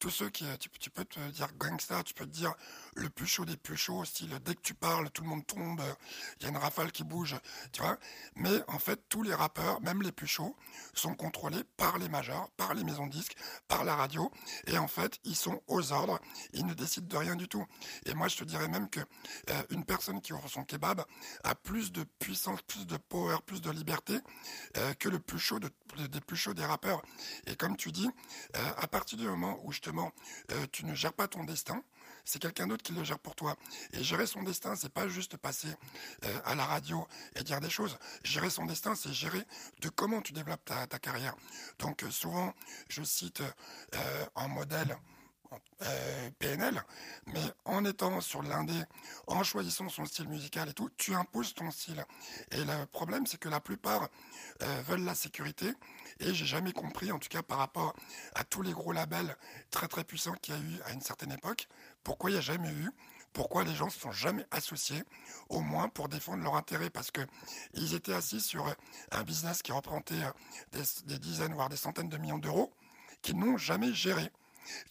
tous 0.00 0.10
ceux 0.10 0.28
qui, 0.28 0.44
tu, 0.58 0.68
tu, 0.70 0.90
peux 0.90 1.04
te 1.04 1.20
dire 1.30 1.48
gangsta, 1.56 2.02
tu 2.02 2.14
peux 2.14 2.26
te 2.26 2.30
dire 2.30 2.54
le 2.94 3.08
plus 3.10 3.26
chaud 3.26 3.44
des 3.44 3.56
plus 3.56 3.76
chauds, 3.76 4.04
style 4.04 4.36
dès 4.44 4.54
que 4.54 4.60
tu 4.60 4.74
parles, 4.74 5.10
tout 5.10 5.22
le 5.22 5.28
monde 5.28 5.46
tombe, 5.46 5.82
il 6.38 6.44
y 6.44 6.46
a 6.46 6.48
une 6.48 6.56
rafale 6.56 6.92
qui 6.92 7.04
bouge, 7.04 7.36
tu 7.72 7.80
vois. 7.80 7.98
Mais 8.34 8.62
en 8.68 8.78
fait, 8.78 9.00
tous 9.08 9.22
les 9.22 9.34
rappeurs, 9.34 9.80
même 9.80 10.02
les 10.02 10.12
plus 10.12 10.26
chauds, 10.26 10.56
sont 10.94 11.14
contrôlés 11.14 11.64
par 11.76 11.98
les 11.98 12.08
majors, 12.08 12.50
par 12.56 12.74
les 12.74 12.84
maisons 12.84 13.06
de 13.06 13.12
disques, 13.12 13.36
par 13.68 13.84
la 13.84 13.94
radio, 13.94 14.30
et 14.66 14.78
en 14.78 14.88
fait, 14.88 15.18
ils 15.24 15.36
sont 15.36 15.62
aux 15.66 15.92
ordres, 15.92 16.20
ils 16.52 16.66
ne 16.66 16.74
décident 16.74 17.06
de 17.06 17.16
rien 17.16 17.36
du 17.36 17.48
tout. 17.48 17.64
Et 18.06 18.14
moi, 18.14 18.28
je 18.28 18.36
te 18.36 18.44
dirais 18.44 18.68
même 18.68 18.88
que 18.88 19.00
euh, 19.00 19.62
une 19.70 19.84
personne 19.84 20.20
qui 20.20 20.32
ouvre 20.32 20.48
son 20.48 20.64
kebab 20.64 21.04
a 21.44 21.54
plus 21.54 21.92
de 21.92 22.04
puissance, 22.18 22.60
plus 22.62 22.86
de 22.86 22.96
power, 22.96 23.36
plus 23.44 23.60
de 23.60 23.70
liberté 23.70 24.18
euh, 24.76 24.94
que 24.94 25.08
le 25.08 25.18
plus 25.18 25.38
chaud 25.38 25.58
des 25.58 26.20
plus 26.20 26.36
chauds 26.36 26.54
des 26.54 26.64
rappeurs. 26.64 27.02
Et 27.46 27.56
comme 27.56 27.76
tu 27.76 27.92
dis, 27.92 28.08
euh, 28.56 28.70
à 28.78 28.86
partir 28.86 29.18
du 29.18 29.26
moment 29.26 29.58
où 29.64 29.72
justement 29.72 30.12
tu 30.70 30.84
ne 30.84 30.94
gères 30.94 31.12
pas 31.12 31.28
ton 31.28 31.44
destin, 31.44 31.82
c'est 32.24 32.40
quelqu'un 32.40 32.66
d'autre 32.66 32.82
qui 32.82 32.92
le 32.92 33.04
gère 33.04 33.18
pour 33.18 33.34
toi. 33.34 33.56
Et 33.92 34.02
gérer 34.02 34.26
son 34.26 34.42
destin, 34.42 34.76
c'est 34.76 34.92
pas 34.92 35.08
juste 35.08 35.36
passer 35.36 35.68
à 36.44 36.54
la 36.54 36.64
radio 36.64 37.06
et 37.34 37.42
dire 37.42 37.60
des 37.60 37.70
choses. 37.70 37.98
Gérer 38.22 38.50
son 38.50 38.64
destin, 38.66 38.94
c'est 38.94 39.12
gérer 39.12 39.42
de 39.80 39.88
comment 39.88 40.20
tu 40.22 40.32
développes 40.32 40.64
ta, 40.64 40.86
carrière. 40.98 41.34
Donc 41.78 42.04
souvent, 42.10 42.54
je 42.88 43.02
cite 43.02 43.42
euh, 43.94 44.26
en 44.34 44.48
modèle 44.48 44.96
PNL, 46.38 46.82
mais 47.26 47.42
en 47.64 47.84
étant 47.84 48.20
sur 48.20 48.42
l'indé, 48.42 48.74
en 49.26 49.42
choisissant 49.42 49.88
son 49.88 50.04
style 50.04 50.28
musical 50.28 50.68
et 50.68 50.72
tout, 50.72 50.90
tu 50.96 51.14
imposes 51.14 51.54
ton 51.54 51.70
style. 51.70 52.04
Et 52.52 52.64
le 52.64 52.86
problème, 52.86 53.26
c'est 53.26 53.38
que 53.38 53.48
la 53.48 53.60
plupart 53.60 54.08
veulent 54.86 55.04
la 55.04 55.14
sécurité, 55.14 55.72
et 56.20 56.32
j'ai 56.32 56.46
jamais 56.46 56.72
compris, 56.72 57.10
en 57.10 57.18
tout 57.18 57.28
cas 57.28 57.42
par 57.42 57.58
rapport 57.58 57.94
à 58.34 58.44
tous 58.44 58.62
les 58.62 58.72
gros 58.72 58.92
labels 58.92 59.36
très 59.70 59.88
très 59.88 60.04
puissants 60.04 60.34
qu'il 60.40 60.54
y 60.54 60.58
a 60.58 60.60
eu 60.60 60.80
à 60.86 60.92
une 60.92 61.00
certaine 61.00 61.32
époque, 61.32 61.68
pourquoi 62.04 62.30
il 62.30 62.34
n'y 62.34 62.38
a 62.38 62.42
jamais 62.42 62.70
eu 62.70 62.90
pourquoi 63.32 63.64
les 63.64 63.74
gens 63.74 63.88
se 63.88 63.98
sont 63.98 64.12
jamais 64.12 64.44
associés, 64.50 65.02
au 65.48 65.60
moins 65.60 65.88
pour 65.88 66.08
défendre 66.08 66.42
leur 66.42 66.54
intérêt, 66.54 66.90
parce 66.90 67.10
que 67.10 67.22
ils 67.74 67.94
étaient 67.94 68.12
assis 68.12 68.40
sur 68.40 68.66
un 69.10 69.22
business 69.22 69.62
qui 69.62 69.72
représentait 69.72 70.22
euh, 70.74 70.82
des, 71.06 71.18
dizaines, 71.18 71.54
voire 71.54 71.68
des 71.68 71.76
centaines 71.76 72.08
de 72.08 72.18
millions 72.18 72.38
d'euros, 72.38 72.72
qu'ils 73.22 73.38
n'ont 73.38 73.56
jamais 73.56 73.92
géré. 73.94 74.30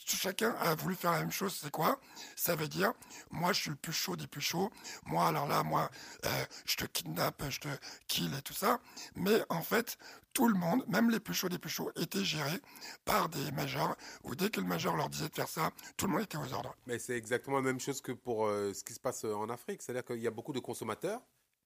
Chacun 0.05 0.51
a 0.60 0.75
voulu 0.75 0.95
faire 0.95 1.12
la 1.12 1.19
même 1.19 1.31
chose, 1.31 1.57
c'est 1.62 1.71
quoi? 1.71 1.99
Ça 2.36 2.55
veut 2.55 2.67
dire, 2.67 2.93
moi 3.29 3.53
je 3.53 3.62
suis 3.62 3.69
le 3.69 3.75
plus 3.75 3.93
chaud 3.93 4.15
des 4.15 4.27
plus 4.27 4.41
chauds, 4.41 4.69
moi 5.05 5.27
alors 5.27 5.47
là, 5.47 5.63
moi 5.63 5.89
euh, 6.25 6.45
je 6.65 6.75
te 6.75 6.86
kidnappe, 6.86 7.43
je 7.49 7.60
te 7.60 7.69
kill 8.07 8.34
et 8.34 8.41
tout 8.41 8.53
ça, 8.53 8.79
mais 9.15 9.41
en 9.49 9.62
fait, 9.62 9.97
tout 10.34 10.47
le 10.47 10.53
monde, 10.53 10.86
même 10.88 11.10
les 11.10 11.19
plus 11.19 11.34
chauds 11.34 11.49
des 11.49 11.60
plus 11.60 11.69
chauds, 11.69 11.91
étaient 11.95 12.23
gérés 12.23 12.62
par 13.05 13.29
des 13.29 13.51
majors, 13.51 13.95
où 14.23 14.36
dès 14.36 14.49
que 14.49 14.62
le 14.62 14.67
major 14.67 14.95
leur 14.95 15.10
disait 15.10 15.29
de 15.29 15.36
faire 15.36 15.47
ça, 15.47 15.71
tout 15.97 16.07
le 16.07 16.13
monde 16.13 16.21
était 16.21 16.38
aux 16.38 16.53
ordres. 16.53 16.75
Mais 16.88 16.99
c'est 16.99 17.17
exactement 17.17 17.57
la 17.57 17.63
même 17.63 17.79
chose 17.79 18.01
que 18.01 18.12
pour 18.12 18.45
euh, 18.45 18.73
ce 18.73 18.84
qui 18.84 18.93
se 18.93 18.99
passe 18.99 19.25
euh, 19.25 19.34
en 19.34 19.49
Afrique, 19.49 19.81
c'est-à-dire 19.81 20.05
qu'il 20.05 20.21
y 20.21 20.27
a 20.27 20.31
beaucoup 20.31 20.53
de 20.53 20.60
consommateurs, 20.60 21.21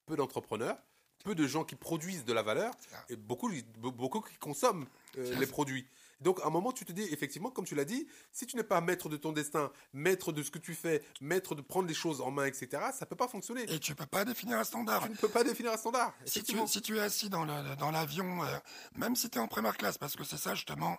peu 0.05 0.15
d'entrepreneurs, 0.15 0.77
peu 1.23 1.35
de 1.35 1.47
gens 1.47 1.63
qui 1.63 1.75
produisent 1.75 2.25
de 2.25 2.33
la 2.33 2.43
valeur, 2.43 2.73
et 3.09 3.15
beaucoup, 3.15 3.51
beaucoup 3.77 4.21
qui 4.21 4.37
consomment 4.37 4.85
euh, 5.17 5.35
les 5.39 5.47
produits. 5.47 5.87
Donc, 6.21 6.39
à 6.41 6.47
un 6.47 6.49
moment, 6.49 6.71
tu 6.71 6.85
te 6.85 6.91
dis, 6.91 7.03
effectivement, 7.11 7.51
comme 7.51 7.65
tu 7.65 7.75
l'as 7.75 7.85
dit, 7.85 8.07
si 8.31 8.45
tu 8.45 8.55
n'es 8.55 8.63
pas 8.63 8.81
maître 8.81 9.09
de 9.09 9.17
ton 9.17 9.31
destin, 9.31 9.71
maître 9.93 10.31
de 10.31 10.43
ce 10.43 10.51
que 10.51 10.59
tu 10.59 10.73
fais, 10.73 11.01
maître 11.21 11.55
de 11.55 11.61
prendre 11.61 11.87
les 11.87 11.93
choses 11.93 12.21
en 12.21 12.31
main, 12.31 12.45
etc., 12.45 12.83
ça 12.93 13.05
peut 13.05 13.15
pas 13.15 13.27
fonctionner. 13.27 13.63
Et 13.71 13.79
tu 13.79 13.95
peux 13.95 14.05
pas 14.05 14.25
définir 14.25 14.57
un 14.59 14.63
standard. 14.63 15.03
Tu 15.03 15.11
ne 15.11 15.15
peux 15.15 15.29
pas 15.29 15.43
définir 15.43 15.73
un 15.73 15.77
standard. 15.77 16.13
Si 16.25 16.43
tu, 16.43 16.57
si 16.67 16.81
tu 16.81 16.97
es 16.97 17.01
assis 17.01 17.29
dans 17.29 17.45
l'avion, 17.45 18.43
euh, 18.43 18.47
même 18.95 19.15
si 19.15 19.29
tu 19.29 19.37
es 19.37 19.41
en 19.41 19.47
première 19.47 19.77
classe, 19.77 19.97
parce 19.97 20.15
que 20.15 20.23
c'est 20.23 20.37
ça, 20.37 20.55
justement. 20.55 20.97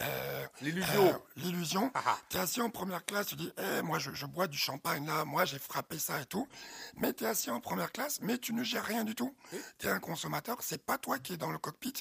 Euh, 0.00 0.46
l'illusion. 0.62 1.06
Euh, 1.06 1.18
l'illusion. 1.36 1.90
Ah, 1.94 2.02
ah. 2.06 2.18
Tu 2.28 2.36
es 2.36 2.40
assis 2.40 2.60
en 2.60 2.70
première 2.70 3.04
classe, 3.04 3.28
tu 3.28 3.36
dis, 3.36 3.52
eh, 3.58 3.82
moi, 3.82 3.98
je, 3.98 4.12
je, 4.12 4.26
bois 4.26 4.46
du 4.46 4.58
champagne 4.58 5.06
là, 5.06 5.24
moi, 5.24 5.44
j'ai 5.44 5.58
frappé 5.58 5.98
ça 5.98 6.20
et 6.20 6.26
tout. 6.26 6.48
Mais 6.96 7.12
tu 7.12 7.24
es 7.24 7.26
assis 7.26 7.50
en 7.50 7.60
première 7.60 7.92
classe, 7.92 8.20
mais 8.22 8.38
tu 8.38 8.52
ne 8.52 8.64
gères 8.64 8.84
rien 8.84 9.04
du 9.04 9.14
tout. 9.14 9.34
Tu 9.78 9.86
es 9.86 9.90
un 9.90 10.00
consommateur, 10.00 10.58
c'est 10.60 10.84
pas 10.84 10.98
toi 10.98 11.18
qui 11.18 11.34
es 11.34 11.36
dans 11.36 11.50
le 11.50 11.58
cockpit. 11.58 11.94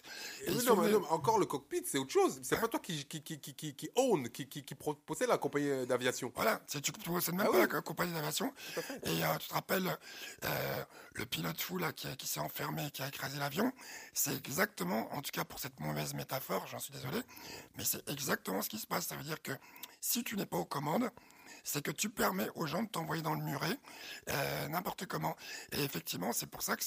Et 0.45 0.51
non, 0.51 0.75
mais 0.77 0.89
non, 0.89 1.03
encore 1.09 1.39
le 1.39 1.45
cockpit, 1.45 1.83
c'est 1.85 1.97
autre 1.97 2.11
chose. 2.11 2.39
C'est 2.53 2.61
pas 2.61 2.67
toi 2.67 2.79
qui, 2.79 3.05
qui, 3.05 3.21
qui, 3.21 3.39
qui, 3.39 3.75
qui 3.75 3.89
own, 3.95 4.29
qui, 4.29 4.47
qui, 4.47 4.63
qui 4.63 4.75
possède 4.75 5.29
la 5.29 5.37
compagnie 5.37 5.85
d'aviation. 5.85 6.31
Voilà, 6.35 6.61
tu 6.67 6.91
possèdes 6.91 7.35
même 7.35 7.47
ah 7.49 7.51
pas 7.51 7.73
la 7.75 7.81
compagnie 7.81 8.13
d'aviation. 8.13 8.53
Et 9.03 9.23
euh, 9.23 9.37
tu 9.39 9.47
te 9.47 9.53
rappelles 9.53 9.97
euh, 10.45 10.83
le 11.13 11.25
pilote 11.25 11.59
fou 11.61 11.77
là, 11.77 11.91
qui, 11.93 12.07
qui 12.17 12.27
s'est 12.27 12.39
enfermé, 12.39 12.89
qui 12.91 13.01
a 13.01 13.07
écrasé 13.07 13.37
l'avion. 13.39 13.71
C'est 14.13 14.35
exactement, 14.35 15.13
en 15.13 15.21
tout 15.21 15.31
cas 15.31 15.43
pour 15.45 15.59
cette 15.59 15.79
mauvaise 15.79 16.13
métaphore, 16.13 16.67
j'en 16.67 16.79
suis 16.79 16.93
désolé, 16.93 17.19
mais 17.77 17.83
c'est 17.83 18.07
exactement 18.09 18.61
ce 18.61 18.69
qui 18.69 18.79
se 18.79 18.87
passe. 18.87 19.07
Ça 19.07 19.15
veut 19.15 19.23
dire 19.23 19.41
que 19.41 19.51
si 19.99 20.23
tu 20.23 20.35
n'es 20.35 20.45
pas 20.45 20.57
aux 20.57 20.65
commandes, 20.65 21.09
c'est 21.63 21.81
que 21.81 21.91
tu 21.91 22.09
permets 22.09 22.49
aux 22.55 22.65
gens 22.65 22.83
de 22.83 22.89
t'envoyer 22.89 23.21
dans 23.21 23.33
le 23.33 23.43
muret 23.43 23.77
euh, 24.29 24.67
n'importe 24.67 25.05
comment. 25.05 25.35
Et 25.71 25.83
effectivement, 25.83 26.33
c'est 26.33 26.47
pour 26.47 26.61
ça 26.61 26.75
que 26.75 26.83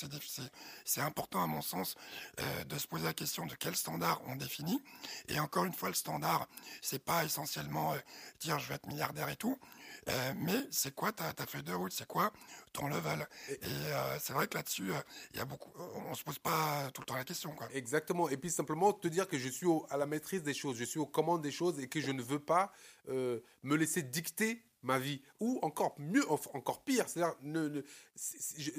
c'est 0.85 1.01
important 1.01 1.43
à 1.43 1.47
mon 1.47 1.63
sens 1.63 1.97
euh, 2.41 2.65
de 2.65 2.79
se 2.79 2.87
poser 2.87 3.05
la 3.05 3.15
question 3.15 3.47
de 3.47 3.55
quel 3.55 3.75
standard 3.75 4.21
on 4.27 4.37
définit. 4.37 4.83
Et 5.29 5.41
encore 5.41 5.65
une 5.65 5.73
fois, 5.73 5.89
le 5.89 5.95
standard, 5.95 6.49
c'est 6.83 7.03
pas 7.03 7.25
essentiellement 7.25 7.95
euh, 7.95 7.99
dire 8.41 8.59
je 8.59 8.69
vais 8.69 8.75
être 8.75 8.87
milliardaire 8.87 9.29
et 9.29 9.37
tout. 9.37 9.59
Euh, 10.09 10.35
mais 10.37 10.67
c'est 10.71 10.95
quoi 10.95 11.13
ta, 11.13 11.33
ta 11.33 11.47
feuille 11.47 11.63
de 11.63 11.73
route? 11.73 11.93
C'est 11.93 12.07
quoi 12.07 12.33
ton 12.73 12.87
level? 12.89 13.27
Et, 13.49 13.59
euh, 13.65 14.19
c'est 14.21 14.33
vrai 14.33 14.47
que 14.47 14.57
là-dessus, 14.57 14.93
euh, 14.93 15.01
il 15.33 15.39
y 15.39 15.41
a 15.41 15.45
beaucoup, 15.45 15.71
on 16.09 16.15
se 16.15 16.23
pose 16.23 16.39
pas 16.39 16.91
tout 16.93 17.03
le 17.03 17.07
temps 17.07 17.17
la 17.17 17.25
question. 17.25 17.53
Quoi. 17.53 17.69
Exactement. 17.73 18.29
Et 18.29 18.37
puis 18.37 18.51
simplement 18.51 18.93
te 18.93 19.09
dire 19.09 19.29
que 19.29 19.39
je 19.39 19.49
suis 19.49 19.67
à 19.91 19.97
la 19.97 20.07
maîtrise 20.07 20.43
des 20.43 20.55
choses, 20.55 20.77
je 20.77 20.85
suis 20.85 21.01
aux 21.01 21.07
commandes 21.07 21.43
des 21.43 21.51
choses 21.51 21.81
et 21.81 21.89
que 21.89 22.01
je 22.01 22.13
ne 22.13 22.23
veux 22.23 22.39
pas 22.39 22.73
me 23.09 23.77
laisser 23.77 24.03
dicter 24.03 24.65
ma 24.83 24.99
vie. 24.99 25.23
Ou 25.41 25.59
encore 25.63 25.95
mieux, 25.99 26.29
encore 26.31 26.85
pire, 26.85 27.09
c'est-à-dire, 27.09 27.37
ne, 27.43 27.83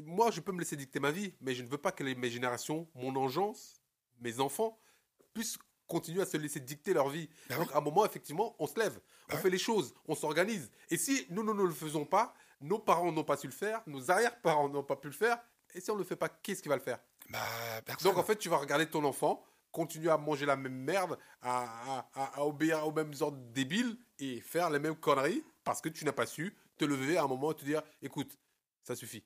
moi 0.06 0.32
je 0.32 0.42
peux 0.42 0.52
me 0.52 0.60
laisser 0.60 0.76
dicter 0.76 1.00
ma 1.00 1.12
vie, 1.12 1.34
mais 1.42 1.54
je 1.54 1.64
ne 1.64 1.68
veux 1.68 1.78
pas 1.78 1.92
que 1.92 2.04
les, 2.04 2.16
mes 2.16 2.30
générations, 2.30 2.88
mon 2.96 3.16
engeance, 3.16 3.82
mes 4.20 4.40
enfants, 4.40 4.80
puissent 5.34 5.58
continuent 5.88 6.22
à 6.22 6.26
se 6.26 6.38
laisser 6.38 6.60
dicter 6.60 6.94
leur 6.94 7.10
vie. 7.10 7.30
Ben 7.50 7.58
Donc, 7.58 7.72
à 7.74 7.78
un 7.78 7.82
moment, 7.82 8.06
effectivement, 8.06 8.56
on 8.60 8.68
se 8.68 8.80
lève, 8.80 9.00
on 9.32 9.38
fait 9.38 9.50
les 9.50 9.58
choses, 9.58 9.94
on 10.08 10.16
s'organise. 10.16 10.70
Et 10.90 10.98
si 10.98 11.26
nous, 11.30 11.44
nous 11.44 11.54
ne 11.54 11.64
le 11.64 11.74
faisons 11.74 12.06
pas, 12.06 12.34
nos 12.62 12.80
parents 12.80 13.12
n'ont 13.12 13.24
pas 13.24 13.38
su 13.38 13.48
le 13.48 13.54
faire, 13.54 13.82
nos 13.88 14.12
arrière-parents 14.12 14.70
n'ont 14.70 14.84
pas 14.84 14.96
pu 14.96 15.08
le 15.08 15.14
faire, 15.14 15.40
et 15.74 15.82
si 15.82 15.92
on 15.92 15.96
ne 15.96 16.00
le 16.00 16.06
fait 16.06 16.16
pas, 16.16 16.30
qui 16.30 16.52
est-ce 16.52 16.62
qui 16.62 16.70
va 16.70 16.76
le 16.76 16.82
faire? 16.82 17.00
Bah, 17.30 17.40
Donc, 18.04 18.18
en 18.18 18.24
fait, 18.24 18.38
tu 18.38 18.50
vas 18.50 18.58
regarder 18.58 18.88
ton 18.90 19.04
enfant, 19.04 19.44
continuer 19.72 20.10
à 20.10 20.18
manger 20.18 20.46
la 20.46 20.56
même 20.56 20.74
merde, 20.74 21.18
à, 21.42 22.08
à, 22.16 22.46
obéir 22.46 22.88
aux 22.88 22.92
mêmes 22.92 23.14
ordres 23.20 23.38
débiles 23.54 23.98
et 24.20 24.42
faire 24.42 24.70
les 24.70 24.80
mêmes 24.80 24.96
conneries 24.96 25.44
parce 25.64 25.82
que 25.82 25.90
tu 25.90 26.06
n'as 26.06 26.14
pas 26.14 26.26
su 26.26 26.56
te 26.78 26.86
lever 26.86 27.18
à 27.18 27.24
un 27.24 27.28
moment 27.28 27.52
et 27.52 27.56
te 27.56 27.66
dire 27.66 27.84
écoute, 28.02 28.38
ça 28.84 28.96
suffit. 28.96 29.24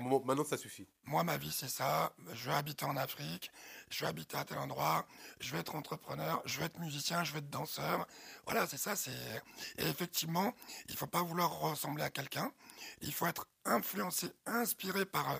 Maintenant, 0.00 0.44
ça 0.44 0.56
suffit. 0.56 0.86
Moi, 1.04 1.22
ma 1.24 1.36
vie, 1.36 1.52
c'est 1.52 1.68
ça. 1.68 2.12
Je 2.34 2.50
vais 2.50 2.56
habiter 2.56 2.84
en 2.84 2.96
Afrique 2.96 3.50
je 3.90 4.00
vais 4.00 4.06
habiter 4.06 4.36
à 4.36 4.44
tel 4.44 4.58
endroit, 4.58 5.06
je 5.40 5.52
vais 5.52 5.58
être 5.58 5.74
entrepreneur, 5.74 6.42
je 6.44 6.58
vais 6.58 6.66
être 6.66 6.78
musicien, 6.78 7.24
je 7.24 7.32
vais 7.32 7.38
être 7.38 7.50
danseur. 7.50 8.06
Voilà, 8.44 8.66
c'est 8.66 8.78
ça. 8.78 8.96
C'est 8.96 9.10
et 9.78 9.86
effectivement, 9.86 10.54
il 10.88 10.96
faut 10.96 11.06
pas 11.06 11.22
vouloir 11.22 11.58
ressembler 11.60 12.04
à 12.04 12.10
quelqu'un. 12.10 12.50
Il 13.00 13.12
faut 13.12 13.26
être 13.26 13.46
influencé, 13.64 14.30
inspiré 14.46 15.04
par 15.04 15.30
euh, 15.30 15.38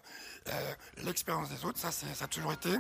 euh, 0.49 0.75
l'expérience 1.05 1.49
des 1.49 1.65
autres. 1.65 1.79
Ça, 1.79 1.93
c'est 1.93 2.13
ça 2.15 2.27
a 2.27 2.29
toujours 2.29 2.53
été. 2.53 2.75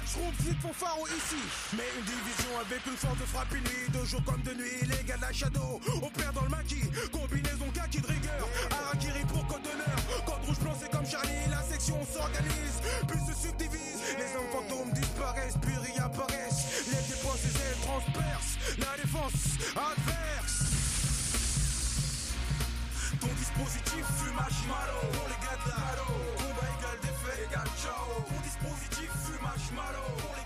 de 0.00 0.08
schroom, 0.08 0.32
pour 0.62 0.74
Faro 0.74 1.06
ici. 1.06 1.36
Mais 1.76 1.84
une 1.98 2.04
division 2.04 2.58
avec 2.58 2.80
une 2.86 2.96
force 2.96 3.18
de 3.18 3.26
frappe 3.26 3.52
nuit, 3.52 3.88
de 3.92 4.04
jour 4.06 4.24
comme 4.24 4.40
de 4.40 4.54
nuit. 4.54 4.88
Les 4.88 5.04
gars 5.04 5.16
de 5.16 5.20
la 5.20 5.32
Shadow, 5.32 5.80
on 6.00 6.32
dans 6.32 6.44
le 6.44 6.48
maquis. 6.48 6.88
Combinaison 7.12 7.68
kaki 7.74 8.00
de 8.00 8.06
rigueur. 8.06 8.48
Arakiri 8.70 9.24
pour 9.28 9.46
code 9.48 9.62
d'honneur. 9.62 10.24
Code 10.24 10.44
rouge 10.46 10.58
blanc, 10.60 10.72
c'est 10.80 10.90
comme 10.90 11.06
Charlie. 11.06 11.44
La 11.50 11.62
section 11.62 12.00
s'organise, 12.10 12.80
puis 13.06 13.18
se 13.28 13.48
subdivise. 13.48 14.00
Les 14.16 14.32
hommes 14.32 14.48
fantômes 14.50 14.92
disparaissent, 14.94 15.58
puis 15.60 15.76
réapparaissent. 15.76 16.88
Les 16.88 17.04
dépenses, 17.04 17.44
les 17.44 17.60
ailes 17.68 17.80
transpercent. 17.84 18.56
La 18.78 18.96
défense 18.96 19.60
adverse. 19.76 20.58
Ton 23.20 23.28
dispositif 23.36 24.04
fumage 24.16 24.64
mal 24.68 24.88
seul 26.94 27.00
défait 27.00 27.44
égale 27.44 27.68
ciao. 27.82 28.24
Mon 28.30 28.40
dispositif 28.40 29.10
fumage 29.24 29.70
malo. 29.74 30.43